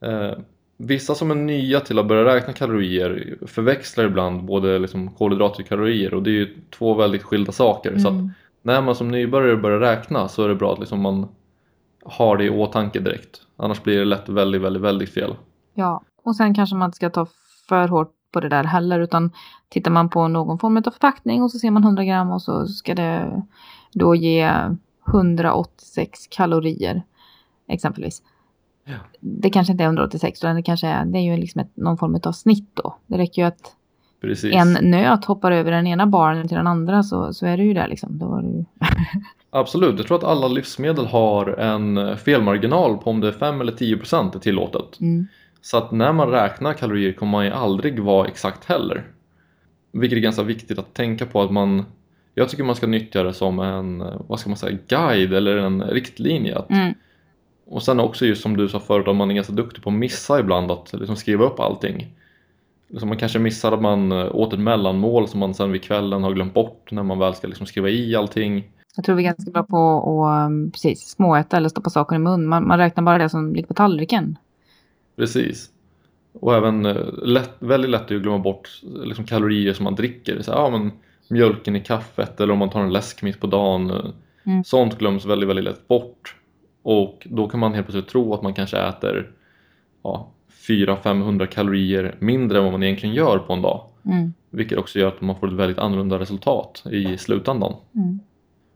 Eh, 0.00 0.32
vissa 0.76 1.14
som 1.14 1.30
är 1.30 1.34
nya 1.34 1.80
till 1.80 1.98
att 1.98 2.06
börja 2.06 2.34
räkna 2.34 2.52
kalorier 2.52 3.38
förväxlar 3.46 4.04
ibland 4.04 4.44
både 4.44 4.78
liksom 4.78 5.10
kolhydrater 5.10 5.62
och 5.62 5.68
kalorier 5.68 6.14
och 6.14 6.22
det 6.22 6.30
är 6.30 6.34
ju 6.34 6.56
två 6.70 6.94
väldigt 6.94 7.22
skilda 7.22 7.52
saker. 7.52 7.98
Så 7.98 8.08
att 8.08 8.14
Mm. 8.14 8.30
när 8.62 8.82
man 8.82 8.94
som 8.94 9.08
nybörjare 9.08 9.56
börjar 9.56 9.78
räkna 9.78 10.28
så 10.28 10.44
är 10.44 10.48
det 10.48 10.54
bra 10.54 10.72
att 10.72 10.78
liksom 10.78 11.00
man 11.00 11.28
har 12.04 12.36
det 12.36 12.44
i 12.44 12.50
åtanke 12.50 13.00
direkt. 13.00 13.40
Annars 13.56 13.82
blir 13.82 13.98
det 13.98 14.04
lätt 14.04 14.28
väldigt, 14.28 14.62
väldigt, 14.62 14.82
väldigt 14.82 15.14
fel. 15.14 15.34
Ja, 15.74 16.02
och 16.22 16.36
sen 16.36 16.54
kanske 16.54 16.76
man 16.76 16.86
inte 16.88 16.96
ska 16.96 17.10
ta 17.10 17.26
för 17.68 17.88
hårt 17.88 18.12
på 18.32 18.40
det 18.40 18.48
där 18.48 18.64
heller. 18.64 19.00
Utan 19.00 19.30
tittar 19.68 19.90
man 19.90 20.08
på 20.10 20.28
någon 20.28 20.58
form 20.58 20.76
av 20.76 20.82
förpackning 20.90 21.42
och 21.42 21.50
så 21.50 21.58
ser 21.58 21.70
man 21.70 21.84
100 21.84 22.04
gram 22.04 22.30
och 22.30 22.42
så 22.42 22.66
ska 22.66 22.94
det 22.94 23.42
då 23.92 24.14
ge 24.14 24.52
186 25.14 26.26
kalorier 26.30 27.02
exempelvis. 27.68 28.22
Ja. 28.84 28.94
Det 29.20 29.50
kanske 29.50 29.72
inte 29.72 29.84
är 29.84 29.86
186 29.86 30.40
utan 30.40 30.56
det 30.56 30.62
kanske 30.62 30.86
är, 30.86 31.04
det 31.04 31.18
är 31.18 31.22
ju 31.22 31.36
liksom 31.36 31.60
ett, 31.60 31.76
någon 31.76 31.98
form 31.98 32.20
av 32.24 32.32
snitt 32.32 32.70
då. 32.74 32.96
Det 33.06 33.18
räcker 33.18 33.42
ju 33.42 33.48
att 33.48 33.74
Precis. 34.20 34.54
en 34.54 34.72
nöt 34.72 35.24
hoppar 35.24 35.52
över 35.52 35.70
den 35.70 35.86
ena 35.86 36.06
baren 36.06 36.48
till 36.48 36.56
den 36.56 36.66
andra 36.66 37.02
så, 37.02 37.32
så 37.32 37.46
är 37.46 37.56
det 37.56 37.62
ju 37.62 37.74
där 37.74 37.88
liksom. 37.88 38.18
Då 38.18 38.40
det 38.40 38.48
ju... 38.48 38.64
Absolut, 39.50 39.98
jag 39.98 40.06
tror 40.06 40.16
att 40.18 40.24
alla 40.24 40.48
livsmedel 40.48 41.06
har 41.06 41.46
en 41.46 42.16
felmarginal 42.16 42.98
på 42.98 43.10
om 43.10 43.20
det 43.20 43.28
är 43.28 43.32
5 43.32 43.60
eller 43.60 43.72
10 43.72 43.96
procent 43.96 44.34
är 44.34 44.38
tillåtet. 44.38 45.00
Mm. 45.00 45.26
Så 45.60 45.78
att 45.78 45.92
när 45.92 46.12
man 46.12 46.28
räknar 46.28 46.72
kalorier 46.72 47.12
kommer 47.12 47.32
man 47.32 47.44
ju 47.44 47.50
aldrig 47.50 48.00
vara 48.00 48.26
exakt 48.26 48.64
heller. 48.64 49.06
Vilket 49.92 50.16
är 50.16 50.20
ganska 50.20 50.42
viktigt 50.42 50.78
att 50.78 50.94
tänka 50.94 51.26
på 51.26 51.42
att 51.42 51.50
man 51.50 51.84
Jag 52.38 52.48
tycker 52.48 52.64
man 52.64 52.76
ska 52.76 52.86
nyttja 52.86 53.22
det 53.22 53.34
som 53.34 53.60
en, 53.60 54.04
vad 54.26 54.40
ska 54.40 54.50
man 54.50 54.56
säga, 54.56 54.78
guide 54.88 55.32
eller 55.32 55.56
en 55.56 55.82
riktlinje. 55.82 56.62
Mm. 56.68 56.94
Och 57.66 57.82
sen 57.82 58.00
också 58.00 58.26
just 58.26 58.42
som 58.42 58.56
du 58.56 58.68
sa 58.68 58.80
förut, 58.80 59.08
att 59.08 59.16
man 59.16 59.30
är 59.30 59.34
ganska 59.34 59.52
duktig 59.52 59.82
på 59.82 59.90
att 59.90 59.96
missa 59.96 60.40
ibland 60.40 60.70
att 60.70 60.92
liksom 60.92 61.16
skriva 61.16 61.44
upp 61.44 61.60
allting. 61.60 62.14
Liksom 62.88 63.08
man 63.08 63.18
kanske 63.18 63.38
missar 63.38 63.72
att 63.72 63.82
man 63.82 64.12
eh, 64.12 64.34
åt 64.34 64.52
ett 64.52 64.60
mellanmål 64.60 65.28
som 65.28 65.40
man 65.40 65.54
sen 65.54 65.72
vid 65.72 65.82
kvällen 65.82 66.22
har 66.22 66.32
glömt 66.32 66.54
bort 66.54 66.90
när 66.90 67.02
man 67.02 67.18
väl 67.18 67.34
ska 67.34 67.46
liksom 67.46 67.66
skriva 67.66 67.88
i 67.88 68.16
allting. 68.16 68.70
Jag 68.96 69.04
tror 69.04 69.16
vi 69.16 69.22
är 69.22 69.24
ganska 69.24 69.50
bra 69.50 69.62
på 69.62 70.06
att 70.06 70.46
um, 70.46 70.70
precis, 70.70 71.00
småäta 71.00 71.56
eller 71.56 71.68
stoppa 71.68 71.90
saker 71.90 72.16
i 72.16 72.18
mun. 72.18 72.46
Man, 72.46 72.68
man 72.68 72.78
räknar 72.78 73.04
bara 73.04 73.18
det 73.18 73.28
som 73.28 73.54
ligger 73.54 73.68
på 73.68 73.74
tallriken. 73.74 74.38
Precis. 75.16 75.70
Och 76.32 76.54
även 76.54 76.86
eh, 76.86 77.06
lätt, 77.22 77.56
väldigt 77.58 77.90
lätt 77.90 78.10
att 78.10 78.22
glömma 78.22 78.38
bort 78.38 78.68
liksom, 79.04 79.24
kalorier 79.24 79.72
som 79.72 79.84
man 79.84 79.94
dricker. 79.94 80.42
Så, 80.42 80.50
ja, 80.50 80.70
men, 80.70 80.90
mjölken 81.30 81.76
i 81.76 81.80
kaffet 81.80 82.40
eller 82.40 82.52
om 82.52 82.58
man 82.58 82.70
tar 82.70 82.80
en 82.80 82.92
läsk 82.92 83.22
mitt 83.22 83.40
på 83.40 83.46
dagen. 83.46 84.12
Mm. 84.44 84.64
Sånt 84.64 84.98
glöms 84.98 85.24
väldigt, 85.24 85.48
väldigt 85.48 85.64
lätt 85.64 85.88
bort. 85.88 86.36
Och 86.82 87.26
då 87.30 87.48
kan 87.48 87.60
man 87.60 87.74
helt 87.74 87.86
plötsligt 87.86 88.08
tro 88.08 88.34
att 88.34 88.42
man 88.42 88.54
kanske 88.54 88.78
äter 88.78 89.30
ja, 90.02 90.30
400-500 90.68 91.46
kalorier 91.46 92.14
mindre 92.18 92.58
än 92.58 92.64
vad 92.64 92.72
man 92.72 92.82
egentligen 92.82 93.14
gör 93.14 93.38
på 93.38 93.52
en 93.52 93.62
dag. 93.62 93.84
Mm. 94.04 94.32
Vilket 94.50 94.78
också 94.78 94.98
gör 94.98 95.08
att 95.08 95.20
man 95.20 95.36
får 95.36 95.46
ett 95.46 95.52
väldigt 95.52 95.78
annorlunda 95.78 96.18
resultat 96.18 96.84
i 96.90 97.18
slutändan. 97.18 97.74
Mm. 97.94 98.20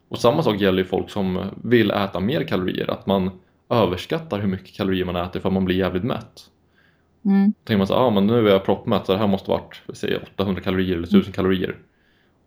Och 0.09 0.19
samma 0.19 0.43
sak 0.43 0.61
gäller 0.61 0.79
ju 0.79 0.85
folk 0.85 1.11
som 1.11 1.45
vill 1.65 1.91
äta 1.91 2.21
mer 2.21 2.45
kalorier. 2.45 2.91
Att 2.91 3.07
man 3.07 3.31
överskattar 3.69 4.41
hur 4.41 4.49
mycket 4.49 4.77
kalorier 4.77 5.05
man 5.05 5.17
äter 5.17 5.41
för 5.41 5.49
att 5.49 5.53
man 5.53 5.65
blir 5.65 5.77
jävligt 5.77 6.05
mätt. 6.05 6.49
Mm. 7.25 7.53
tänker 7.65 7.79
man 7.79 7.87
så 7.87 7.95
ah, 7.95 8.11
men 8.11 8.27
nu 8.27 8.49
är 8.49 8.53
jag 8.53 8.65
proppmätt 8.65 9.07
så 9.07 9.13
det 9.13 9.19
här 9.19 9.27
måste 9.27 9.51
varit 9.51 9.83
säg, 9.93 10.17
800 10.17 10.63
kalorier 10.63 10.97
eller 10.97 11.07
1000 11.07 11.33
kalorier. 11.33 11.77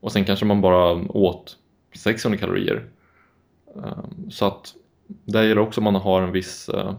Och 0.05 0.11
sen 0.11 0.25
kanske 0.25 0.45
man 0.45 0.61
bara 0.61 0.93
åt 1.09 1.57
600 1.95 2.39
kalorier. 2.39 2.89
Ehm, 3.75 4.31
Så 4.31 4.45
att 4.45 4.75
där 5.07 5.43
gäller 5.43 5.61
också 5.61 5.81
att 5.81 5.83
man 5.83 5.95
har 5.95 6.21
en 6.21 6.31
viss, 6.31 6.69
eh, 6.69 6.93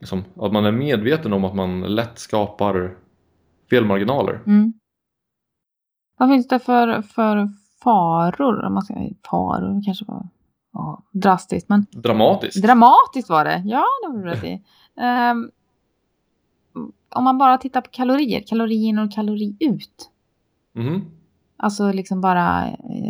liksom, 0.00 0.24
att 0.36 0.52
man 0.52 0.64
är 0.64 0.72
medveten 0.72 1.32
om 1.32 1.44
att 1.44 1.54
man 1.54 1.80
lätt 1.80 2.18
skapar 2.18 2.96
felmarginaler. 3.70 4.40
Mm. 4.46 4.72
Vad 6.16 6.28
finns 6.28 6.48
det 6.48 6.58
för, 6.58 7.02
för 7.02 7.48
faror? 7.82 8.64
Om 8.64 8.74
man 8.74 8.82
ska, 8.82 8.94
faror 9.30 9.84
kanske 9.84 10.04
var 10.04 10.28
ja, 10.72 11.02
drastiskt. 11.12 11.68
Men 11.68 11.86
Dramatiskt. 11.90 12.62
dramatiskt 12.62 13.28
var 13.28 13.44
det. 13.44 13.62
Ja, 13.66 13.84
det 14.02 14.18
du 14.18 14.24
rätt 14.24 14.44
i. 14.44 14.64
Ehm, 15.00 15.50
om 17.14 17.24
man 17.24 17.38
bara 17.38 17.58
tittar 17.58 17.80
på 17.80 17.90
kalorier. 17.90 18.42
Kalori 18.46 18.84
in 18.84 18.98
och 18.98 19.12
kalori 19.12 19.56
ut. 19.60 20.10
Mhm. 20.72 21.10
Alltså 21.56 21.92
liksom 21.92 22.20
bara, 22.20 22.64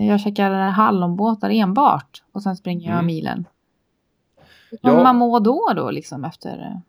jag 0.09 0.20
käkar 0.20 0.50
hallonbåtar 0.50 1.50
enbart 1.50 2.22
och 2.33 2.42
sen 2.42 2.57
springer 2.57 2.87
jag 2.88 2.94
Mm. 2.94 3.07
milen. 3.07 3.44
Hur 4.70 4.78
kommer 4.78 4.96
Ja. 4.96 5.02
man 5.02 5.16
må 5.16 5.38
då 5.38 5.72
då 5.76 5.90
liksom 5.90 6.24
efter? 6.24 6.80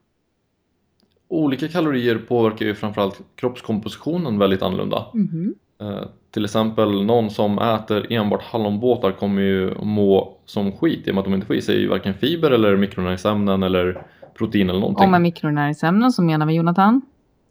Olika 1.27 1.67
kalorier 1.67 2.17
påverkar 2.17 2.65
ju 2.65 2.75
framförallt 2.75 3.21
kroppskompositionen 3.35 4.39
väldigt 4.39 4.61
annorlunda. 4.61 5.05
Mhm. 5.13 5.55
Eh, 5.81 6.03
till 6.31 6.45
exempel 6.45 7.03
någon 7.05 7.29
som 7.29 7.59
äter 7.59 8.13
enbart 8.13 8.43
hallonbåtar 8.43 9.11
kommer 9.11 9.41
ju 9.41 9.75
må 9.83 10.37
som 10.45 10.71
skit 10.71 11.07
i 11.07 11.11
och 11.11 11.15
med 11.15 11.19
att 11.21 11.25
de 11.25 11.33
inte 11.33 11.47
får 11.47 11.55
i 11.55 11.61
sig 11.61 11.87
varken 11.87 12.13
fiber 12.13 12.51
eller 12.51 12.75
mikronäringsämnen 12.77 13.63
eller 13.63 14.05
protein 14.37 14.69
eller 14.69 14.79
någonting. 14.79 15.03
Och 15.05 15.11
med 15.11 15.21
mikronäringsämnen 15.21 16.11
så 16.11 16.21
menar 16.23 16.45
vi 16.45 16.53
Jonathan? 16.53 17.01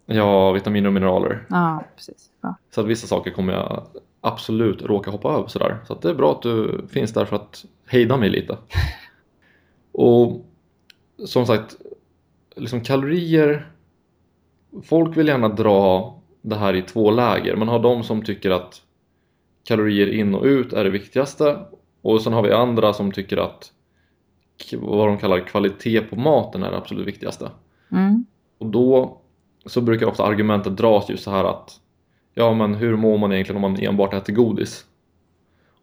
Ja, 0.05 0.51
vitaminer 0.51 0.87
och 0.87 0.93
mineraler. 0.93 1.45
Ja, 1.49 1.83
precis. 1.95 2.29
Bra. 2.41 2.55
Så 2.71 2.81
att 2.81 2.87
vissa 2.87 3.07
saker 3.07 3.31
kommer 3.31 3.53
jag 3.53 3.87
absolut 4.21 4.81
råka 4.81 5.11
hoppa 5.11 5.33
över 5.33 5.47
sådär. 5.47 5.77
Så 5.87 5.93
att 5.93 6.01
det 6.01 6.09
är 6.09 6.13
bra 6.13 6.31
att 6.31 6.41
du 6.41 6.85
finns 6.89 7.13
där 7.13 7.25
för 7.25 7.35
att 7.35 7.65
hejda 7.85 8.17
mig 8.17 8.29
lite. 8.29 8.57
Och 9.91 10.45
som 11.25 11.45
sagt, 11.45 11.75
liksom 12.55 12.81
kalorier. 12.81 13.71
Folk 14.83 15.17
vill 15.17 15.27
gärna 15.27 15.49
dra 15.49 16.15
det 16.41 16.55
här 16.55 16.73
i 16.73 16.81
två 16.81 17.11
läger. 17.11 17.55
Man 17.55 17.67
har 17.67 17.79
de 17.79 18.03
som 18.03 18.21
tycker 18.21 18.51
att 18.51 18.81
kalorier 19.63 20.07
in 20.07 20.35
och 20.35 20.43
ut 20.43 20.73
är 20.73 20.83
det 20.83 20.89
viktigaste. 20.89 21.59
Och 22.01 22.21
sen 22.21 22.33
har 22.33 22.41
vi 22.41 22.51
andra 22.51 22.93
som 22.93 23.11
tycker 23.11 23.37
att 23.37 23.71
vad 24.73 25.07
de 25.07 25.17
kallar 25.17 25.39
kvalitet 25.39 26.01
på 26.01 26.15
maten 26.15 26.63
är 26.63 26.71
det 26.71 26.77
absolut 26.77 27.07
viktigaste. 27.07 27.51
Mm. 27.91 28.25
Och 28.57 28.65
då 28.65 29.21
så 29.65 29.81
brukar 29.81 30.05
ofta 30.05 30.23
argumentet 30.23 30.77
dras 30.77 31.09
just 31.09 31.23
så 31.23 31.31
här 31.31 31.43
att 31.43 31.71
ja 32.33 32.53
men 32.53 32.75
hur 32.75 32.95
mår 32.95 33.17
man 33.17 33.31
egentligen 33.31 33.63
om 33.63 33.71
man 33.71 33.83
enbart 33.83 34.13
äter 34.13 34.33
godis? 34.33 34.85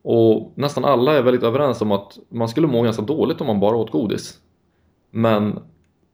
Och 0.02 0.52
nästan 0.54 0.84
alla 0.84 1.12
är 1.12 1.22
väldigt 1.22 1.42
överens 1.42 1.80
om 1.80 1.92
att 1.92 2.18
man 2.28 2.48
skulle 2.48 2.66
må 2.66 2.82
ganska 2.82 3.02
dåligt 3.02 3.40
om 3.40 3.46
man 3.46 3.60
bara 3.60 3.76
åt 3.76 3.90
godis. 3.90 4.38
Men 5.10 5.58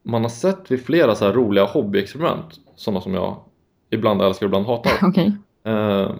man 0.03 0.23
har 0.23 0.29
sett 0.29 0.71
vid 0.71 0.85
flera 0.87 1.15
så 1.15 1.25
här 1.25 1.33
roliga 1.33 1.65
hobbyexperiment, 1.65 2.61
sådana 2.77 3.01
som 3.01 3.15
jag 3.15 3.37
ibland 3.91 4.23
älskar 4.23 4.47
och 4.47 4.49
ibland 4.49 4.67
hatar. 4.67 4.93
Okej. 5.09 5.33
Eh, 5.65 6.11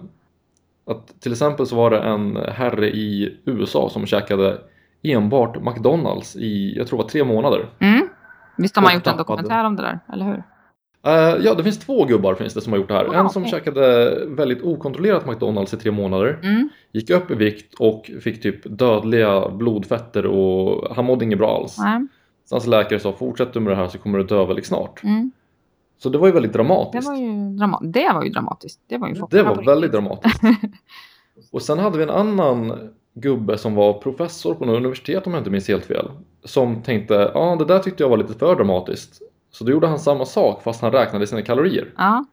att 0.85 1.21
till 1.21 1.31
exempel 1.31 1.67
så 1.67 1.75
var 1.75 1.89
det 1.89 1.99
en 1.99 2.35
herre 2.35 2.89
i 2.89 3.37
USA 3.45 3.89
som 3.89 4.05
käkade 4.05 4.61
enbart 5.01 5.61
McDonalds 5.61 6.35
i, 6.35 6.77
jag 6.77 6.87
tror 6.87 6.97
det 6.97 7.03
var 7.03 7.09
tre 7.09 7.23
månader. 7.23 7.69
Mm. 7.79 8.09
Visst 8.57 8.75
har 8.75 8.83
man 8.83 8.93
gjort 8.93 9.07
en 9.07 9.17
dokumentär 9.17 9.63
om 9.63 9.75
det 9.75 9.81
där, 9.81 9.99
eller 10.13 10.25
hur? 10.25 10.43
Eh, 11.05 11.11
ja, 11.41 11.53
det 11.53 11.63
finns 11.63 11.79
två 11.79 12.05
gubbar 12.05 12.35
finns 12.35 12.53
det 12.53 12.61
som 12.61 12.73
har 12.73 12.79
gjort 12.79 12.87
det 12.87 12.93
här. 12.93 13.05
Ah, 13.09 13.13
en 13.19 13.29
som 13.29 13.45
käkade 13.45 14.15
väldigt 14.27 14.61
okontrollerat 14.63 15.25
McDonalds 15.27 15.73
i 15.73 15.77
tre 15.77 15.91
månader, 15.91 16.39
Mm. 16.43 16.69
gick 16.91 17.09
upp 17.09 17.31
i 17.31 17.35
vikt 17.35 17.73
och 17.79 18.11
fick 18.21 18.41
typ 18.41 18.79
dödliga 18.79 19.49
blodfetter 19.49 20.25
och 20.25 20.95
han 20.95 21.05
mådde 21.05 21.25
inget 21.25 21.37
bra 21.37 21.57
alls. 21.57 21.77
Så 22.45 22.55
hans 22.55 22.67
läkare 22.67 22.99
sa 22.99 23.13
fortsätter 23.13 23.53
du 23.53 23.59
med 23.59 23.71
det 23.71 23.75
här 23.75 23.87
så 23.87 23.97
kommer 23.97 24.17
du 24.17 24.23
dö 24.23 24.45
väldigt 24.45 24.65
snart. 24.65 25.03
Mm. 25.03 25.31
Så 25.97 26.09
det 26.09 26.17
var 26.17 26.27
ju 26.27 26.33
väldigt 26.33 26.53
Det, 26.53 26.57
dramatiskt. 26.57 27.07
var 27.07 27.15
ju 27.15 27.29
drama- 27.57 27.79
det 27.83 28.11
var 28.13 28.23
ju 28.23 28.29
dramatiskt. 28.29 28.79
Det 28.87 28.97
var 28.97 29.07
ju 29.07 29.13
Det 29.29 29.43
var 29.43 29.63
väldigt 29.63 29.91
dramatiskt. 29.91 30.41
Och 31.51 31.61
sen 31.61 31.79
hade 31.79 31.97
vi 31.97 32.03
en 32.03 32.09
annan 32.09 32.73
gubbe 33.13 33.57
som 33.57 33.75
var 33.75 33.93
professor 33.93 34.53
på 34.53 34.65
något 34.65 34.77
universitet 34.77 35.27
om 35.27 35.33
jag 35.33 35.39
inte 35.39 35.49
minns 35.49 35.67
helt 35.67 35.85
fel. 35.85 36.11
Som 36.43 36.81
tänkte, 36.81 37.31
ja 37.33 37.55
det 37.59 37.65
där 37.65 37.79
tyckte 37.79 38.03
jag 38.03 38.09
var 38.09 38.17
lite 38.17 38.33
för 38.33 38.55
dramatiskt. 38.55 39.21
Så 39.51 39.63
då 39.63 39.71
gjorde 39.71 39.87
han 39.87 39.99
samma 39.99 40.25
sak 40.25 40.63
fast 40.63 40.81
han 40.81 40.91
räknade 40.91 41.27
sina 41.27 41.41
kalorier. 41.41 41.93
Ja. 41.97 42.25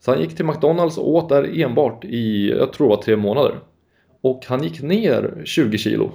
Så 0.00 0.10
han 0.10 0.20
gick 0.20 0.36
till 0.36 0.44
McDonalds 0.44 0.98
och 0.98 1.08
åt 1.08 1.28
där 1.28 1.60
enbart 1.60 2.04
i, 2.04 2.50
jag 2.50 2.72
tror 2.72 2.88
det 2.88 2.96
var 2.96 3.02
tre 3.02 3.16
månader. 3.16 3.54
Och 4.20 4.44
han 4.48 4.62
gick 4.62 4.82
ner 4.82 5.42
20 5.44 5.78
kilo. 5.78 6.12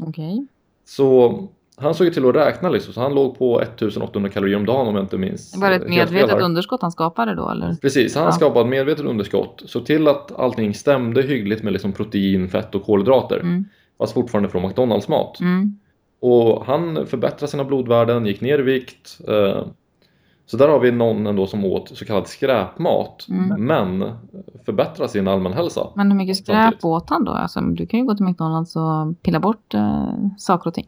Okej. 0.00 0.46
Så 0.84 1.38
han 1.76 1.94
såg 1.94 2.06
ju 2.06 2.12
till 2.12 2.28
att 2.28 2.34
räkna 2.34 2.68
liksom, 2.68 2.94
så 2.94 3.00
han 3.00 3.14
låg 3.14 3.38
på 3.38 3.60
1800 3.60 4.30
kalorier 4.30 4.56
om 4.56 4.66
dagen 4.66 4.86
om 4.86 4.94
jag 4.94 5.04
inte 5.04 5.18
minns 5.18 5.56
Var 5.56 5.70
det 5.70 5.76
ett 5.76 5.88
medvetet 5.88 6.40
underskott 6.42 6.82
han 6.82 6.92
skapade 6.92 7.34
då, 7.34 7.50
eller? 7.50 7.74
Precis, 7.82 8.14
han 8.14 8.24
Ja. 8.24 8.32
skapade 8.32 8.60
ett 8.60 8.70
medvetet 8.70 9.04
underskott. 9.04 9.62
Såg 9.66 9.86
till 9.86 10.08
att 10.08 10.38
allting 10.38 10.74
stämde 10.74 11.22
hyggligt 11.22 11.62
med 11.62 11.72
liksom 11.72 11.92
protein, 11.92 12.48
fett 12.48 12.74
och 12.74 12.84
kolhydrater. 12.84 13.40
Mm. 13.40 13.64
Fast 13.98 14.14
fortfarande 14.14 14.48
från 14.48 14.62
McDonalds 14.62 15.08
mat. 15.08 15.40
Mm. 15.40 15.78
Och 16.22 16.64
han 16.66 17.06
förbättrade 17.06 17.50
sina 17.50 17.64
blodvärden, 17.64 18.26
gick 18.26 18.40
ner 18.40 18.58
i 18.58 18.62
vikt. 18.62 19.18
eh, 19.28 19.64
Så 20.46 20.56
där 20.56 20.68
har 20.68 20.78
vi 20.80 20.90
någon 20.92 21.26
ändå 21.26 21.46
som 21.46 21.64
åt 21.64 21.88
så 21.88 22.04
kallad 22.04 22.26
skräpmat. 22.26 23.26
Mm. 23.28 23.66
Men 23.66 24.12
förbättrar 24.64 25.06
sin 25.06 25.28
allmänhälsa. 25.28 25.88
Men 25.96 26.10
hur 26.10 26.18
mycket 26.18 26.36
skräp 26.36 26.56
Samtidigt. 26.56 26.84
åt 26.84 27.10
han 27.10 27.24
då? 27.24 27.32
Alltså, 27.32 27.60
du 27.60 27.86
kan 27.86 28.00
ju 28.00 28.06
gå 28.06 28.14
till 28.14 28.24
McDonalds 28.24 28.76
och 28.76 29.22
pilla 29.22 29.40
bort 29.40 29.74
eh, 29.74 30.12
saker 30.38 30.66
och 30.70 30.74
ting. 30.74 30.86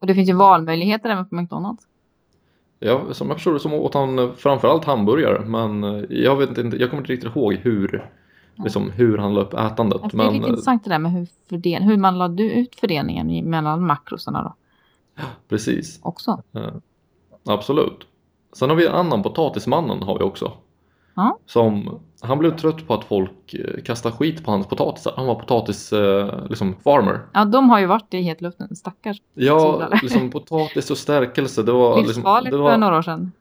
Och 0.00 0.06
det 0.06 0.14
finns 0.14 0.28
ju 0.28 0.32
valmöjligheter 0.34 1.10
även 1.10 1.28
på 1.28 1.34
McDonalds. 1.34 1.84
Ja, 2.80 3.00
som 3.12 3.28
jag 3.28 3.36
förstår 3.36 3.52
det 3.52 3.60
så 3.60 3.72
åt 3.72 3.94
han 3.94 4.32
framförallt 4.36 4.84
hamburgare. 4.84 5.44
Men 5.46 5.84
eh, 5.84 6.02
jag, 6.10 6.36
vet 6.36 6.58
inte, 6.58 6.76
jag 6.76 6.90
kommer 6.90 7.02
inte 7.02 7.12
riktigt 7.12 7.36
ihåg 7.36 7.54
hur, 7.54 8.10
liksom, 8.64 8.90
hur 8.90 9.18
han 9.18 9.34
la 9.34 9.40
upp 9.40 9.54
ätandet. 9.54 10.02
Alltså, 10.02 10.16
det 10.16 10.22
är 10.22 10.26
Men 10.26 10.34
lite 10.34 10.48
intressant 10.48 10.84
det 10.84 10.90
där 10.90 10.98
med 10.98 11.12
hur, 11.12 11.26
fördel- 11.50 11.82
hur 11.82 11.96
man 11.96 12.18
lade 12.18 12.42
ut 12.42 12.74
fördelningen 12.80 13.50
mellan 13.50 13.86
makrosarna 13.86 14.42
då 14.42 14.54
precis. 15.48 16.00
också. 16.02 16.42
Eh, 16.54 16.68
Absolut. 17.48 18.06
Sen 18.52 18.68
har 18.70 18.76
vi 18.76 18.86
en 18.86 18.94
annan 18.94 19.22
potatismannen 19.22 20.02
har 20.02 20.18
vi 20.18 20.24
också. 20.24 20.52
Ja. 21.14 21.38
Som, 21.46 22.00
han 22.20 22.38
blev 22.38 22.56
trött 22.56 22.86
på 22.86 22.94
att 22.94 23.04
folk 23.04 23.54
eh, 23.54 23.82
kastar 23.82 24.10
skit 24.10 24.44
på 24.44 24.50
hans 24.50 24.66
potatisar. 24.66 25.12
Han 25.16 25.26
var 25.26 25.34
potatis 25.34 25.92
eh, 25.92 26.46
liksom 26.48 26.74
farmer. 26.84 27.20
Ja, 27.34 27.44
de 27.44 27.70
har 27.70 27.78
ju 27.80 27.86
varit 27.86 28.14
i 28.14 28.20
hetluften, 28.20 28.76
stackars. 28.76 29.16
Ja, 29.34 29.60
Solare. 29.60 29.98
liksom 30.02 30.30
potatis 30.30 30.90
och 30.90 30.98
stärkelse. 30.98 31.62
Det 31.62 31.72
var, 31.72 32.02
liksom, 32.02 32.22
det 32.44 32.50
för 32.50 32.58
var 32.58 32.76
några 32.78 32.98
år 32.98 33.02
sedan. 33.02 33.32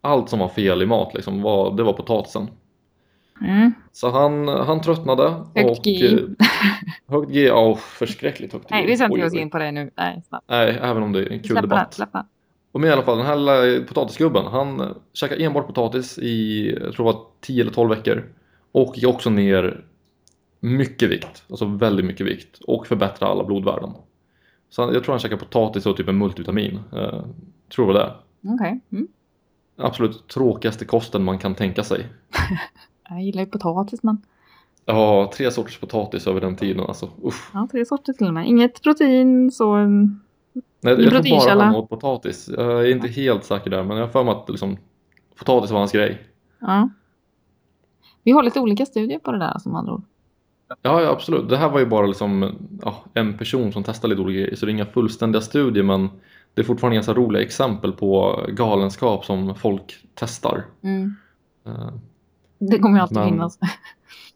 allt 0.00 0.28
som 0.28 0.38
var 0.38 0.48
fel 0.48 0.82
i 0.82 0.86
mat 0.86 1.14
liksom. 1.14 1.42
Var, 1.42 1.72
det 1.76 1.82
var 1.82 1.92
potatisen. 1.92 2.48
Mm. 3.42 3.72
Så 3.92 4.10
han, 4.10 4.48
han 4.48 4.80
tröttnade. 4.80 5.34
Högt 5.54 5.78
och, 5.78 5.84
G. 5.84 6.06
eh, 6.14 6.46
Högt 7.06 7.32
G, 7.32 7.46
ja 7.46 7.74
förskräckligt 7.76 8.52
högt 8.52 8.68
G. 8.68 8.74
Nej, 8.74 8.86
vi 8.86 8.96
ska 8.96 9.06
inte 9.06 9.18
ge 9.18 9.24
oss 9.26 9.34
in 9.34 9.50
på 9.50 9.58
det 9.58 9.72
nu. 9.72 9.90
Nej, 9.96 10.22
snabbt. 10.28 10.44
Nej, 10.48 10.78
även 10.82 11.02
om 11.02 11.12
det 11.12 11.20
är 11.20 11.32
en 11.32 11.38
kul 11.38 11.44
Släpp 11.46 11.54
den, 11.56 11.68
debatt. 11.68 11.94
släpp 11.94 12.12
den. 12.12 12.24
Och 12.72 12.80
men 12.80 12.90
i 12.90 12.92
alla 12.92 13.02
fall, 13.02 13.16
den 13.18 13.26
här 13.26 13.36
lilla 13.36 13.86
potatisgubben, 13.88 14.46
han 14.46 14.94
käkade 15.12 15.44
enbart 15.44 15.66
potatis 15.66 16.18
i, 16.18 16.66
jag 16.84 16.94
tror 16.94 17.06
det 17.06 17.12
var 17.12 17.22
10 17.40 17.62
eller 17.62 17.72
12 17.72 17.90
veckor. 17.90 18.24
Och 18.72 18.92
gick 18.96 19.06
också 19.08 19.30
ner 19.30 19.84
mycket 20.60 21.10
vikt, 21.10 21.44
alltså 21.50 21.64
väldigt 21.64 22.06
mycket 22.06 22.26
vikt. 22.26 22.58
Och 22.66 22.86
förbättrade 22.86 23.32
alla 23.32 23.44
blodvärden. 23.44 23.90
Så 24.70 24.82
han, 24.84 24.94
jag 24.94 25.04
tror 25.04 25.12
han 25.12 25.20
käkade 25.20 25.40
potatis 25.40 25.86
och 25.86 25.96
typ 25.96 26.08
en 26.08 26.18
multivitamin. 26.18 26.80
Eh, 26.92 27.24
tror 27.74 27.86
det 27.86 27.92
var 27.92 28.00
det. 28.00 28.14
Okej. 28.54 28.80
Mm. 28.92 29.08
Absolut 29.78 30.28
tråkigaste 30.28 30.84
kosten 30.84 31.24
man 31.24 31.38
kan 31.38 31.54
tänka 31.54 31.82
sig. 31.84 32.06
Jag 33.10 33.22
gillar 33.22 33.40
ju 33.40 33.46
potatis, 33.46 34.02
men 34.02 34.22
Ja, 34.84 35.30
tre 35.34 35.50
sorters 35.50 35.78
potatis 35.78 36.26
över 36.26 36.40
den 36.40 36.56
tiden 36.56 36.80
alltså. 36.80 37.10
Usch. 37.24 37.50
ja, 37.54 37.68
tre 37.70 37.84
sorter 37.84 38.12
till 38.12 38.26
och 38.26 38.34
med. 38.34 38.46
Inget 38.48 38.82
protein, 38.82 39.50
så... 39.50 39.76
Nej, 39.76 41.02
jag 41.02 41.24
tror 41.24 41.54
bara 41.54 41.64
han 41.64 41.74
åt 41.74 41.88
potatis. 41.88 42.50
Jag 42.56 42.86
är 42.86 42.90
inte 42.90 43.08
helt 43.08 43.44
säker 43.44 43.70
där, 43.70 43.82
men 43.82 43.96
jag 43.96 44.04
har 44.04 44.12
för 44.12 44.24
mig 44.24 44.34
att 44.34 44.48
liksom, 44.48 44.76
potatis 45.38 45.70
var 45.70 45.78
hans 45.78 45.92
grej. 45.92 46.22
Ja. 46.58 46.90
Vi 48.22 48.32
har 48.32 48.42
lite 48.42 48.60
olika 48.60 48.86
studier 48.86 49.18
på 49.18 49.32
det 49.32 49.38
där 49.38 49.58
som 49.58 49.74
andra 49.74 49.92
ord. 49.92 50.02
Ja, 50.82 51.02
ja, 51.02 51.10
absolut. 51.10 51.48
Det 51.48 51.56
här 51.56 51.68
var 51.68 51.78
ju 51.78 51.86
bara 51.86 52.06
liksom, 52.06 52.54
ja, 52.82 53.04
en 53.14 53.38
person 53.38 53.72
som 53.72 53.84
testade 53.84 54.14
lite 54.14 54.22
olika 54.22 54.40
grejer, 54.40 54.56
så 54.56 54.66
det 54.66 54.70
är 54.70 54.74
inga 54.74 54.86
fullständiga 54.86 55.42
studier, 55.42 55.84
men 55.84 56.08
det 56.54 56.60
är 56.60 56.64
fortfarande 56.64 56.94
ganska 56.94 57.14
roliga 57.14 57.42
exempel 57.42 57.92
på 57.92 58.40
galenskap 58.48 59.24
som 59.24 59.54
folk 59.54 59.96
testar. 60.14 60.64
Mm. 60.82 61.14
Det 62.60 62.78
kommer 62.78 62.96
ju 62.96 63.02
alltid 63.02 63.16
Men- 63.18 63.28
finnas. 63.28 63.58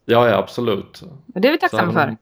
Ja, 0.07 0.29
ja, 0.29 0.37
absolut. 0.37 1.03
Och 1.33 1.41
det 1.41 1.47
är 1.47 1.51
vi 1.51 1.57
tacksamma 1.57 1.91
för. 1.93 2.17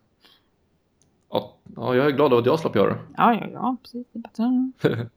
Ja, 1.32 1.56
ja, 1.76 1.95
jag 1.95 2.06
är 2.06 2.12
glad 2.12 2.32
över 2.32 2.39
att 2.41 2.45
jag 2.45 2.60
slapp 2.60 2.76
göra 2.76 2.89
det. 2.89 2.99
Ja, 3.18 3.34
ja, 3.34 3.47
ja, 3.54 3.78
precis. 3.82 4.08
Det 4.14 4.20
är 4.20 4.22
bättre 4.22 4.43
än 4.43 4.74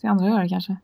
se 0.00 0.06
andra 0.06 0.26
göra 0.28 0.42
det 0.42 0.48
kanske. 0.48 0.76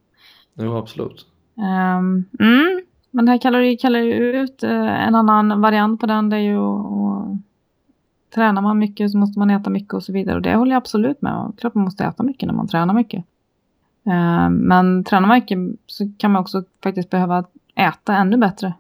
Jo, 0.54 0.76
absolut. 0.76 1.26
Ehm, 1.58 2.24
mm. 2.40 2.82
Men 3.10 3.24
det 3.26 3.30
här 3.32 3.38
kallar 3.38 3.58
ju, 3.60 3.76
kallar 3.76 3.98
ju 4.00 4.12
ut 4.42 4.62
eh, 4.62 5.06
en 5.08 5.14
annan 5.14 5.60
variant 5.60 6.00
på 6.00 6.06
den. 6.06 6.28
Det 6.30 6.36
är 6.36 6.40
ju 6.40 6.56
att- 6.58 7.36
tränar 8.34 8.62
man 8.62 8.78
mycket 8.78 9.10
så 9.10 9.18
måste 9.18 9.38
man 9.38 9.50
äta 9.50 9.70
mycket 9.70 9.94
och 9.94 10.02
så 10.02 10.12
vidare. 10.12 10.36
Och 10.36 10.42
det 10.42 10.54
håller 10.54 10.72
jag 10.72 10.78
absolut 10.80 11.22
med 11.22 11.34
om. 11.34 11.52
Klart 11.52 11.74
man 11.74 11.84
måste 11.84 12.04
äta 12.04 12.22
mycket 12.22 12.46
när 12.46 12.54
man 12.54 12.68
tränar 12.68 12.94
mycket. 12.94 13.24
Ehm, 14.06 14.54
men 14.54 15.04
tränar 15.04 15.28
man 15.28 15.34
mycket 15.36 15.58
så 15.86 16.12
kan 16.18 16.30
man 16.30 16.42
också 16.42 16.62
faktiskt 16.82 17.10
behöva 17.10 17.44
äta 17.74 18.16
ännu 18.16 18.36
bättre. 18.36 18.74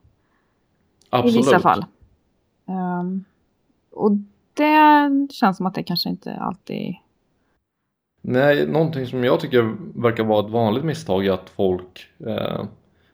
Absolut. 1.12 1.34
I 1.34 1.38
vissa 1.38 1.60
fall. 1.60 1.84
Ehm, 2.68 3.24
och 3.90 4.12
det 4.54 5.32
känns 5.32 5.56
som 5.56 5.66
att 5.66 5.74
det 5.74 5.82
kanske 5.82 6.08
inte 6.08 6.36
alltid... 6.36 6.94
Nej, 8.20 8.66
någonting 8.66 9.06
som 9.06 9.24
jag 9.24 9.40
tycker 9.40 9.76
verkar 10.00 10.24
vara 10.24 10.46
ett 10.46 10.52
vanligt 10.52 10.84
misstag 10.84 11.26
är 11.26 11.32
att 11.32 11.50
folk 11.50 12.06
eh, 12.26 12.64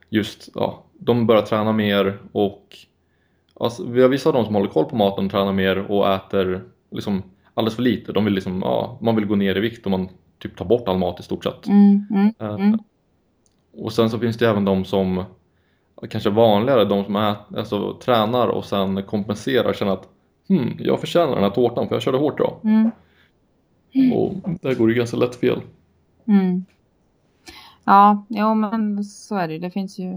just, 0.08 0.48
ja, 0.54 0.82
de 0.98 1.26
börjar 1.26 1.42
träna 1.42 1.72
mer 1.72 2.18
och 2.32 2.76
alltså, 3.54 3.84
vi 3.86 4.02
har 4.02 4.08
vissa 4.08 4.28
av 4.28 4.34
dem 4.34 4.44
som 4.44 4.54
håller 4.54 4.70
koll 4.70 4.84
på 4.84 4.96
maten, 4.96 5.28
tränar 5.28 5.52
mer 5.52 5.90
och 5.90 6.14
äter 6.14 6.64
liksom 6.90 7.22
alldeles 7.54 7.76
för 7.76 7.82
lite. 7.82 8.12
De 8.12 8.24
vill 8.24 8.34
liksom, 8.34 8.62
ja, 8.62 8.98
man 9.00 9.16
vill 9.16 9.26
gå 9.26 9.34
ner 9.34 9.56
i 9.56 9.60
vikt 9.60 9.84
och 9.84 9.90
man 9.90 10.08
typ 10.38 10.56
tar 10.56 10.64
bort 10.64 10.88
all 10.88 10.98
mat 10.98 11.20
i 11.20 11.22
stort 11.22 11.44
sett. 11.44 11.66
Mm, 11.66 12.06
mm, 12.10 12.34
Eh, 12.38 12.54
mm. 12.54 12.78
Och 13.72 13.92
sen 13.92 14.10
så 14.10 14.18
finns 14.18 14.36
det 14.36 14.48
även 14.48 14.64
de 14.64 14.84
som 14.84 15.24
kanske 16.10 16.30
vanligare, 16.30 16.84
de 16.84 17.04
som 17.04 17.16
ät, 17.16 17.38
alltså, 17.56 17.94
tränar 17.94 18.48
och 18.48 18.64
sen 18.64 19.02
kompenserar 19.02 19.68
och 19.68 19.74
känner 19.74 19.92
att 19.92 20.08
hmm, 20.48 20.76
jag 20.78 21.00
förtjänar 21.00 21.34
den 21.34 21.42
här 21.44 21.50
tårtan 21.50 21.88
för 21.88 21.94
jag 21.94 22.02
körde 22.02 22.18
hårt 22.18 22.40
idag. 22.40 22.54
Mm, 22.64 22.90
Och 24.12 24.34
där 24.60 24.74
går 24.74 24.88
det 24.88 24.94
ganska 24.94 25.16
lätt 25.16 25.36
fel. 25.36 25.60
mm. 26.24 26.64
Ja, 27.84 28.24
jo, 28.28 28.54
men 28.54 29.04
så 29.04 29.36
är 29.36 29.48
det 29.48 29.54
ju. 29.54 29.60
Det 29.60 29.70
finns 29.70 29.98
ju 29.98 30.12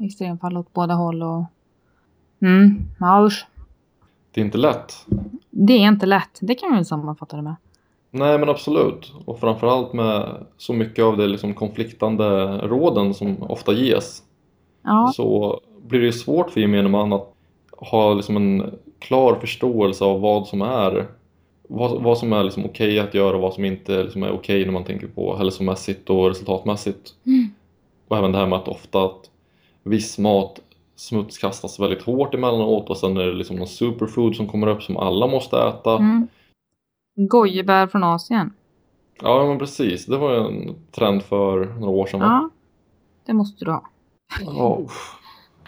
extremfall 0.00 0.56
åt 0.56 0.72
båda 0.72 0.94
håll. 0.94 1.22
Och... 1.22 1.44
Mm, 2.42 2.78
ja, 3.00 3.24
usch. 3.26 3.46
Det 4.32 4.40
är 4.40 4.44
inte 4.44 4.58
lätt. 4.58 5.06
Det 5.50 5.72
är 5.72 5.88
inte 5.88 6.06
lätt. 6.06 6.38
Det 6.40 6.54
kan 6.54 6.70
vi 6.70 6.74
väl 6.76 6.84
sammanfatta 6.84 7.36
det 7.36 7.42
med. 7.42 7.54
Nej 8.10 8.38
men 8.38 8.48
absolut. 8.48 9.12
Och 9.24 9.40
framförallt 9.40 9.92
med 9.92 10.46
så 10.56 10.72
mycket 10.72 11.04
av 11.04 11.16
det 11.16 11.26
liksom 11.26 11.54
konfliktande 11.54 12.24
råden 12.58 13.14
som 13.14 13.42
ofta 13.42 13.72
ges 13.72 14.22
Ja, 14.84 15.12
så 15.16 15.60
blir 15.82 16.00
det 16.00 16.12
svårt 16.12 16.50
för 16.50 16.60
gemene 16.60 16.88
man 16.88 17.12
att 17.12 17.34
ha 17.70 18.14
liksom 18.14 18.36
en 18.36 18.78
klar 18.98 19.34
förståelse 19.34 20.04
av 20.04 20.20
vad 20.20 20.46
som 20.46 20.62
är 20.62 21.06
vad, 21.68 22.02
vad 22.02 22.18
som 22.18 22.32
är 22.32 22.44
liksom 22.44 22.64
okej 22.64 23.00
att 23.00 23.14
göra 23.14 23.36
och 23.36 23.42
vad 23.42 23.54
som 23.54 23.64
inte 23.64 24.02
liksom 24.02 24.22
är 24.22 24.32
okej 24.32 24.64
när 24.64 24.72
man 24.72 24.84
tänker 24.84 25.06
på 25.06 25.36
hälsomässigt 25.36 26.10
och 26.10 26.28
resultatmässigt. 26.28 27.14
Mm. 27.26 27.50
Och 28.08 28.16
även 28.16 28.32
det 28.32 28.38
här 28.38 28.46
med 28.46 28.58
att 28.58 28.68
ofta 28.68 29.04
att 29.04 29.30
viss 29.82 30.18
mat 30.18 30.60
smutskastas 30.96 31.80
väldigt 31.80 32.02
hårt 32.02 32.34
emellanåt 32.34 32.90
och 32.90 32.96
sen 32.96 33.16
är 33.16 33.26
det 33.26 33.32
liksom 33.32 33.56
någon 33.56 33.66
superfood 33.66 34.36
som 34.36 34.46
kommer 34.46 34.66
upp 34.66 34.82
som 34.82 34.96
alla 34.96 35.26
måste 35.26 35.56
äta. 35.56 35.96
mm. 35.96 36.28
Gojibär 37.16 37.86
från 37.86 38.04
Asien. 38.04 38.52
Ja 39.22 39.46
men 39.46 39.58
precis, 39.58 40.06
det 40.06 40.16
var 40.16 40.32
ju 40.32 40.38
en 40.38 40.74
trend 40.90 41.22
för 41.22 41.64
några 41.64 41.92
år 41.92 42.06
sedan. 42.06 42.20
Ja, 42.20 42.50
det 43.26 43.32
måste 43.32 43.64
du 43.64 43.70
ha. 43.70 43.82
Ja. 44.40 44.80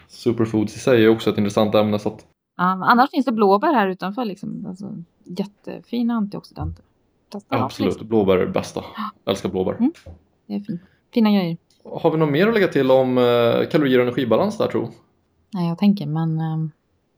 Superfoods 0.08 0.76
i 0.76 0.78
sig 0.78 1.04
är 1.04 1.08
också 1.08 1.30
ett 1.30 1.38
intressant 1.38 1.74
ämne 1.74 1.98
så 1.98 2.08
att 2.08 2.26
Ja, 2.56 2.64
annars 2.64 3.10
finns 3.10 3.26
det 3.26 3.32
blåbär 3.32 3.72
här 3.72 3.88
utanför. 3.88 4.24
Liksom. 4.24 4.66
Alltså, 4.68 4.92
jättefina 5.24 6.14
antioxidanter. 6.14 6.84
Testa 7.32 7.64
absolut, 7.64 7.92
liksom. 7.92 8.08
blåbär 8.08 8.36
är 8.36 8.46
det 8.46 8.52
bästa. 8.52 8.84
Jag 9.24 9.32
älskar 9.32 9.48
blåbär. 9.48 9.72
Mm. 9.72 9.92
Det 10.46 10.54
är 10.54 10.60
fint. 10.60 10.80
Fina 11.14 11.30
grejer. 11.30 11.56
Har 11.84 12.10
vi 12.10 12.18
något 12.18 12.30
mer 12.30 12.48
att 12.48 12.54
lägga 12.54 12.68
till 12.68 12.90
om 12.90 13.18
eh, 13.18 13.68
kalorier 13.70 13.98
och 13.98 14.02
energibalans 14.02 14.58
där 14.58 14.66
tro? 14.66 14.88
Nej, 15.54 15.68
jag 15.68 15.78
tänker, 15.78 16.06
men 16.06 16.40
ehm, 16.40 16.70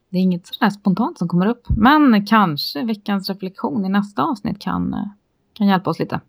det 0.09 0.17
är 0.17 0.21
inget 0.21 0.47
sådär 0.47 0.69
spontant 0.69 1.17
som 1.17 1.27
kommer 1.27 1.47
upp. 1.47 1.67
Men 1.69 2.25
kanske 2.25 2.83
veckans 2.83 3.29
reflektion 3.29 3.85
i 3.85 3.89
nästa 3.89 4.23
avsnitt 4.23 4.59
kan, 4.59 4.93
eh, 4.93 5.07
kan 5.53 5.67
hjälpa 5.67 5.89
oss 5.89 5.99
lite. 5.99 6.21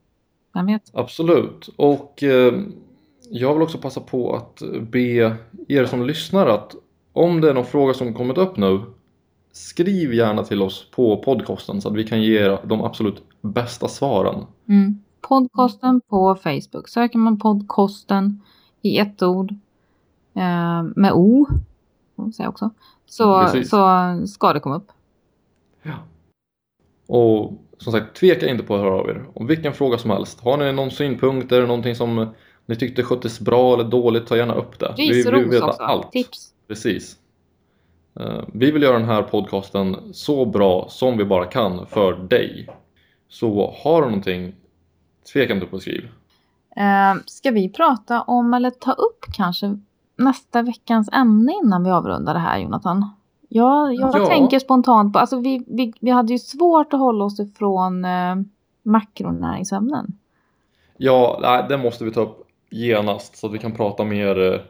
Vem 0.55 0.67
vet? 0.67 0.91
Absolut. 0.93 1.69
Och 1.77 2.23
eh, 2.23 2.53
jag 3.31 3.55
vill 3.55 3.63
också 3.63 3.79
passa 3.79 4.01
på 4.01 4.37
att 4.37 4.63
be 4.81 5.37
er 5.69 5.85
som 5.85 6.07
lyssnar 6.07 6.47
att 6.47 6.75
om 7.13 7.41
det 7.41 7.51
är 7.51 7.55
någon 7.55 7.65
fråga 7.65 7.95
som 7.95 8.15
kommit 8.15 8.39
upp 8.39 8.57
nu 8.57 8.81
skriv 9.53 10.15
gärna 10.15 10.45
till 10.45 10.63
oss 10.63 10.91
på 10.91 11.17
podcasten 11.17 11.81
så 11.81 11.89
att 11.89 11.95
vi 11.95 12.05
kan 12.05 12.23
ge 12.23 12.39
er 12.39 12.59
de 12.65 12.85
absolut 12.85 13.23
bästa 13.41 13.89
svaren. 13.89 14.47
Mm. 14.69 15.03
Podcasten 15.21 16.01
på 16.01 16.35
Facebook. 16.35 16.89
Söker 16.89 17.19
man 17.19 17.39
podcasten 17.39 18.43
i 18.83 18.99
ett 18.99 19.23
ord 19.23 19.53
eh, 20.35 20.83
med 20.97 21.13
O, 21.13 21.47
också, 22.39 22.71
så, 23.07 23.41
Precis. 23.41 23.71
så 23.71 24.27
ska 24.27 24.53
det 24.53 24.61
komma 24.61 24.77
upp. 24.77 24.93
Ja. 25.83 25.95
Och 27.07 27.53
som 27.79 27.93
sagt, 27.93 28.17
tveka 28.17 28.49
inte 28.49 28.65
på 28.65 28.75
att 28.75 28.81
höra 28.81 28.95
av 28.95 29.09
er 29.09 29.25
om 29.35 29.47
vilken 29.47 29.73
fråga 29.73 29.99
som 29.99 30.11
helst. 30.11 30.41
Har 30.41 30.57
ni 30.57 30.73
någon 30.73 30.91
synpunkt, 30.91 31.53
är 31.53 31.61
det 31.61 31.67
någonting 31.67 31.95
som 31.95 32.29
ni 32.71 32.77
tyckte 32.77 33.03
sköttes 33.03 33.41
bra 33.41 33.75
eller 33.75 33.85
dåligt, 33.85 34.27
ta 34.27 34.37
gärna 34.37 34.55
upp 34.55 34.79
det. 34.79 34.87
Ris 34.99 35.27
och 35.27 35.35
vill 35.35 35.45
veta 35.49 35.67
också. 35.67 35.83
allt. 35.83 36.13
Tips. 36.13 36.53
Precis. 36.69 37.17
Eh, 38.21 38.41
Vi 38.53 38.71
vill 38.71 38.83
göra 38.83 38.99
den 38.99 39.09
här 39.09 39.23
podcasten 39.23 39.97
så 40.13 40.45
bra 40.47 40.87
som 40.89 41.19
vi 41.19 41.25
bara 41.25 41.47
kan 41.47 41.87
för 41.87 42.13
dig. 42.13 42.69
Så 43.29 43.75
har 43.85 44.01
du 44.03 44.07
någonting, 44.07 44.55
tveka 45.33 45.55
inte 45.55 45.67
på 45.67 45.77
att 45.77 45.83
skriva. 45.83 46.09
Eh, 46.77 47.15
ska 47.27 47.51
vi 47.51 47.69
prata 47.69 48.23
om, 48.23 48.55
eller 48.55 48.71
ta 48.71 48.93
upp 48.93 49.25
kanske 49.33 49.79
nästa 50.17 50.63
veckans 50.63 51.09
ämne 51.13 51.53
innan 51.65 51.85
vi 51.85 51.91
avrundar 51.91 52.35
det 52.35 52.41
här, 52.41 52.59
Jonathan? 52.59 53.11
Ja, 53.49 53.93
jag 53.93 54.17
Ja. 54.19 54.27
tänker 54.27 54.59
spontant 54.59 55.13
på, 55.13 55.19
alltså 55.19 55.41
vi, 55.41 55.65
vi, 55.69 55.93
vi 56.01 56.11
hade 56.11 56.33
ju 56.33 56.39
svårt 56.39 56.93
att 56.95 57.01
hålla 57.01 57.25
oss 57.25 57.41
ifrån 57.41 58.05
eh, 58.05 58.37
makronäringsämnen. 58.83 60.19
Ja, 60.97 61.67
det 61.69 61.79
måste 61.79 62.05
vi 62.05 62.11
ta 62.13 62.21
upp 62.21 62.47
genast 62.71 63.37
så 63.37 63.47
att 63.47 63.53
vi 63.53 63.59
kan 63.59 63.73
prata 63.73 64.05
mer, 64.05 64.53
eh, 64.55 64.61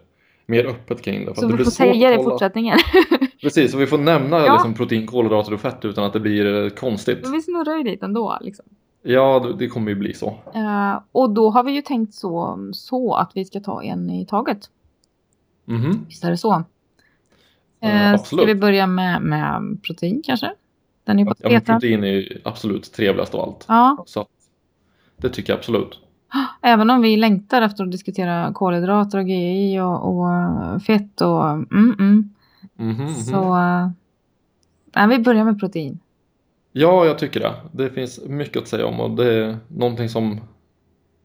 mer 0.46 0.64
öppet 0.66 1.02
kring 1.02 1.24
det. 1.26 1.34
Så 1.34 1.40
det 1.40 1.46
vi 1.46 1.52
blir 1.54 1.64
får 1.64 1.70
säga 1.72 2.08
det 2.10 2.20
i 2.20 2.24
fortsättningen. 2.24 2.78
Precis, 3.42 3.72
så 3.72 3.78
vi 3.78 3.86
får 3.86 3.98
nämna 3.98 4.38
Ja. 4.46 4.52
liksom, 4.52 4.74
protein, 4.74 5.06
kolhydrater 5.06 5.54
och 5.54 5.60
fett 5.60 5.84
utan 5.84 6.04
att 6.04 6.12
det 6.12 6.20
blir 6.20 6.64
eh, 6.64 6.70
konstigt. 6.70 7.18
Men 7.22 7.32
vi 7.32 7.42
snurrar 7.42 7.76
ju 7.76 7.82
dit 7.82 8.02
ändå. 8.02 8.38
Liksom. 8.40 8.64
Ja, 9.02 9.40
det- 9.40 9.56
det 9.56 9.68
kommer 9.68 9.88
ju 9.90 9.94
bli 9.94 10.14
så. 10.14 10.26
Eh, 10.54 10.98
och 11.12 11.30
då 11.30 11.50
har 11.50 11.62
vi 11.64 11.72
ju 11.72 11.82
tänkt 11.82 12.14
så, 12.14 12.58
så 12.72 13.14
att 13.14 13.32
vi 13.34 13.44
ska 13.44 13.60
ta 13.60 13.82
en 13.82 14.10
i 14.10 14.26
taget. 14.26 14.58
Mhm. 15.64 16.04
Visst 16.08 16.24
är 16.24 16.30
det 16.30 16.36
så? 16.36 16.62
Eh, 17.82 18.12
absolut. 18.12 18.42
Ska 18.42 18.54
vi 18.54 18.60
börja 18.60 18.86
med, 18.86 19.22
med 19.22 19.78
protein 19.82 20.22
kanske? 20.24 20.52
Den 21.04 21.18
är 21.18 21.24
ju 21.24 21.32
Ja, 21.38 21.60
protein 21.60 22.04
är 22.04 22.08
ju 22.08 22.40
absolut 22.44 22.92
trevligast 22.92 23.34
av 23.34 23.40
allt. 23.40 23.64
Ja, 23.68 24.02
Så 24.06 24.26
det 25.16 25.28
tycker 25.28 25.52
jag 25.52 25.58
absolut. 25.58 26.00
Även 26.62 26.90
om 26.90 27.00
vi 27.02 27.16
längtar 27.16 27.62
efter 27.62 27.84
att 27.84 27.90
diskutera 27.90 28.52
kolhydrater 28.52 29.18
och 29.18 29.24
GI 29.28 29.80
och, 29.80 30.08
och 30.08 30.82
fett 30.82 31.20
och 31.20 31.50
mm, 31.50 31.66
mm, 31.98 32.34
Mhm, 32.76 32.96
mhm. 33.04 33.14
så 33.14 33.56
eh, 33.56 33.90
nej, 34.96 35.08
vi 35.08 35.18
börjar 35.18 35.44
med 35.44 35.60
protein. 35.60 35.98
Ja, 36.72 37.04
jag 37.06 37.18
tycker 37.18 37.40
det. 37.40 37.54
Det 37.72 37.90
finns 37.90 38.20
mycket 38.26 38.62
att 38.62 38.68
säga 38.68 38.86
om 38.86 39.00
och 39.00 39.10
det 39.10 39.34
är 39.34 39.58
någonting 39.68 40.08
som 40.08 40.40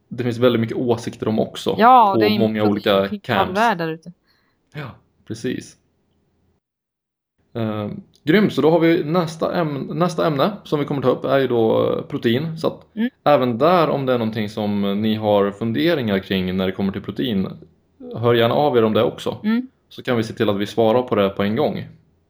det 0.10 0.24
finns 0.24 0.38
väldigt 0.38 0.60
mycket 0.62 0.78
åsikter 0.78 1.28
om 1.28 1.40
också 1.40 1.76
Ja, 1.78 2.12
på 2.14 2.20
det 2.20 2.28
är 2.28 2.40
många 2.40 2.64
olika 2.64 3.08
camps. 3.24 3.54
där 3.60 3.88
ute. 3.88 4.12
Ja, 4.74 4.92
precis. 5.28 5.78
Grymt, 8.28 8.54
så 8.54 8.62
då 8.62 8.70
har 8.72 8.80
vi 8.80 9.04
nästa, 9.04 9.54
äm- 9.64 9.94
nästa 9.94 10.28
ämne 10.28 10.52
som 10.64 10.80
vi 10.80 10.86
kommer 10.86 11.02
ta 11.02 11.10
upp 11.10 11.26
är 11.26 11.40
ju 11.40 11.48
då 11.48 11.94
eh, 11.94 12.02
protein. 12.02 12.58
Så 12.58 12.68
att 12.68 12.96
Mm. 12.96 13.10
även 13.24 13.58
där 13.58 13.90
om 13.90 14.06
det 14.06 14.14
är 14.14 14.18
någonting 14.18 14.50
som 14.50 15.02
ni 15.02 15.16
har 15.16 15.52
funderingar 15.52 16.20
kring 16.20 16.58
när 16.58 16.66
det 16.66 16.72
kommer 16.72 16.92
till 16.92 17.02
protein, 17.02 17.48
hör 18.16 18.34
gärna 18.34 18.54
av 18.56 18.78
er 18.78 18.84
om 18.84 18.94
det 18.94 19.04
också. 19.04 19.38
Mm. 19.44 19.68
Så 19.90 20.04
kan 20.04 20.18
vi 20.18 20.24
se 20.24 20.34
till 20.34 20.50
att 20.50 20.58
vi 20.58 20.66
svarar 20.66 21.02
på 21.02 21.16
det 21.16 21.30
på 21.30 21.44
en 21.44 21.56
gång. 21.56 21.88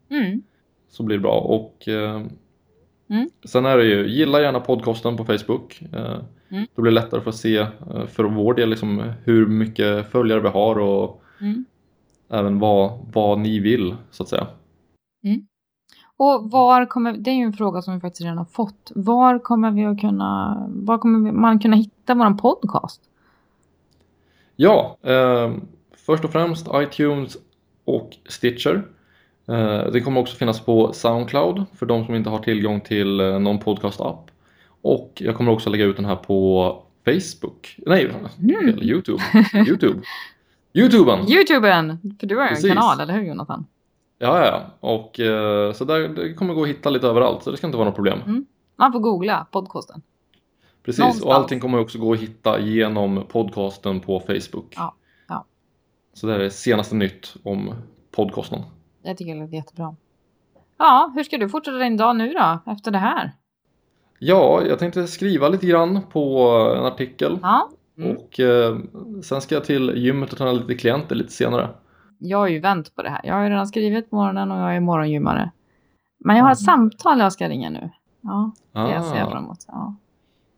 Mm. 0.09 0.41
Så 0.89 1.03
blir 1.03 1.17
det 1.17 1.21
bra. 1.21 1.39
Och 1.39 1.87
eh, 1.87 2.21
Mm. 3.09 3.29
sen 3.45 3.65
är 3.65 3.77
det 3.77 3.85
ju, 3.85 4.07
gilla 4.07 4.41
gärna 4.41 4.59
podcasten 4.59 5.17
på 5.17 5.25
Facebook. 5.25 5.81
Eh, 5.93 6.15
Mm. 6.49 6.67
Då 6.75 6.81
blir 6.81 6.91
det 6.91 6.95
lättare 7.01 7.21
för 7.21 7.29
att 7.29 7.35
se 7.35 7.57
eh, 7.57 8.05
för 8.07 8.23
vår 8.23 8.53
del 8.53 8.69
liksom, 8.69 9.03
hur 9.23 9.45
mycket 9.47 10.11
följare 10.11 10.39
vi 10.39 10.47
har 10.47 10.79
och 10.79 11.21
Mm. 11.41 11.65
även 12.31 12.59
vad, 12.59 12.99
vad 13.13 13.39
ni 13.39 13.59
vill 13.59 13.95
så 14.11 14.23
att 14.23 14.29
säga. 14.29 14.47
Och 16.17 16.51
var 16.51 16.85
kommer, 16.85 17.13
det 17.13 17.29
är 17.29 17.35
ju 17.35 17.43
en 17.43 17.53
fråga 17.53 17.81
som 17.81 17.93
vi 17.93 17.99
faktiskt 17.99 18.21
redan 18.21 18.37
har 18.37 18.45
fått. 18.45 18.91
Var 18.95 19.39
kommer 19.39 19.71
vi 19.71 19.85
att 19.85 19.99
kunna, 20.01 20.63
var 20.69 20.97
kommer 20.97 21.31
man 21.31 21.59
kunna 21.59 21.75
hitta 21.75 22.15
våran 22.15 22.37
podcast? 22.37 23.01
Ja, 24.55 24.97
eh, 25.01 25.53
först 26.05 26.23
och 26.23 26.31
främst 26.31 26.67
iTunes 26.73 27.37
och 27.85 28.17
Stitcher. 28.29 28.87
Eh, 29.47 29.91
det 29.91 30.01
kommer 30.01 30.21
också 30.21 30.35
finnas 30.35 30.59
på 30.65 30.93
Soundcloud 30.93 31.65
för 31.73 31.85
de 31.85 32.05
som 32.05 32.15
inte 32.15 32.29
har 32.29 32.39
tillgång 32.39 32.81
till 32.81 33.19
eh, 33.19 33.39
någon 33.39 33.59
podcast-app. 33.59 34.31
Och 34.81 35.11
jag 35.15 35.35
kommer 35.35 35.51
också 35.51 35.69
lägga 35.69 35.85
ut 35.85 35.95
den 35.95 36.05
här 36.05 36.15
på 36.15 36.83
Facebook. 37.05 37.75
Nej, 37.85 38.11
Mm. 38.39 38.79
Youtube. 38.81 39.23
Youtube. 39.67 40.01
Youtuben! 40.73 41.29
Youtuben! 41.29 42.15
För 42.19 42.27
du 42.27 42.37
har 42.37 42.43
ju 42.43 42.55
en 42.55 42.75
kanal, 42.75 42.99
eller 42.99 43.13
hur 43.13 43.21
Jonathan? 43.21 43.65
Ja, 44.17 44.45
ja. 44.45 44.61
Och 44.79 45.19
eh, 45.19 45.73
så 45.73 45.85
där, 45.85 46.07
det 46.07 46.33
kommer 46.33 46.53
gå 46.53 46.63
att 46.63 46.69
hitta 46.69 46.89
lite 46.89 47.07
överallt 47.07 47.43
så 47.43 47.51
det 47.51 47.57
ska 47.57 47.67
inte 47.67 47.77
vara 47.77 47.87
något 47.89 47.95
problem. 47.95 48.45
Man 48.75 48.91
får 48.91 48.99
googla 48.99 49.47
podcasten. 49.51 50.01
Precis, 50.83 50.99
Någonstans. 50.99 51.25
och 51.25 51.35
allting 51.35 51.59
kommer 51.59 51.79
också 51.79 51.99
gå 51.99 52.13
att 52.13 52.19
hitta 52.19 52.59
genom 52.59 53.23
podcasten 53.29 53.99
på 53.99 54.19
Facebook. 54.19 54.73
Ja, 54.75 54.95
ja. 55.27 55.45
Så 56.13 56.27
det 56.27 56.33
här 56.33 56.39
är 56.39 56.49
senaste 56.49 56.95
nytt 56.95 57.35
om 57.43 57.73
podcasten. 58.11 58.61
Jag 59.03 59.17
tycker 59.17 59.35
det 59.35 59.41
låter 59.41 59.55
jättebra. 59.55 59.95
Ja, 60.77 61.11
hur 61.15 61.23
ska 61.23 61.37
du 61.37 61.49
fortsätta 61.49 61.77
din 61.77 61.97
dag 61.97 62.15
nu 62.15 62.33
då, 62.33 62.71
efter 62.71 62.91
det 62.91 62.97
här? 62.97 63.31
Ja, 64.19 64.61
jag 64.67 64.79
tänkte 64.79 65.07
skriva 65.07 65.49
lite 65.49 65.65
grann 65.67 66.01
på 66.11 66.47
en 66.77 66.85
artikel 66.85 67.39
Ja. 67.41 67.69
Mm. 67.97 68.17
och 68.17 68.39
eh, 68.39 68.77
sen 69.23 69.41
ska 69.41 69.55
jag 69.55 69.63
till 69.63 69.93
gymmet 69.95 70.31
och 70.31 70.37
träna 70.37 70.51
lite 70.51 70.75
klienter 70.75 71.15
lite 71.15 71.31
senare. 71.31 71.69
Jag 72.17 72.37
har 72.37 72.47
ju 72.47 72.59
vänt 72.59 72.95
på 72.95 73.01
det 73.01 73.09
här. 73.09 73.21
Jag 73.23 73.33
har 73.35 73.43
ju 73.43 73.49
redan 73.49 73.67
skrivit 73.67 74.09
på 74.09 74.15
morgonen 74.15 74.51
och 74.51 74.57
jag 74.57 74.75
är 74.75 74.79
morgongymmare. 74.79 75.51
Men 76.19 76.35
jag 76.37 76.43
har 76.43 76.51
ett 76.51 76.59
Mm. 76.61 76.65
samtal 76.65 77.19
jag 77.19 77.33
ska 77.33 77.49
ringa 77.49 77.69
nu. 77.69 77.89
Ja, 78.21 78.51
det 78.71 78.79
Ah, 78.79 79.01
ser 79.03 79.17
jag 79.19 79.31
fram 79.31 79.43
emot. 79.43 79.57
Ja, 79.67 79.95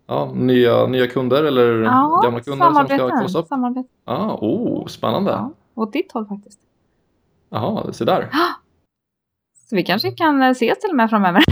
ja, 0.08 0.32
nya, 0.36 0.88
nya 0.88 1.08
kunder 1.08 1.44
eller 1.44 1.82
ja 1.82 2.22
gamla 2.24 2.40
kunder 2.40 2.72
som 2.74 2.86
ska 2.88 2.98
kollas 3.10 3.36
upp? 3.36 3.48
samarbete. 3.48 3.90
Ah, 4.06 4.34
oh, 4.42 4.86
spännande! 4.88 5.32
Ja, 5.32 5.52
åt 5.76 5.94
ditt 5.94 6.12
håll 6.12 6.26
faktiskt. 6.28 6.60
Jaha, 7.50 7.94
se 7.94 8.06
där. 8.06 8.30
Så 9.70 9.76
vi 9.76 9.84
kanske 9.84 10.12
kan 10.12 10.42
eh, 10.42 10.50
ses 10.50 10.80
till 10.80 10.90
och 10.90 10.96
med 10.96 11.10
framöver. 11.10 11.44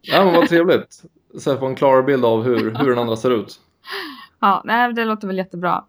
Ja, 0.00 0.24
men 0.24 0.34
vad 0.34 0.48
trevligt! 0.48 1.02
Så 1.38 1.50
jag 1.50 1.58
får 1.58 1.66
en 1.66 1.74
klarare 1.76 2.02
bild 2.02 2.24
av 2.24 2.42
hur, 2.42 2.74
hur 2.74 2.88
den 2.90 2.98
andra 2.98 3.16
ser 3.16 3.30
ut. 3.30 3.60
ja, 4.40 4.62
nej, 4.64 4.92
det 4.92 5.04
låter 5.04 5.26
väl 5.26 5.36
jättebra. 5.38 5.84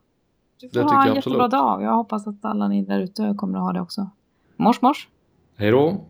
Du 0.62 0.70
får 0.70 0.80
Det 0.80 0.86
ha 0.86 1.08
en 1.08 1.16
jättebra 1.16 1.46
absolut. 1.46 1.52
dag. 1.52 1.82
Jag 1.82 1.94
hoppas 1.96 2.28
att 2.28 2.46
alla 2.46 2.68
ni 2.68 2.82
där 2.82 3.00
ute 3.00 3.34
kommer 3.38 3.58
att 3.58 3.64
ha 3.64 3.74
det 3.74 3.82
också. 3.82 4.10
Mors, 4.56 4.82
mors. 4.82 5.08
Hej 5.56 5.72
då! 5.72 6.06